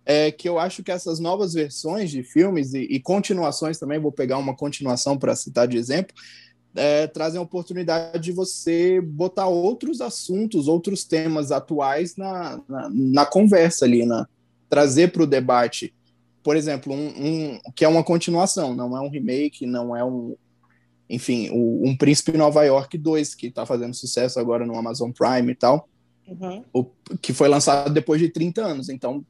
é 0.05 0.31
que 0.31 0.49
eu 0.49 0.59
acho 0.59 0.83
que 0.83 0.91
essas 0.91 1.21
novas 1.21 1.55
versões 1.55 2.11
de 2.11 2.23
filmes 2.23 2.75
e, 2.75 2.81
e 2.81 3.01
continuações 3.01 3.79
também, 3.79 3.99
vou 3.99 4.12
pegar 4.12 4.38
uma 4.38 4.55
continuação 4.55 5.17
para 5.17 5.37
citar 5.37 5.69
de 5.69 5.77
exemplo, 5.77 6.15
é, 6.75 7.07
trazem 7.07 7.38
a 7.38 7.43
oportunidade 7.43 8.23
de 8.23 8.33
você 8.33 9.01
botar 9.01 9.47
outros 9.47 10.01
assuntos, 10.01 10.69
outros 10.69 11.05
temas 11.05 11.53
atuais 11.53 12.17
na, 12.17 12.61
na, 12.69 12.91
na 12.91 13.27
conversa 13.27 13.85
ali, 13.85 14.07
na, 14.07 14.27
trazer 14.69 15.12
para 15.12 15.23
o 15.23 15.27
debate. 15.27 15.95
Por 16.43 16.57
exemplo, 16.57 16.93
um, 16.93 17.09
um, 17.09 17.61
que 17.75 17.85
é 17.85 17.88
uma 17.88 18.03
continuação, 18.03 18.75
não 18.75 18.97
é 18.97 19.01
um 19.01 19.11
remake, 19.11 19.67
não 19.67 19.95
é 19.95 20.05
um. 20.05 20.35
Enfim, 21.09 21.51
o, 21.53 21.87
um 21.87 21.95
Príncipe 21.95 22.37
Nova 22.38 22.65
York 22.65 22.97
2, 22.97 23.35
que 23.35 23.49
está 23.49 23.67
fazendo 23.67 23.95
sucesso 23.95 24.41
agora 24.41 24.65
no 24.65 24.77
Amazon 24.77 25.11
Prime 25.11 25.53
e 25.53 25.55
tal, 25.55 25.87
uhum. 26.27 26.65
o, 26.73 26.87
que 27.21 27.35
foi 27.35 27.49
lançado 27.49 27.93
depois 27.93 28.21
de 28.21 28.31
30 28.31 28.62
anos. 28.62 28.88
Então, 28.88 29.25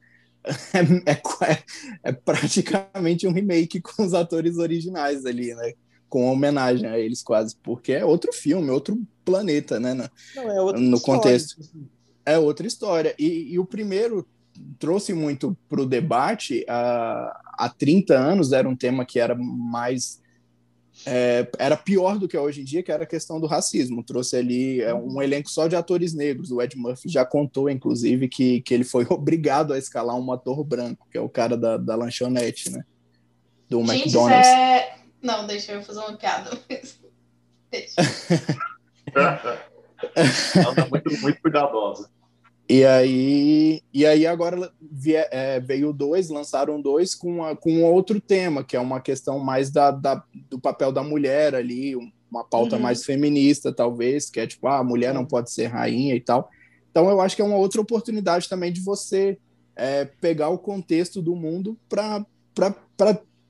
é, 1.07 1.13
é, 1.13 1.59
é, 2.05 2.13
praticamente 2.13 3.27
um 3.27 3.33
remake 3.33 3.81
com 3.81 4.03
os 4.03 4.15
atores 4.15 4.59
originais 4.59 5.25
ali, 5.25 5.55
né? 5.55 5.73
Com 6.09 6.31
homenagem 6.31 6.89
a 6.89 6.99
eles 6.99 7.23
quase, 7.23 7.57
porque 7.63 7.93
é 7.93 8.05
outro 8.05 8.33
filme, 8.33 8.71
outro 8.71 9.01
planeta, 9.25 9.81
né? 9.81 9.95
No, 9.95 10.11
Não, 10.37 10.71
é 10.71 10.79
no 10.79 11.01
contexto. 11.01 11.57
É 12.25 12.39
outra 12.39 12.67
história. 12.67 13.15
E, 13.19 13.53
e 13.53 13.59
o 13.59 13.65
primeiro 13.65 14.27
trouxe 14.79 15.13
muito 15.13 15.57
para 15.69 15.81
o 15.81 15.87
debate. 15.87 16.65
Há, 16.69 17.41
há 17.59 17.69
30 17.69 18.15
anos 18.15 18.53
era 18.53 18.69
um 18.69 18.77
tema 18.77 19.05
que 19.05 19.19
era 19.19 19.35
mais 19.35 20.22
é, 21.07 21.49
era 21.59 21.77
pior 21.77 22.19
do 22.19 22.29
que 22.29 22.37
é 22.37 22.41
hoje 22.41 22.61
em 22.61 22.65
dia, 22.65 22.83
que 22.83 22.93
era 22.93 23.05
a 23.05 23.07
questão 23.07 23.41
do 23.41 23.47
racismo. 23.47 24.03
Trouxe 24.03 24.37
ali 24.37 24.81
é, 24.81 24.95
um 24.95 25.21
elenco 25.23 25.51
só 25.51 25.67
de 25.67 25.75
atores 25.75 26.15
negros. 26.15 26.51
O 26.51 26.61
Ed 26.61 26.77
Murphy 26.77 27.09
já 27.09 27.25
contou, 27.25 27.69
inclusive, 27.71 28.29
que, 28.29 28.61
que 28.61 28.75
ele 28.75 28.85
foi 28.85 29.07
obrigado 29.11 29.73
a 29.73 29.79
escalar 29.79 30.17
um 30.17 30.33
ator 30.33 30.63
branco, 30.65 31.07
que 31.11 31.19
é 31.19 31.21
o 31.21 31.29
cara 31.29 31.57
da, 31.57 31.77
da 31.77 31.95
lanchonete, 31.97 32.71
né? 32.71 32.85
Do 33.69 33.81
Gente, 33.81 34.03
McDonald's. 34.03 34.47
É... 34.47 34.97
Não, 35.23 35.47
deixa 35.47 35.73
eu 35.73 35.83
fazer 35.83 36.01
uma 36.01 36.17
piada. 36.17 36.51
deixa. 37.71 37.95
Ela 40.57 40.75
tá 40.75 40.87
muito, 40.91 41.21
muito 41.21 41.41
cuidadosa. 41.41 42.11
E 42.73 42.87
aí, 42.87 43.83
e 43.93 44.07
aí 44.07 44.27
agora 44.27 44.73
é, 45.31 45.61
veio 45.61 45.93
dois, 45.93 46.31
lançaram 46.31 46.81
dois 46.81 47.15
com, 47.15 47.45
a, 47.45 47.55
com 47.55 47.83
outro 47.85 48.19
tema, 48.19 48.65
que 48.65 48.75
é 48.75 48.81
uma 48.81 48.99
questão 48.99 49.39
mais 49.39 49.71
da, 49.71 49.91
da 49.91 50.25
do 50.49 50.59
papel 50.59 50.91
da 50.91 51.03
mulher 51.03 51.55
ali, 51.55 51.95
uma 52.31 52.43
pauta 52.43 52.77
uhum. 52.77 52.83
mais 52.83 53.05
feminista, 53.05 53.75
talvez, 53.75 54.31
que 54.31 54.41
é 54.41 54.47
tipo, 54.47 54.67
ah, 54.69 54.79
a 54.79 54.85
mulher 54.85 55.13
não 55.13 55.27
pode 55.27 55.51
ser 55.51 55.67
rainha 55.67 56.15
e 56.15 56.21
tal. 56.21 56.49
Então 56.91 57.11
eu 57.11 57.21
acho 57.21 57.37
que 57.37 57.43
é 57.43 57.45
uma 57.45 57.59
outra 57.59 57.79
oportunidade 57.79 58.49
também 58.49 58.73
de 58.73 58.81
você 58.81 59.37
é, 59.77 60.07
pegar 60.07 60.49
o 60.49 60.57
contexto 60.57 61.21
do 61.21 61.37
mundo 61.37 61.77
para 61.91 62.25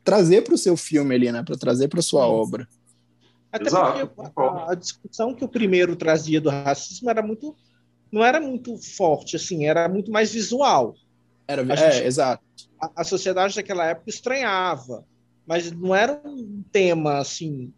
trazer 0.02 0.42
para 0.42 0.54
o 0.54 0.58
seu 0.58 0.76
filme 0.76 1.14
ali, 1.14 1.30
né? 1.30 1.44
Para 1.44 1.56
trazer 1.56 1.86
para 1.86 2.02
sua 2.02 2.26
obra. 2.26 2.66
Até 3.52 3.68
Exato, 3.68 4.04
porque 4.08 4.32
a, 4.34 4.72
a, 4.72 4.74
discussão 4.74 5.32
que 5.32 5.44
o 5.44 5.48
primeiro 5.48 5.94
trazia 5.94 6.40
do 6.40 6.50
racismo 6.50 7.08
era 7.08 7.22
muito 7.22 7.54
não 8.12 8.22
era 8.22 8.38
muito 8.38 8.76
forte, 8.76 9.36
assim, 9.36 9.64
era 9.64 9.88
muito 9.88 10.12
mais 10.12 10.32
visual. 10.32 10.94
Era, 11.48 11.62
a 11.62 11.94
é, 11.94 12.06
exato. 12.06 12.44
A, 12.78 13.00
a, 13.00 13.04
sociedade 13.04 13.56
daquela 13.56 13.86
época 13.86 14.10
estranhava, 14.10 15.04
mas 15.46 15.72
não 15.72 15.94
era 15.94 16.20
um 16.22 16.62
tema 16.70 17.18
assim, 17.18 17.72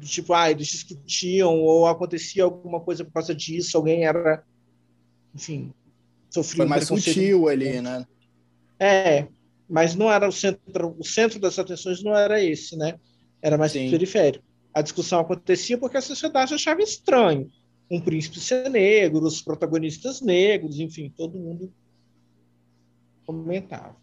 tipo, 0.00 0.34
ah, 0.34 0.50
eles 0.50 0.68
discutiam 0.68 1.58
ou 1.58 1.86
acontecia 1.86 2.44
alguma 2.44 2.80
coisa 2.80 3.02
por 3.02 3.12
causa 3.12 3.34
disso, 3.34 3.76
alguém 3.76 4.04
era, 4.04 4.44
enfim, 5.34 5.72
sofria 6.28 6.58
Foi 6.58 6.66
mais 6.66 6.86
sutil 6.86 7.48
ali, 7.48 7.80
né? 7.80 8.06
É, 8.78 9.26
mas 9.68 9.94
não 9.94 10.12
era 10.12 10.28
o 10.28 10.32
centro, 10.32 10.94
o 10.98 11.04
centro 11.04 11.38
das 11.40 11.58
atenções 11.58 12.02
não 12.02 12.14
era 12.14 12.42
esse, 12.42 12.76
né? 12.76 12.98
Era 13.40 13.56
mais 13.56 13.72
Sim. 13.72 13.90
periférico. 13.90 14.44
A 14.74 14.82
discussão 14.82 15.20
acontecia 15.20 15.78
porque 15.78 15.96
a 15.96 16.02
sociedade 16.02 16.54
achava 16.54 16.82
estranho 16.82 17.50
um 17.92 18.00
príncipe 18.00 18.40
ser 18.40 18.70
negro, 18.70 19.24
os 19.24 19.42
protagonistas 19.42 20.22
negros, 20.22 20.80
enfim, 20.80 21.12
todo 21.14 21.38
mundo 21.38 21.72
comentava. 23.26 23.94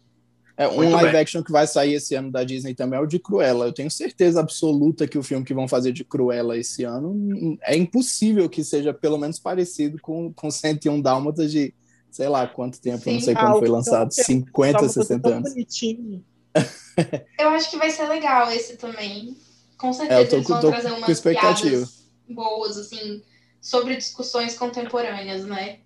É, 0.56 0.68
um 0.68 0.76
Muito 0.76 0.92
live 0.92 1.12
bem. 1.12 1.20
action 1.20 1.42
que 1.42 1.50
vai 1.50 1.66
sair 1.66 1.94
esse 1.94 2.14
ano 2.14 2.30
da 2.30 2.44
Disney 2.44 2.74
também 2.74 2.98
é 2.98 3.02
o 3.02 3.06
de 3.06 3.18
Cruella. 3.18 3.66
Eu 3.66 3.72
tenho 3.72 3.90
certeza 3.90 4.40
absoluta 4.40 5.08
que 5.08 5.18
o 5.18 5.22
filme 5.22 5.44
que 5.44 5.54
vão 5.54 5.66
fazer 5.66 5.90
de 5.90 6.04
Cruella 6.04 6.56
esse 6.56 6.84
ano 6.84 7.58
é 7.62 7.74
impossível 7.76 8.48
que 8.48 8.62
seja 8.62 8.92
pelo 8.92 9.18
menos 9.18 9.38
parecido 9.38 9.98
com, 10.00 10.32
com 10.32 10.50
101 10.50 11.00
Dálmatas 11.00 11.50
de 11.50 11.74
sei 12.10 12.28
lá 12.28 12.46
quanto 12.46 12.80
tempo, 12.80 13.04
Sim, 13.04 13.14
não 13.14 13.20
sei 13.20 13.34
quando 13.34 13.58
foi 13.58 13.68
lançado, 13.68 14.12
50, 14.12 14.88
60 14.88 15.28
anos. 15.28 15.50
Bonitinho. 15.50 16.24
eu 17.38 17.48
acho 17.50 17.70
que 17.70 17.76
vai 17.76 17.90
ser 17.90 18.06
legal 18.08 18.50
esse 18.52 18.76
também. 18.76 19.36
Com 19.78 19.92
certeza 19.92 20.20
é, 20.20 20.24
eu 20.24 20.28
tô, 20.28 20.36
eles 20.36 20.48
vão 20.48 20.60
tô 20.60 20.68
trazer 20.68 20.92
umas 20.92 21.08
expectativa. 21.08 21.88
boas, 22.28 22.76
assim, 22.76 23.22
sobre 23.60 23.96
discussões 23.96 24.56
contemporâneas, 24.56 25.44
né? 25.44 25.80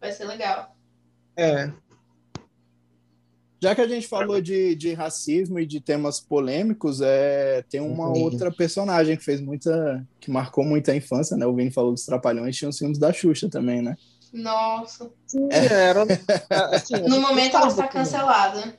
Vai 0.00 0.12
ser 0.12 0.24
legal. 0.24 0.74
É. 1.36 1.70
Já 3.60 3.74
que 3.74 3.80
a 3.80 3.88
gente 3.88 4.06
falou 4.06 4.40
de, 4.40 4.76
de 4.76 4.94
racismo 4.94 5.58
e 5.58 5.66
de 5.66 5.80
temas 5.80 6.20
polêmicos, 6.20 7.00
é, 7.00 7.62
tem 7.68 7.80
uma 7.80 8.14
Sim. 8.14 8.22
outra 8.22 8.52
personagem 8.52 9.16
que 9.16 9.24
fez 9.24 9.40
muita. 9.40 10.06
que 10.20 10.30
marcou 10.30 10.64
muita 10.64 10.94
infância, 10.94 11.36
né? 11.36 11.44
O 11.44 11.54
Vini 11.54 11.70
falou 11.70 11.92
dos 11.92 12.04
Trapalhões, 12.04 12.56
tinha 12.56 12.68
os 12.68 12.78
filmes 12.78 12.98
da 12.98 13.12
Xuxa 13.12 13.48
também, 13.48 13.82
né? 13.82 13.96
Nossa. 14.32 15.10
Sim, 15.26 15.48
é. 15.50 15.66
era. 15.66 16.06
Assim, 16.72 16.94
no 17.08 17.20
momento 17.20 17.56
ela 17.56 17.66
está 17.66 17.88
cancelada. 17.88 18.78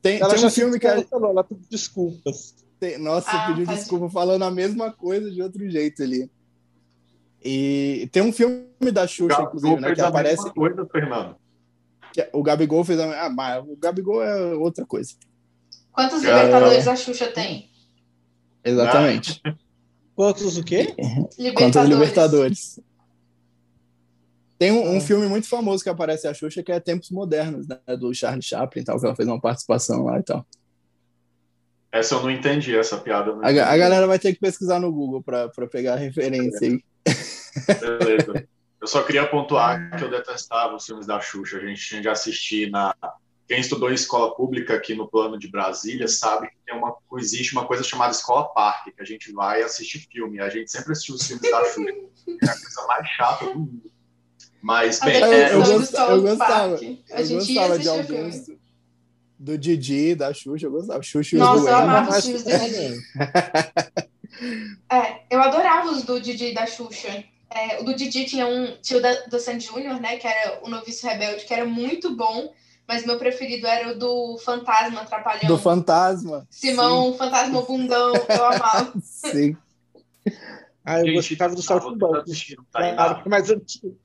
Tem, 0.00 0.20
ela 0.20 0.34
tem 0.34 0.44
um 0.44 0.50
filme 0.50 0.78
que. 0.78 0.86
Cancelou, 0.86 1.30
ela 1.30 1.44
pediu 1.44 1.66
desculpas. 1.70 2.54
Tem, 2.80 2.98
nossa, 2.98 3.30
ah, 3.30 3.46
pediu 3.48 3.66
desculpa 3.66 4.08
falando 4.08 4.42
a 4.42 4.50
mesma 4.50 4.90
coisa 4.90 5.30
de 5.30 5.42
outro 5.42 5.68
jeito 5.68 6.02
ali. 6.02 6.30
E 7.44 8.08
tem 8.10 8.22
um 8.22 8.32
filme 8.32 8.64
da 8.90 9.06
Xuxa, 9.06 9.42
inclusive, 9.42 9.80
né? 9.80 9.94
Que 9.94 10.00
aparece. 10.00 10.50
Coisa, 10.52 10.86
Fernando. 10.90 11.36
Que 12.12 12.28
o 12.32 12.42
Gabigol 12.42 12.84
fez 12.84 12.98
a. 12.98 13.26
Ah, 13.26 13.30
mas 13.30 13.62
o 13.62 13.76
Gabigol 13.76 14.22
é 14.22 14.54
outra 14.54 14.86
coisa. 14.86 15.12
Quantos 15.92 16.24
é... 16.24 16.28
Libertadores 16.28 16.88
a 16.88 16.96
Xuxa 16.96 17.26
tem? 17.26 17.70
Exatamente. 18.64 19.42
Quantos 20.16 20.56
o 20.56 20.64
quê? 20.64 20.94
Libertadores. 21.38 21.54
Quantos 21.54 21.84
Libertadores. 21.84 22.80
Tem 24.56 24.70
um, 24.70 24.96
um, 24.96 25.00
filme 25.00 25.26
muito 25.26 25.48
famoso 25.48 25.82
que 25.82 25.90
aparece 25.90 26.26
a 26.26 26.32
Xuxa, 26.32 26.62
que 26.62 26.72
é 26.72 26.80
Tempos 26.80 27.10
Modernos, 27.10 27.66
né? 27.68 27.78
Do 27.98 28.14
Charlie 28.14 28.42
Chaplin 28.42 28.82
e 28.82 28.84
tal, 28.84 28.98
que 28.98 29.04
ela 29.04 29.16
fez 29.16 29.28
uma 29.28 29.40
participação 29.40 30.04
lá 30.04 30.18
e 30.18 30.22
tal. 30.22 30.46
Essa 31.92 32.14
eu 32.14 32.22
não 32.22 32.30
entendi, 32.30 32.74
essa 32.76 32.96
piada. 32.96 33.32
A, 33.42 33.48
a, 33.48 33.76
galera 33.76 34.06
vai 34.06 34.18
ter 34.18 34.32
que 34.32 34.40
pesquisar 34.40 34.80
no 34.80 34.90
Google 34.90 35.22
para 35.22 35.68
pegar 35.70 35.94
a 35.94 35.96
referência 35.96 36.68
aí. 36.68 36.80
Beleza. 37.80 38.48
Eu 38.80 38.86
só 38.86 39.02
queria 39.02 39.26
pontuar 39.26 39.96
que 39.96 40.04
eu 40.04 40.10
detestava 40.10 40.76
os 40.76 40.84
filmes 40.84 41.06
da 41.06 41.18
Xuxa. 41.18 41.56
A 41.56 41.66
gente 41.66 41.80
tinha 41.80 42.02
de 42.02 42.08
assistir 42.08 42.70
na. 42.70 42.94
Quem 43.48 43.60
estudou 43.60 43.90
em 43.90 43.94
escola 43.94 44.34
pública 44.34 44.74
aqui 44.74 44.94
no 44.94 45.08
plano 45.08 45.38
de 45.38 45.48
Brasília 45.48 46.08
sabe 46.08 46.48
que 46.48 46.56
tem 46.66 46.74
uma, 46.74 46.94
existe 47.18 47.52
uma 47.52 47.66
coisa 47.66 47.82
chamada 47.82 48.12
escola 48.12 48.52
parque, 48.52 48.92
que 48.92 49.02
a 49.02 49.04
gente 49.04 49.32
vai 49.32 49.62
assistir 49.62 50.06
filme. 50.10 50.40
A 50.40 50.48
gente 50.48 50.70
sempre 50.70 50.92
assistiu 50.92 51.14
os 51.14 51.26
filmes 51.26 51.50
da 51.50 51.64
Xuxa. 51.64 51.90
É 52.42 52.46
a 52.46 52.60
coisa 52.60 52.86
mais 52.86 53.08
chata 53.08 53.46
do 53.46 53.58
mundo. 53.58 53.90
Mas, 54.60 54.98
bem, 55.00 55.22
é, 55.22 55.52
eu, 55.52 55.58
gostava, 55.58 56.12
eu 56.12 56.22
gostava, 56.22 56.80
eu 56.82 57.28
gostava 57.28 57.78
de 57.78 57.88
alguns 57.88 58.46
do 59.38 59.58
Didi, 59.58 60.14
da 60.14 60.32
Xuxa, 60.32 60.66
eu 60.66 60.70
gostava. 60.70 61.02
Xuxa 61.02 61.36
Nossa, 61.36 61.68
eu 61.68 61.76
amava 61.76 62.18
os 62.18 62.24
filmes 62.24 62.44
do 62.44 62.50
Didi. 62.50 63.02
é, 64.90 65.20
eu 65.30 65.42
adorava 65.42 65.90
os 65.90 66.02
do 66.02 66.20
Didi 66.20 66.46
e 66.46 66.54
da 66.54 66.66
Xuxa. 66.66 67.24
É, 67.50 67.80
o 67.80 67.84
do 67.84 67.94
Didi 67.94 68.24
tinha 68.24 68.46
um 68.46 68.76
tio 68.80 69.00
da, 69.00 69.12
do 69.26 69.38
Sandy 69.38 69.66
Júnior, 69.66 70.00
né? 70.00 70.16
Que 70.16 70.26
era 70.26 70.60
o 70.64 70.68
Noviço 70.68 71.06
Rebelde, 71.06 71.44
que 71.44 71.54
era 71.54 71.64
muito 71.64 72.14
bom. 72.16 72.52
Mas 72.86 73.06
meu 73.06 73.18
preferido 73.18 73.66
era 73.66 73.92
o 73.92 73.98
do 73.98 74.38
Fantasma 74.38 75.00
Atrapalhão. 75.00 75.48
Do 75.48 75.56
Fantasma. 75.56 76.46
Simão, 76.50 77.12
Sim. 77.12 77.18
Fantasma 77.18 77.62
Bundão, 77.62 78.12
eu 78.14 78.44
amava. 78.44 78.92
Sim. 79.02 79.56
Ah, 80.84 81.00
eu 81.00 81.06
Gente, 81.06 81.14
gostava 81.14 81.54
do 81.54 81.62
Salto 81.62 81.96
Banco. 81.96 82.24
Claro, 82.70 83.30
mais 83.30 83.50
antigo. 83.50 83.96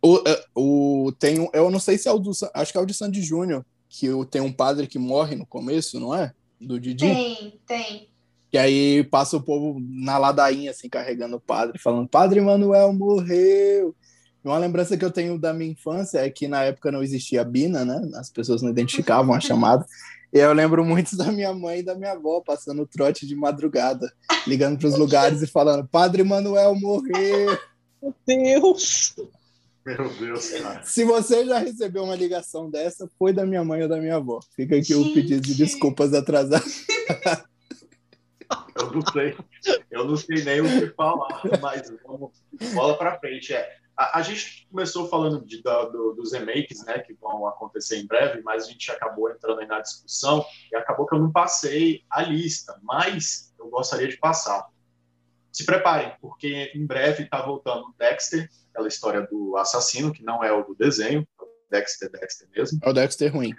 O, 0.00 0.22
é, 0.26 0.44
o, 0.54 1.12
tem, 1.18 1.48
eu 1.52 1.70
não 1.70 1.80
sei 1.80 1.98
se 1.98 2.08
é 2.08 2.12
o 2.12 2.18
do. 2.18 2.30
Acho 2.54 2.72
que 2.72 2.78
é 2.78 2.80
o 2.80 2.86
de 2.86 2.94
Sandy 2.94 3.22
Júnior, 3.22 3.64
que 3.88 4.08
tem 4.30 4.40
um 4.40 4.52
padre 4.52 4.86
que 4.86 4.98
morre 4.98 5.34
no 5.34 5.46
começo, 5.46 5.98
não 5.98 6.14
é? 6.14 6.32
Do 6.60 6.78
Didi? 6.78 7.06
Tem, 7.06 7.60
tem. 7.66 8.11
E 8.52 8.58
aí 8.58 9.04
passa 9.04 9.36
o 9.36 9.42
povo 9.42 9.80
na 9.80 10.18
ladainha, 10.18 10.72
assim, 10.72 10.88
carregando 10.88 11.36
o 11.36 11.40
padre, 11.40 11.78
falando: 11.78 12.08
Padre 12.08 12.40
Manuel 12.40 12.92
morreu. 12.92 13.94
Uma 14.44 14.58
lembrança 14.58 14.96
que 14.96 15.04
eu 15.04 15.10
tenho 15.10 15.38
da 15.38 15.54
minha 15.54 15.70
infância 15.70 16.18
é 16.18 16.28
que 16.28 16.48
na 16.48 16.64
época 16.64 16.90
não 16.90 17.02
existia 17.02 17.42
a 17.42 17.44
Bina, 17.44 17.84
né? 17.84 18.10
As 18.16 18.28
pessoas 18.28 18.60
não 18.60 18.70
identificavam 18.70 19.34
a 19.34 19.40
chamada. 19.40 19.86
E 20.32 20.38
eu 20.38 20.52
lembro 20.52 20.84
muito 20.84 21.16
da 21.16 21.30
minha 21.30 21.54
mãe 21.54 21.78
e 21.78 21.82
da 21.82 21.94
minha 21.94 22.12
avó 22.12 22.42
passando 22.44 22.86
trote 22.86 23.26
de 23.26 23.36
madrugada, 23.36 24.12
ligando 24.46 24.78
para 24.78 24.88
os 24.88 24.98
lugares 24.98 25.40
e 25.40 25.46
falando: 25.46 25.88
Padre 25.88 26.22
Manuel 26.22 26.74
morreu. 26.74 27.58
Meu 28.02 28.14
Deus! 28.26 29.14
Meu 29.84 30.08
Deus, 30.10 30.50
cara. 30.50 30.82
Se 30.84 31.04
você 31.04 31.44
já 31.44 31.58
recebeu 31.58 32.04
uma 32.04 32.14
ligação 32.14 32.70
dessa, 32.70 33.08
foi 33.18 33.32
da 33.32 33.46
minha 33.46 33.64
mãe 33.64 33.82
ou 33.82 33.88
da 33.88 33.98
minha 33.98 34.16
avó. 34.16 34.40
Fica 34.54 34.76
aqui 34.76 34.94
Gente. 34.94 35.10
o 35.10 35.14
pedido 35.14 35.40
de 35.40 35.54
desculpas 35.54 36.12
atrasadas. 36.12 36.86
Eu 38.92 39.00
não 39.00 39.12
sei, 39.12 39.36
eu 39.90 40.04
não 40.04 40.16
sei 40.16 40.44
nem 40.44 40.60
o 40.60 40.64
que 40.64 40.94
falar, 40.94 41.40
mas 41.62 41.90
vamos, 42.04 42.42
bola 42.74 42.96
para 42.98 43.18
frente. 43.18 43.54
É, 43.54 43.78
a, 43.96 44.18
a, 44.18 44.22
gente 44.22 44.66
começou 44.70 45.08
falando 45.08 45.44
de, 45.44 45.62
da, 45.62 45.86
do, 45.86 46.12
dos 46.12 46.32
remakes, 46.32 46.84
né, 46.84 46.98
que 46.98 47.14
vão 47.14 47.46
acontecer 47.46 47.98
em 47.98 48.06
breve, 48.06 48.42
mas 48.42 48.66
a 48.66 48.70
gente 48.70 48.90
acabou 48.90 49.30
entrando 49.30 49.60
aí 49.60 49.66
na 49.66 49.80
discussão 49.80 50.44
e 50.70 50.76
acabou 50.76 51.06
que 51.06 51.14
eu 51.14 51.20
não 51.20 51.32
passei 51.32 52.04
a 52.10 52.22
lista, 52.22 52.78
mas 52.82 53.54
eu 53.58 53.68
gostaria 53.68 54.08
de 54.08 54.18
passar. 54.18 54.66
Se 55.50 55.64
preparem, 55.64 56.14
porque 56.20 56.70
em 56.74 56.86
breve 56.86 57.24
está 57.24 57.40
voltando 57.40 57.94
Dexter, 57.98 58.48
aquela 58.70 58.88
história 58.88 59.26
do 59.26 59.56
assassino, 59.56 60.12
que 60.12 60.22
não 60.22 60.44
é 60.44 60.52
o 60.52 60.64
do 60.64 60.74
desenho, 60.74 61.26
é 61.38 61.42
o 61.42 61.48
Dexter, 61.70 62.10
Dexter 62.10 62.48
mesmo. 62.50 62.78
É 62.82 62.88
o 62.88 62.92
Dexter 62.92 63.32
ruim. 63.32 63.54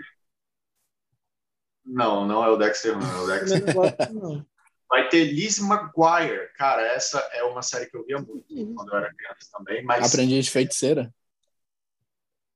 Não, 1.86 2.26
não 2.26 2.44
é 2.44 2.50
o 2.50 2.58
Dexter 2.58 2.96
ruim, 2.96 3.06
é 3.06 3.16
o 3.16 3.28
Dexter. 3.28 4.46
Vai 4.94 5.10
ter 5.10 5.24
Liz 5.24 5.58
McGuire. 5.58 6.54
Cara, 6.56 6.84
essa 6.94 7.18
é 7.34 7.42
uma 7.42 7.64
série 7.64 7.88
que 7.88 7.98
eu 7.98 8.06
via 8.06 8.20
muito 8.20 8.46
uhum. 8.54 8.76
quando 8.76 8.92
eu 8.92 8.98
era 9.00 9.12
criança 9.12 9.50
também. 9.52 9.84
Mas... 9.84 10.06
Aprendi 10.06 10.40
de 10.40 10.52
feiticeira? 10.52 11.12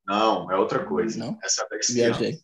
Não, 0.05 0.51
é 0.51 0.55
outra 0.55 0.85
coisa. 0.85 1.17
Não? 1.17 1.39
Essa 1.43 1.63
é 1.63 1.65
a. 1.65 1.79
Viajei. 1.91 2.39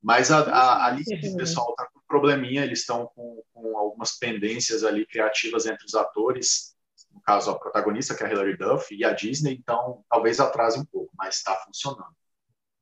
Mas 0.00 0.30
a, 0.30 0.38
a, 0.38 0.86
a 0.86 0.90
lista 0.92 1.14
de 1.14 1.36
pessoal 1.36 1.68
está 1.72 1.90
com 1.92 2.00
probleminha, 2.08 2.64
eles 2.64 2.80
estão 2.80 3.06
com, 3.14 3.42
com 3.52 3.76
algumas 3.76 4.18
pendências 4.18 4.82
ali 4.82 5.04
criativas 5.04 5.66
entre 5.66 5.84
os 5.84 5.94
atores 5.94 6.74
no 7.12 7.20
caso 7.20 7.50
a 7.50 7.58
protagonista, 7.58 8.14
que 8.14 8.22
é 8.22 8.26
a 8.26 8.30
Hilary 8.32 8.56
Duff, 8.56 8.94
e 8.94 9.04
a 9.04 9.12
Disney, 9.12 9.52
então 9.52 10.02
talvez 10.08 10.40
atrase 10.40 10.80
um 10.80 10.84
pouco, 10.86 11.12
mas 11.18 11.36
está 11.36 11.54
funcionando. 11.56 12.16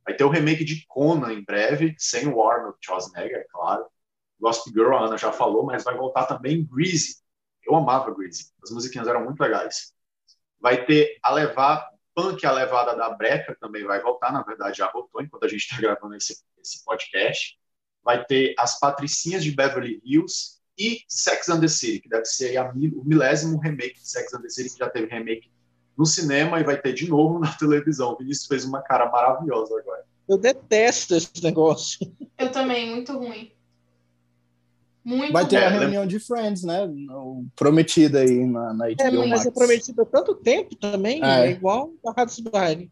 Vai 0.04 0.14
ter 0.14 0.22
o 0.22 0.28
remake 0.28 0.64
de 0.64 0.86
Conan 0.86 1.32
em 1.32 1.44
breve, 1.44 1.96
sem 1.98 2.28
o 2.28 2.40
Arnold 2.48 2.78
Schwarzenegger, 2.80 3.38
é 3.38 3.46
claro. 3.50 3.84
Gospel 4.41 4.72
Girl, 4.72 4.95
a 4.95 5.07
Ana 5.07 5.18
já 5.18 5.32
falou, 5.32 5.64
mas 5.64 5.84
vai 5.84 5.97
voltar 5.97 6.26
também 6.26 6.64
Greasy. 6.64 7.16
Eu 7.66 7.76
amava 7.76 8.12
Greasy, 8.12 8.51
as 8.62 8.70
musiquinhas 8.70 9.07
eram 9.07 9.24
muito 9.24 9.41
legais. 9.41 9.93
Vai 10.61 10.84
ter 10.84 11.18
a 11.22 11.32
levada, 11.32 11.88
Punk, 12.14 12.45
a 12.45 12.53
levada 12.53 12.97
da 12.97 13.11
Breca, 13.11 13.57
também 13.61 13.84
vai 13.84 14.01
voltar, 14.01 14.32
na 14.32 14.43
verdade 14.43 14.78
já 14.78 14.91
voltou, 14.91 15.22
enquanto 15.22 15.45
a 15.45 15.49
gente 15.49 15.61
está 15.61 15.76
gravando 15.80 16.14
esse, 16.14 16.43
esse 16.61 16.84
podcast. 16.84 17.59
Vai 18.03 18.24
ter 18.24 18.55
as 18.59 18.78
Patricinhas 18.78 19.45
de 19.45 19.53
Beverly 19.53 20.01
Hills, 20.05 20.61
e 20.80 21.05
Sex 21.07 21.49
and 21.51 21.61
the 21.61 21.68
City, 21.68 22.01
que 22.01 22.09
deve 22.09 22.24
ser 22.24 22.57
a, 22.57 22.70
o 22.70 23.05
milésimo 23.05 23.59
remake 23.59 24.01
de 24.01 24.09
Sex 24.09 24.32
and 24.32 24.41
the 24.41 24.49
City, 24.49 24.70
que 24.70 24.78
já 24.78 24.88
teve 24.88 25.07
remake 25.07 25.51
no 25.97 26.07
cinema 26.07 26.59
e 26.59 26.64
vai 26.64 26.80
ter 26.80 26.95
de 26.95 27.07
novo 27.07 27.38
na 27.38 27.53
televisão. 27.53 28.12
O 28.12 28.16
Vinícius 28.16 28.47
fez 28.47 28.64
uma 28.64 28.80
cara 28.80 29.11
maravilhosa 29.11 29.78
agora. 29.78 30.05
Eu 30.26 30.38
detesto 30.38 31.14
esse 31.14 31.43
negócio. 31.43 31.99
Eu 32.38 32.51
também, 32.51 32.91
muito 32.91 33.12
ruim. 33.12 33.53
Muito 35.03 35.32
Vai 35.32 35.46
ter 35.48 35.57
ruim. 35.57 35.64
a 35.66 35.70
reunião 35.70 36.07
de 36.07 36.18
Friends, 36.20 36.62
né? 36.62 36.80
Prometida 37.57 38.20
aí 38.20 38.44
na, 38.46 38.74
na 38.74 38.84
HBO 38.88 38.94
É, 39.01 39.11
mas 39.11 39.28
Max. 39.30 39.46
é 39.46 39.51
prometido 39.51 40.03
há 40.03 40.07
tanto 40.07 40.34
tempo 40.34 40.74
também, 40.76 41.24
É. 41.24 41.46
é, 41.46 41.51
igual 41.51 41.90
a 42.07 42.12
Rádio 42.12 42.44
Baile. 42.51 42.90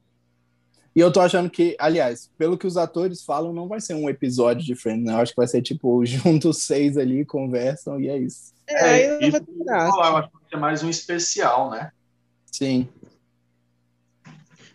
E 0.96 1.00
eu 1.00 1.12
tô 1.12 1.20
achando 1.20 1.48
que, 1.50 1.76
aliás, 1.78 2.30
pelo 2.38 2.56
que 2.58 2.66
os 2.66 2.76
atores 2.76 3.22
falam, 3.22 3.52
não 3.52 3.68
vai 3.68 3.80
ser 3.80 3.94
um 3.94 4.08
episódio 4.08 4.64
de 4.64 4.74
Friends, 4.74 5.04
né? 5.04 5.12
Eu 5.12 5.18
acho 5.18 5.32
que 5.32 5.36
vai 5.36 5.46
ser 5.46 5.60
tipo, 5.62 6.04
juntos 6.06 6.62
seis 6.62 6.96
ali, 6.96 7.24
conversam 7.24 8.00
e 8.00 8.08
é 8.08 8.16
isso. 8.18 8.52
É, 8.66 8.84
aí 8.84 9.08
não 9.08 9.20
isso 9.20 9.30
vai 9.32 9.40
ter 9.40 9.46
que 9.52 9.60
eu 9.60 9.66
eu 9.66 10.16
acho 10.16 10.28
que 10.30 10.34
vai 10.38 10.48
ser 10.50 10.56
mais 10.56 10.82
um 10.82 10.88
especial, 10.90 11.70
né? 11.70 11.92
Sim. 12.50 12.88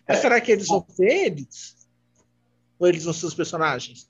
Mas 0.08 0.18
será 0.18 0.40
que 0.40 0.52
eles 0.52 0.68
vão 0.68 0.84
ser 0.88 1.26
eles? 1.26 1.74
Ou 2.78 2.86
eles 2.86 3.04
vão 3.04 3.12
ser 3.12 3.26
os 3.26 3.34
personagens? 3.34 4.06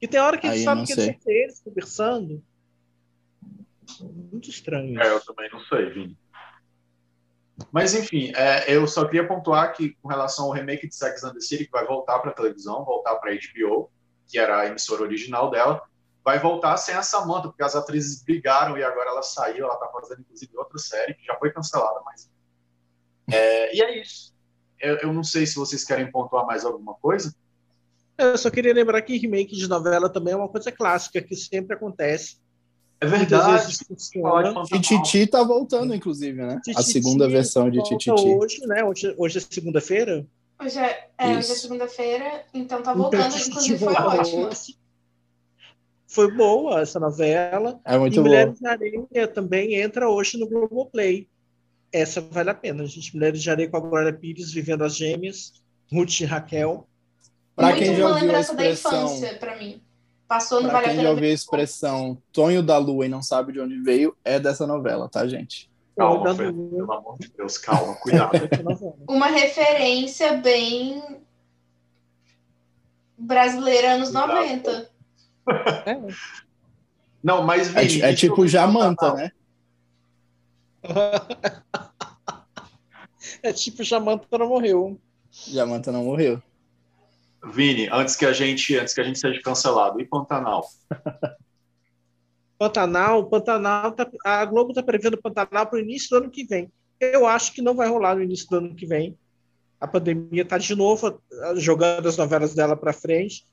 E 0.00 0.06
tem 0.06 0.20
hora 0.20 0.38
que 0.38 0.46
eu 0.46 0.56
sabem 0.62 0.76
não 0.76 0.84
que 0.84 0.92
eles 0.92 1.06
vão 1.06 1.20
ser 1.22 1.32
eles 1.32 1.60
conversando. 1.60 2.42
Muito 4.00 4.50
estranho 4.50 5.00
É, 5.00 5.12
eu 5.12 5.20
também 5.24 5.50
não 5.50 5.60
sei, 5.60 5.90
Vini. 5.90 6.16
Mas, 7.72 7.94
enfim, 7.94 8.32
é, 8.36 8.72
eu 8.72 8.86
só 8.86 9.04
queria 9.04 9.26
pontuar 9.26 9.74
que, 9.74 9.96
com 10.00 10.08
relação 10.08 10.46
ao 10.46 10.52
remake 10.52 10.86
de 10.86 10.94
Sex 10.94 11.24
and 11.24 11.32
the 11.32 11.40
City, 11.40 11.64
que 11.64 11.72
vai 11.72 11.84
voltar 11.84 12.18
para 12.20 12.32
televisão, 12.32 12.84
voltar 12.84 13.16
para 13.16 13.32
HBO, 13.32 13.90
que 14.28 14.38
era 14.38 14.60
a 14.60 14.66
emissora 14.66 15.02
original 15.02 15.50
dela, 15.50 15.82
vai 16.24 16.38
voltar 16.38 16.76
sem 16.76 16.94
a 16.94 17.02
Samantha, 17.02 17.48
porque 17.48 17.64
as 17.64 17.74
atrizes 17.74 18.22
brigaram 18.22 18.78
e 18.78 18.84
agora 18.84 19.10
ela 19.10 19.22
saiu, 19.22 19.64
ela 19.64 19.76
tá 19.76 19.88
fazendo, 19.88 20.20
inclusive, 20.20 20.56
outra 20.56 20.78
série, 20.78 21.14
que 21.14 21.24
já 21.24 21.34
foi 21.36 21.52
cancelada, 21.52 22.00
mas... 22.04 22.30
É, 23.30 23.74
e 23.74 23.82
é 23.82 24.00
isso. 24.00 24.34
Eu, 24.80 24.96
eu 24.98 25.12
não 25.12 25.24
sei 25.24 25.44
se 25.44 25.56
vocês 25.56 25.84
querem 25.84 26.10
pontuar 26.10 26.46
mais 26.46 26.64
alguma 26.64 26.94
coisa. 26.94 27.34
Eu 28.16 28.36
só 28.38 28.50
queria 28.50 28.72
lembrar 28.72 29.02
que 29.02 29.16
remake 29.16 29.56
de 29.56 29.68
novela 29.68 30.08
também 30.08 30.34
é 30.34 30.36
uma 30.36 30.48
coisa 30.48 30.70
clássica, 30.70 31.20
que 31.20 31.34
sempre 31.34 31.76
acontece. 31.76 32.40
É 33.00 33.06
verdade. 33.06 33.76
E 34.14 34.20
Pantanal. 34.20 34.64
Titi 34.66 35.26
tá 35.26 35.42
voltando, 35.42 35.94
inclusive, 35.94 36.36
né? 36.40 36.54
A 36.54 36.60
Tititi 36.60 36.92
segunda 36.92 37.28
versão 37.28 37.70
de 37.70 37.82
Titi. 37.84 38.10
Hoje, 38.10 38.66
né? 38.66 38.82
Hoje, 38.84 39.14
hoje 39.16 39.38
é 39.38 39.40
segunda-feira. 39.40 40.26
Hoje 40.60 40.78
é, 40.78 41.08
é, 41.16 41.28
hoje 41.28 41.52
é 41.52 41.54
segunda-feira, 41.54 42.44
então 42.52 42.82
tá 42.82 42.90
Então, 42.90 43.02
voltando, 43.02 43.30
Tititi 43.30 43.50
inclusive 43.50 43.78
foi 43.78 43.94
ótimo. 43.94 44.46
hoje. 44.46 44.78
Foi 46.08 46.32
boa 46.32 46.80
essa 46.80 46.98
novela. 46.98 47.80
É 47.84 47.96
muito 47.98 48.14
e 48.14 48.16
bom. 48.16 48.22
Mulheres 48.24 48.58
de 48.58 48.66
Areia 48.66 49.28
também 49.28 49.74
entra 49.74 50.08
hoje 50.08 50.38
no 50.38 50.48
Globoplay. 50.48 51.28
Essa 51.92 52.20
vale 52.20 52.50
a 52.50 52.54
pena, 52.54 52.84
gente. 52.86 53.14
Mulheres 53.14 53.40
de 53.42 53.50
Areia 53.50 53.68
com 53.70 53.76
a 53.76 53.80
Glória 53.80 54.12
Pires, 54.12 54.52
vivendo 54.52 54.82
as 54.82 54.96
gêmeas, 54.96 55.52
Ruth 55.92 56.20
e 56.20 56.24
Raquel. 56.24 56.88
Pra 57.54 57.68
Muito 57.68 57.78
quem 57.78 57.94
já 57.94 58.04
uma 58.04 58.08
ouviu 58.08 58.18
a 58.18 58.22
lembrança 58.22 58.54
da 58.54 58.68
expressão, 58.68 59.04
infância 59.06 59.36
pra 59.38 59.56
mim. 59.56 59.80
Passou, 60.28 60.60
não 60.60 60.68
pra 60.68 60.80
vale 60.80 60.84
a 60.84 60.88
quem 60.90 60.98
pena 60.98 61.08
já 61.08 61.14
ouviu 61.14 61.30
a 61.30 61.32
expressão 61.32 62.22
Tonho 62.30 62.62
da 62.62 62.76
Lua 62.76 63.06
e 63.06 63.08
não 63.08 63.22
sabe 63.22 63.50
de 63.52 63.60
onde 63.60 63.80
veio, 63.80 64.14
é 64.22 64.38
dessa 64.38 64.66
novela, 64.66 65.08
tá, 65.08 65.26
gente? 65.26 65.70
Calma, 65.96 66.34
Fê, 66.34 66.52
pelo 66.52 66.92
amor 66.92 67.16
de 67.18 67.28
Deus, 67.28 67.56
calma, 67.56 67.94
cuidado. 67.94 68.32
Uma 69.08 69.28
referência 69.28 70.34
bem 70.36 71.02
brasileira 73.16 73.94
anos 73.94 74.10
Cuidado. 74.10 74.34
90. 74.34 74.90
É. 75.86 75.98
Não, 77.24 77.42
mas, 77.42 77.74
É, 77.74 78.10
é 78.10 78.14
tipo 78.14 78.46
Jamanta, 78.46 79.14
né? 79.14 79.32
É 83.42 83.52
tipo 83.52 83.84
Jamanta 83.84 84.38
não 84.38 84.48
morreu. 84.48 84.98
Jamanta 85.30 85.92
não 85.92 86.04
morreu. 86.04 86.42
Vini, 87.44 87.88
antes 87.90 88.16
que 88.16 88.26
a 88.26 88.32
gente, 88.32 88.76
antes 88.76 88.92
que 88.94 89.00
a 89.00 89.04
gente 89.04 89.18
seja 89.18 89.40
cancelado, 89.40 90.00
e 90.00 90.04
Pantanal? 90.04 90.66
Pantanal, 92.58 93.26
Pantanal, 93.28 93.92
tá- 93.92 94.10
a 94.24 94.44
Globo 94.44 94.70
está 94.70 94.82
prevendo 94.82 95.16
Pantanal 95.20 95.66
para 95.66 95.76
o 95.76 95.80
início 95.80 96.10
do 96.10 96.24
ano 96.24 96.30
que 96.30 96.44
vem. 96.44 96.70
Eu 97.00 97.26
acho 97.26 97.52
que 97.52 97.62
não 97.62 97.74
vai 97.74 97.88
rolar 97.88 98.16
no 98.16 98.22
início 98.22 98.48
do 98.48 98.56
ano 98.56 98.74
que 98.74 98.84
vem. 98.86 99.16
A 99.80 99.86
pandemia 99.86 100.42
está 100.42 100.58
de 100.58 100.74
novo 100.74 101.06
ah, 101.06 101.54
jogando 101.54 102.08
as 102.08 102.16
novelas 102.16 102.54
dela 102.54 102.76
para 102.76 102.92
frente. 102.92 103.44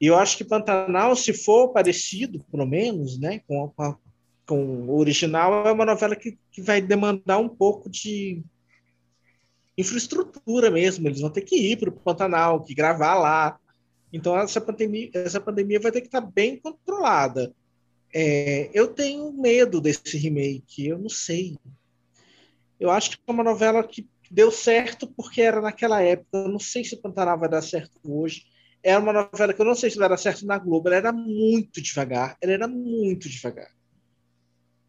E 0.00 0.06
eu 0.06 0.16
acho 0.18 0.36
que 0.38 0.44
Pantanal, 0.44 1.14
se 1.14 1.34
for 1.34 1.68
parecido, 1.68 2.42
pelo 2.50 2.66
menos, 2.66 3.18
né, 3.20 3.40
com, 3.46 3.70
a- 3.78 3.96
com, 4.46 4.64
o 4.88 4.98
original, 4.98 5.66
é 5.66 5.72
uma 5.72 5.84
novela 5.84 6.16
que, 6.16 6.38
que 6.50 6.62
vai 6.62 6.80
demandar 6.80 7.36
um 7.38 7.48
pouco 7.50 7.90
de 7.90 8.42
infraestrutura 9.76 10.70
mesmo. 10.70 11.08
Eles 11.08 11.20
vão 11.20 11.30
ter 11.30 11.42
que 11.42 11.56
ir 11.56 11.78
para 11.78 11.88
o 11.88 11.92
Pantanal, 11.92 12.62
que 12.62 12.74
gravar 12.74 13.14
lá. 13.14 13.58
Então 14.12 14.38
essa 14.38 14.60
pandemia, 14.60 15.10
essa 15.14 15.40
pandemia 15.40 15.80
vai 15.80 15.90
ter 15.90 16.00
que 16.00 16.08
estar 16.08 16.20
bem 16.20 16.56
controlada. 16.56 17.52
É, 18.14 18.70
eu 18.74 18.88
tenho 18.88 19.32
medo 19.32 19.80
desse 19.80 20.18
remake, 20.18 20.86
eu 20.86 20.98
não 20.98 21.08
sei. 21.08 21.56
Eu 22.78 22.90
acho 22.90 23.12
que 23.12 23.18
é 23.26 23.32
uma 23.32 23.44
novela 23.44 23.82
que 23.82 24.06
deu 24.30 24.50
certo 24.50 25.06
porque 25.06 25.40
era 25.40 25.60
naquela 25.60 26.02
época. 26.02 26.38
Eu 26.38 26.48
não 26.48 26.58
sei 26.58 26.84
se 26.84 26.96
Pantanal 26.96 27.38
vai 27.38 27.48
dar 27.48 27.62
certo 27.62 27.98
hoje. 28.04 28.44
Era 28.82 28.98
uma 28.98 29.12
novela 29.12 29.54
que 29.54 29.60
eu 29.60 29.66
não 29.66 29.74
sei 29.74 29.90
se 29.90 29.96
vai 29.96 30.08
dar 30.08 30.16
certo 30.16 30.44
na 30.44 30.58
Globo. 30.58 30.88
Ela 30.88 30.96
era 30.96 31.12
muito 31.12 31.80
devagar. 31.80 32.36
Ela 32.40 32.52
era 32.52 32.68
muito 32.68 33.28
devagar. 33.28 33.70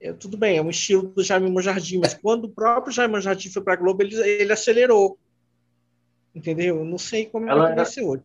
É, 0.04 0.12
tudo 0.12 0.36
bem, 0.36 0.58
é 0.58 0.62
um 0.62 0.70
estilo 0.70 1.04
do 1.04 1.24
Jaime 1.24 1.50
Monjardim, 1.50 1.98
mas 1.98 2.14
quando 2.14 2.44
o 2.44 2.50
próprio 2.50 2.92
Jaime 2.92 3.14
Monjardim 3.14 3.50
foi 3.50 3.64
para 3.64 3.72
a 3.72 3.78
Globo, 3.78 4.04
ele, 4.04 4.14
ele 4.22 4.52
acelerou. 4.52 5.18
Entendeu? 6.36 6.80
Eu 6.80 6.86
não 6.86 6.98
sei 6.98 7.26
como 7.28 7.50
Ela 7.50 7.74
hoje. 7.74 8.22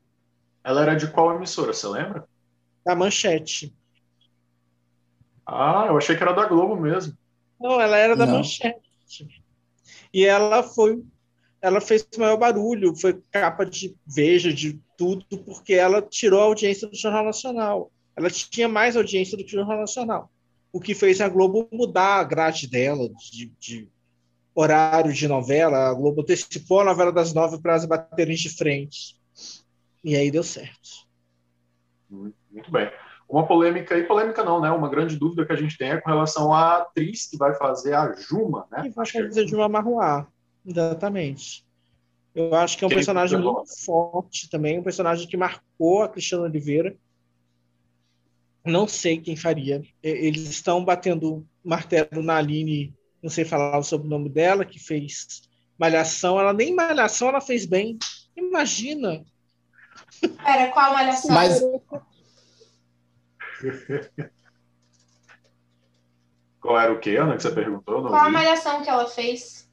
Ela 0.64 0.82
era 0.82 0.96
de 0.96 1.06
qual 1.06 1.36
emissora, 1.36 1.72
você 1.72 1.86
lembra? 1.86 2.26
Da 2.84 2.96
Manchete. 2.96 3.72
Ah, 5.46 5.84
eu 5.86 5.96
achei 5.96 6.16
que 6.16 6.22
era 6.22 6.32
da 6.32 6.46
Globo 6.46 6.74
mesmo. 6.74 7.16
Não, 7.60 7.80
ela 7.80 7.96
era 7.96 8.16
da 8.16 8.26
Não. 8.26 8.38
Manchete. 8.38 8.82
E 10.12 10.24
ela 10.24 10.64
foi, 10.64 11.00
ela 11.62 11.80
fez 11.80 12.04
o 12.16 12.18
maior 12.18 12.38
barulho, 12.38 12.96
foi 12.96 13.22
capa 13.30 13.64
de 13.64 13.96
Veja, 14.04 14.52
de 14.52 14.80
tudo, 14.96 15.24
porque 15.44 15.74
ela 15.74 16.02
tirou 16.02 16.40
a 16.40 16.46
audiência 16.46 16.88
do 16.88 16.96
Jornal 16.96 17.24
Nacional. 17.24 17.92
Ela 18.16 18.28
tinha 18.28 18.66
mais 18.66 18.96
audiência 18.96 19.38
do 19.38 19.44
que 19.44 19.54
o 19.54 19.60
Jornal 19.60 19.78
Nacional. 19.78 20.28
O 20.72 20.80
que 20.80 20.94
fez 20.94 21.20
a 21.20 21.28
Globo 21.28 21.68
mudar 21.72 22.20
a 22.20 22.24
grade 22.24 22.66
dela 22.68 23.08
de, 23.32 23.52
de 23.58 23.88
horário 24.54 25.12
de 25.12 25.28
novela. 25.28 25.88
A 25.88 25.94
Globo 25.94 26.22
antecipou 26.22 26.80
a 26.80 26.84
novela 26.84 27.12
das 27.12 27.32
nove 27.32 27.60
para 27.60 27.74
as 27.74 27.84
baterem 27.84 28.34
de 28.34 28.48
frente. 28.48 29.16
E 30.02 30.16
aí 30.16 30.30
deu 30.30 30.42
certo. 30.42 31.06
Muito 32.10 32.70
bem. 32.70 32.90
Uma 33.28 33.46
polêmica, 33.46 33.96
e 33.96 34.04
polêmica 34.04 34.42
não, 34.42 34.60
né? 34.60 34.70
Uma 34.70 34.88
grande 34.88 35.16
dúvida 35.16 35.44
que 35.44 35.52
a 35.52 35.56
gente 35.56 35.76
tem 35.76 35.90
é 35.90 36.00
com 36.00 36.08
relação 36.08 36.52
à 36.52 36.78
atriz 36.78 37.26
que 37.26 37.36
vai 37.36 37.54
fazer 37.54 37.94
a 37.94 38.14
Juma, 38.14 38.66
né? 38.70 38.86
E 38.86 38.90
vai 38.90 39.02
Acho 39.02 39.12
que 39.12 39.18
é 39.18 39.24
fazer 39.24 39.44
de 39.44 39.54
uma 39.54 39.68
Marruá. 39.68 40.26
Exatamente. 40.66 41.64
Eu 42.34 42.54
acho 42.54 42.78
que 42.78 42.84
é 42.84 42.86
um 42.86 42.88
Quem 42.88 42.98
personagem 42.98 43.38
muito 43.38 43.84
forte 43.84 44.48
também, 44.48 44.78
um 44.78 44.82
personagem 44.82 45.28
que 45.28 45.36
marcou 45.36 46.02
a 46.02 46.08
Cristiana 46.08 46.44
Oliveira. 46.44 46.96
Não 48.68 48.86
sei 48.86 49.18
quem 49.18 49.36
faria. 49.36 49.82
Eles 50.02 50.48
estão 50.48 50.84
batendo 50.84 51.46
martelo 51.64 52.22
na 52.22 52.36
Aline, 52.36 52.94
não 53.22 53.30
sei 53.30 53.44
falar 53.44 53.82
sobre 53.82 54.06
o 54.06 54.10
nome 54.10 54.28
dela, 54.28 54.64
que 54.64 54.78
fez 54.78 55.42
Malhação. 55.78 56.38
Ela 56.38 56.52
nem 56.52 56.74
Malhação 56.74 57.28
ela 57.28 57.40
fez 57.40 57.64
bem. 57.64 57.98
Imagina. 58.36 59.24
Pera, 60.20 60.70
qual 60.70 60.92
malhação? 60.92 61.34
Mas 61.34 61.60
Qual 66.60 66.78
era 66.78 66.92
o 66.92 66.98
que, 66.98 67.16
Ana, 67.16 67.36
que 67.36 67.42
você 67.42 67.50
perguntou? 67.50 68.02
Qual 68.02 68.14
a 68.14 68.30
malhação 68.30 68.82
que 68.82 68.90
ela 68.90 69.08
fez? 69.08 69.68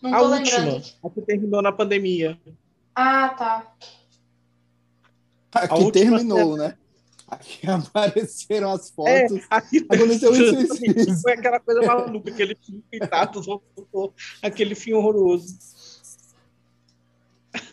Não 0.00 0.14
A 0.14 0.18
tô 0.18 0.30
última, 0.30 0.58
lembrando. 0.58 0.84
a 1.02 1.10
que 1.10 1.22
terminou 1.22 1.62
na 1.62 1.72
pandemia. 1.72 2.38
Ah, 2.94 3.30
tá. 3.30 3.74
aqui 5.52 5.74
última 5.74 5.92
terminou, 5.92 6.56
né? 6.56 6.76
Aqui 7.32 7.60
apareceram 7.70 8.70
as 8.72 8.90
É, 8.90 8.92
fotos. 9.28 9.46
aqui 9.48 9.86
Aconteceu 9.88 10.32
isso, 10.32 10.60
isso, 10.60 10.84
isso. 11.10 11.22
Foi 11.22 11.32
aquela 11.32 11.58
coisa 11.58 11.80
maluca, 11.80 12.30
aquele 12.30 12.54
fim 12.62 12.82
voltou, 13.76 14.14
aquele 14.42 14.74
fim 14.74 14.92
horroroso. 14.92 15.56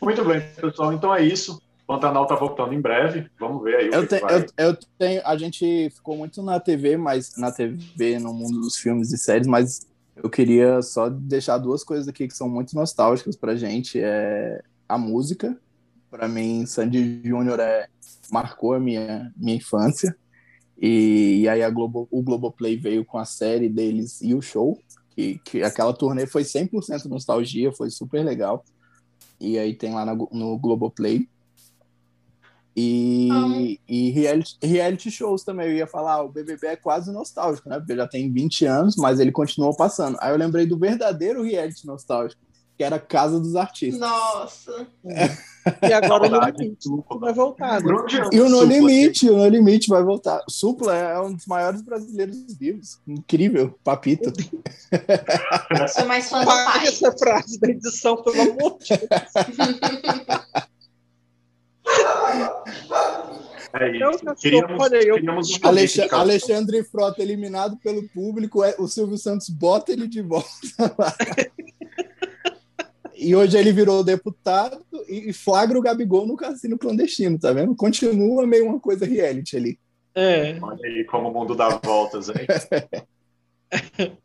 Muito 0.01 0.24
bem, 0.26 0.41
pessoal. 0.55 0.93
Então 0.93 1.14
é 1.14 1.24
isso. 1.24 1.62
Pantanal 1.86 2.26
tá 2.28 2.36
voltando 2.36 2.74
em 2.74 2.80
breve. 2.80 3.30
Vamos 3.39 3.64
ver 3.64 3.76
aí 3.76 3.89
o 3.89 3.93
Eu, 3.95 4.01
que 4.03 4.07
te- 4.07 4.16
que 4.16 4.22
vai. 4.22 4.36
eu, 4.38 4.45
eu 4.57 4.78
tenho. 4.97 5.22
A 5.26 5.36
gente 5.36 5.89
ficou 5.89 6.16
muito 6.16 6.41
na 6.41 6.60
TV, 6.60 6.95
mas 6.95 7.36
na 7.38 7.51
TV, 7.51 8.18
no 8.20 8.34
mundo 8.34 8.62
dos 8.62 8.78
filmes 8.78 9.12
e 9.12 9.18
séries, 9.18 9.47
mas 9.47 9.88
eu 10.16 10.30
queria 10.30 10.82
só 10.82 11.10
deixar 11.10 11.57
duas 11.57 11.84
coisas 11.84 12.07
aqui 12.07 12.28
que 12.28 12.36
são 12.36 12.47
muito 12.47 12.76
nostálgicas 12.76 13.36
pra 13.36 13.55
gente. 13.55 13.99
É 13.99 14.62
a 14.88 14.97
música. 14.97 15.57
Pra 16.10 16.28
mim, 16.28 16.66
Sandy 16.66 17.22
Júnior 17.24 17.60
é, 17.60 17.88
marcou 18.32 18.74
a 18.74 18.80
minha, 18.80 19.32
minha 19.38 19.57
infância. 19.57 20.16
E, 20.82 21.41
e 21.41 21.49
aí 21.49 21.62
a 21.62 21.70
Globo, 21.70 22.07
o 22.10 22.22
Globoplay 22.22 22.78
veio 22.78 23.03
com 23.03 23.18
a 23.18 23.26
série 23.26 23.68
deles 23.68 24.22
e 24.22 24.34
o 24.34 24.41
show, 24.41 24.80
que, 25.12 25.39
que 25.43 25.62
aquela 25.62 25.93
turnê 25.93 26.26
foi 26.26 26.43
100% 26.43 27.05
nostalgia, 27.05 27.72
foi 27.74 27.89
super 27.89 28.24
legal. 28.24 28.64
E 29.39 29.57
aí 29.57 29.74
tem 29.74 29.93
lá 29.93 30.05
no, 30.05 30.30
no 30.32 30.57
Globoplay. 30.57 31.28
E, 32.76 33.30
ah. 33.32 33.78
e 33.89 34.10
reality, 34.12 34.57
reality, 34.64 35.12
shows 35.12 35.43
também, 35.43 35.68
eu 35.68 35.76
ia 35.76 35.88
falar, 35.88 36.24
o 36.24 36.30
BBB 36.30 36.68
é 36.68 36.76
quase 36.78 37.12
nostálgico, 37.12 37.68
né? 37.68 37.78
Porque 37.78 37.95
já 37.95 38.07
tem 38.07 38.32
20 38.32 38.66
anos, 38.66 38.95
mas 38.95 39.20
ele 39.20 39.34
continuou 39.34 39.76
passando. 39.76 40.18
Aí 40.22 40.32
eu 40.32 40.38
lembrei 40.38 40.66
do 40.66 40.78
verdadeiro 40.78 41.43
reality 41.43 41.86
nostálgico, 41.86 42.41
que 42.80 42.84
era 42.86 42.97
Casa 42.97 43.38
dos 43.41 43.57
Artistas. 43.57 43.99
Nossa! 43.99 44.88
É. 45.03 45.89
E 45.89 45.91
agora 45.91 46.27
o 46.27 46.30
No 46.30 46.39
Limite 46.39 46.88
vai 47.19 47.34
voltar. 47.34 47.84
Né? 47.84 47.93
E 48.32 48.39
o 48.39 48.47
No 48.47 48.63
Limite, 48.63 49.30
o 49.30 49.36
No 49.36 49.49
Limite 49.49 49.89
vai 49.89 50.01
voltar. 50.01 50.41
Supla 50.47 50.95
é 50.95 51.19
um 51.19 51.34
dos 51.34 51.45
maiores 51.45 51.82
brasileiros 51.82 52.38
vivos. 52.57 52.97
Incrível, 53.05 53.77
papito. 53.84 54.32
Sou 55.93 56.05
mais 56.05 56.30
fã 56.30 56.39
do 56.39 56.45
pai. 56.45 56.88
essa 56.88 57.11
frase 57.11 57.59
da 57.59 57.67
edição, 57.67 58.23
pelo 58.23 58.41
amor 58.43 58.77
de 58.80 58.95
Deus. 58.95 59.09
É 63.73 63.91
isso. 63.91 64.36
Queríamos, 64.38 64.89
queríamos 64.89 65.59
um 65.61 65.67
Alexandre, 65.67 66.15
Alexandre 66.15 66.84
Frota 66.86 67.21
eliminado 67.21 67.75
pelo 67.84 68.07
público, 68.07 68.63
é, 68.63 68.73
o 68.80 68.88
Silvio 68.88 69.17
Santos 69.17 69.49
bota 69.49 69.91
ele 69.91 70.07
de 70.07 70.21
volta 70.21 70.47
lá. 70.97 71.13
E 73.20 73.36
hoje 73.36 73.57
ele 73.57 73.74
virou 73.74 74.01
deputado 74.01 74.86
e 75.09 75.34
flagra 75.34 75.78
o 75.78 75.82
Gabigol 75.82 76.26
no 76.26 76.38
cassino 76.38 76.78
clandestino, 76.78 77.38
tá 77.38 77.51
vendo? 77.51 77.76
Continua 77.76 78.47
meio 78.47 78.65
uma 78.65 78.80
coisa 78.80 79.05
reality 79.05 79.57
ali. 79.57 79.80
É. 80.15 80.57
Olha 80.61 80.86
aí 80.86 81.03
como 81.03 81.28
o 81.28 81.34
mundo 81.34 81.53
dá 81.53 81.67
voltas, 81.84 82.30
hein? 82.30 82.47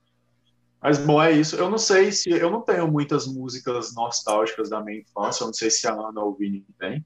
Mas 0.80 0.99
bom, 0.99 1.20
é 1.20 1.32
isso. 1.32 1.57
Eu 1.57 1.68
não 1.68 1.78
sei 1.78 2.12
se. 2.12 2.30
Eu 2.30 2.51
não 2.51 2.61
tenho 2.61 2.86
muitas 2.86 3.26
músicas 3.26 3.95
nostálgicas 3.95 4.70
da 4.70 4.80
minha 4.80 5.01
infância. 5.01 5.42
Eu 5.42 5.47
não 5.47 5.55
sei 5.55 5.70
se 5.70 5.88
a 5.88 5.92
Ana 5.92 6.20
ou 6.20 6.30
o 6.30 6.34
Vini 6.34 6.64
tem. 6.78 7.05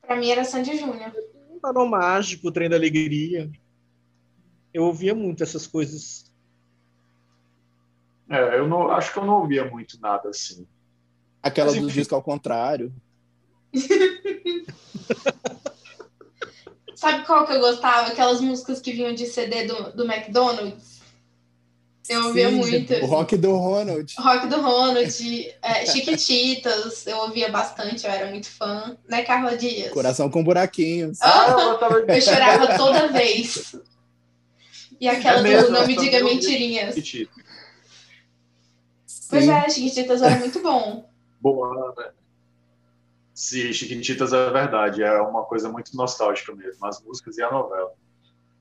Pra 0.00 0.16
mim 0.16 0.30
era 0.30 0.44
Sandy 0.44 0.78
Júnior. 0.78 1.12
Barão 1.60 1.86
Mágico, 1.86 2.50
Trem 2.50 2.70
da 2.70 2.76
Alegria. 2.76 3.50
Eu 4.72 4.84
ouvia 4.84 5.14
muito 5.14 5.42
essas 5.42 5.66
coisas. 5.66 6.32
É, 8.30 8.58
eu 8.58 8.66
não 8.66 8.90
acho 8.90 9.12
que 9.12 9.18
eu 9.18 9.26
não 9.26 9.40
ouvia 9.40 9.68
muito 9.68 10.00
nada 10.00 10.30
assim. 10.30 10.66
Aquela 11.42 11.72
do 11.72 11.90
disco 11.90 12.14
ao 12.14 12.22
contrário. 12.22 12.92
Sabe 16.94 17.26
qual 17.26 17.44
que 17.44 17.52
eu 17.52 17.58
gostava? 17.58 18.08
Aquelas 18.08 18.40
músicas 18.40 18.80
que 18.80 18.92
vinham 18.92 19.12
de 19.12 19.26
CD 19.26 19.64
do, 19.64 19.90
do 19.92 20.04
McDonald's. 20.04 21.02
Eu 22.08 22.26
ouvia 22.26 22.48
Sim, 22.48 22.54
muito. 22.56 22.94
O 22.94 23.06
rock 23.06 23.36
do 23.36 23.56
Ronald. 23.56 24.14
Rock 24.18 24.46
do 24.46 24.60
Ronald, 24.60 25.54
é, 25.62 25.86
Chiquititas, 25.86 27.04
eu 27.06 27.16
ouvia 27.18 27.50
bastante, 27.50 28.04
eu 28.06 28.12
era 28.12 28.30
muito 28.30 28.48
fã. 28.48 28.96
Né, 29.08 29.22
Carla 29.22 29.56
Dias? 29.56 29.90
Coração 29.90 30.30
com 30.30 30.44
buraquinhos. 30.44 31.20
Ah, 31.20 31.76
eu 32.06 32.20
chorava 32.20 32.76
toda 32.76 33.08
vez. 33.08 33.74
E 35.00 35.08
aquela 35.08 35.40
é 35.40 35.42
mesmo, 35.42 35.66
do 35.68 35.72
Não 35.72 35.86
Me 35.86 35.96
Diga 35.96 36.22
Mentirinhas. 36.22 36.94
Pois 39.28 39.48
é, 39.48 39.68
Chiquititas 39.70 40.22
era 40.22 40.38
muito 40.38 40.60
bom 40.60 41.11
boa, 41.42 41.94
né? 41.96 42.12
Se 43.34 43.72
Chiquititas 43.72 44.32
é 44.32 44.50
verdade, 44.50 45.02
é 45.02 45.20
uma 45.20 45.44
coisa 45.44 45.68
muito 45.68 45.96
nostálgica 45.96 46.54
mesmo, 46.54 46.86
as 46.86 47.02
músicas 47.02 47.38
e 47.38 47.42
a 47.42 47.50
novela. 47.50 47.92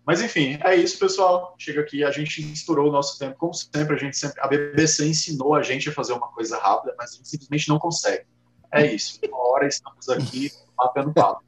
Mas 0.05 0.21
enfim, 0.21 0.57
é 0.63 0.75
isso, 0.75 0.97
pessoal. 0.97 1.53
Chega 1.59 1.82
aqui, 1.82 2.03
a 2.03 2.09
gente 2.09 2.41
estourou 2.41 2.89
o 2.89 2.91
nosso 2.91 3.19
tempo, 3.19 3.38
como 3.38 3.53
sempre, 3.53 3.95
a 3.95 3.99
gente 3.99 4.17
sempre, 4.17 4.41
a 4.41 4.47
BBC 4.47 5.07
ensinou 5.07 5.53
a 5.53 5.61
gente 5.61 5.89
a 5.89 5.93
fazer 5.93 6.13
uma 6.13 6.27
coisa 6.29 6.57
rápida, 6.57 6.95
mas 6.97 7.13
a 7.13 7.17
gente 7.17 7.29
simplesmente 7.29 7.69
não 7.69 7.77
consegue. 7.77 8.25
É 8.71 8.86
isso. 8.86 9.19
Uma 9.27 9.38
hora 9.38 9.67
estamos 9.67 10.09
aqui 10.09 10.51
batendo 10.75 11.13
papo. 11.13 11.43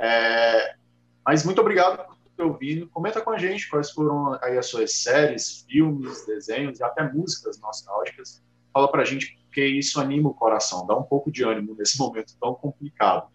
É, 0.00 0.76
mas 1.26 1.44
muito 1.44 1.60
obrigado 1.60 2.06
por 2.06 2.16
ter 2.36 2.42
ouvido. 2.42 2.88
Comenta 2.88 3.20
com 3.20 3.30
a 3.30 3.38
gente 3.38 3.68
quais 3.68 3.90
foram 3.90 4.38
aí 4.40 4.56
as 4.56 4.66
suas 4.66 4.94
séries, 4.94 5.66
filmes, 5.68 6.24
desenhos 6.24 6.78
e 6.78 6.84
até 6.84 7.02
músicas 7.12 7.60
nostálgicas. 7.60 8.42
Fala 8.72 8.90
pra 8.90 9.04
gente 9.04 9.39
porque 9.50 9.66
isso 9.66 10.00
anima 10.00 10.30
o 10.30 10.34
coração, 10.34 10.86
dá 10.86 10.96
um 10.96 11.02
pouco 11.02 11.32
de 11.32 11.42
ânimo 11.42 11.74
nesse 11.76 11.98
momento 12.00 12.36
tão 12.40 12.54
complicado. 12.54 13.26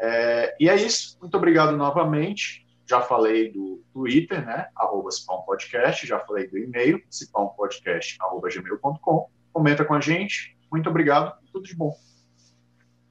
É, 0.00 0.54
e 0.58 0.66
é 0.68 0.74
isso, 0.76 1.18
muito 1.20 1.36
obrigado 1.36 1.76
novamente. 1.76 2.64
Já 2.86 3.00
falei 3.00 3.50
do 3.50 3.82
Twitter, 3.92 4.46
né? 4.46 4.68
Arroba 4.76 5.08
Podcast, 5.46 6.06
já 6.06 6.20
falei 6.20 6.46
do 6.46 6.56
e-mail, 6.58 7.02
cipaumpodcast.gmail.com. 7.10 9.26
Comenta 9.52 9.84
com 9.84 9.94
a 9.94 10.00
gente. 10.00 10.56
Muito 10.70 10.88
obrigado, 10.90 11.34
tudo 11.52 11.64
de 11.64 11.74
bom. 11.74 11.92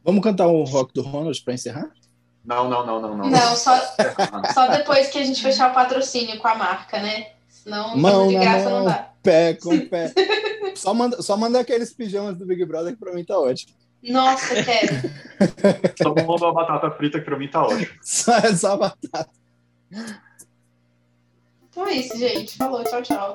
Vamos 0.04 0.24
cantar 0.24 0.48
o 0.48 0.64
rock 0.64 0.94
do 0.94 1.02
Ronald 1.02 1.44
para 1.44 1.56
encerrar? 1.56 1.92
Não, 2.46 2.70
não, 2.70 2.86
não, 2.86 3.02
não, 3.02 3.18
não. 3.18 3.30
Não, 3.30 3.56
só, 3.56 3.76
só 4.54 4.68
depois 4.68 5.10
que 5.10 5.18
a 5.18 5.26
gente 5.26 5.42
fechar 5.42 5.72
o 5.72 5.74
patrocínio 5.74 6.40
com 6.40 6.48
a 6.48 6.56
marca, 6.56 7.02
né? 7.02 7.32
Senão, 7.48 7.98
mão 7.98 8.28
de 8.28 8.36
graça 8.36 8.70
mão, 8.70 8.80
não 8.80 8.86
dá. 8.86 9.10
Pé 9.24 9.56
com 9.56 9.80
pé. 9.88 10.14
Só 10.76 10.94
manda, 10.94 11.22
só 11.22 11.38
manda 11.38 11.60
aqueles 11.60 11.94
pijamas 11.94 12.38
do 12.38 12.46
Big 12.46 12.64
Brother 12.66 12.94
que 12.94 13.00
pra 13.00 13.14
mim 13.14 13.24
tá 13.24 13.38
ótimo. 13.40 13.74
Nossa, 14.04 14.56
quero. 14.64 14.94
só 16.02 16.10
manda 16.10 16.46
uma 16.46 16.54
batata 16.54 16.92
frita 16.92 17.20
que 17.20 17.26
pra 17.26 17.38
mim 17.38 17.48
tá 17.48 17.66
ótimo. 17.66 17.92
Só, 18.02 18.38
é 18.38 18.56
só 18.56 18.78
batata. 18.78 19.30
Então 21.70 21.88
é 21.88 21.94
isso, 21.94 22.18
gente. 22.18 22.58
Falou, 22.58 22.84
tchau, 22.84 23.02
tchau. 23.02 23.34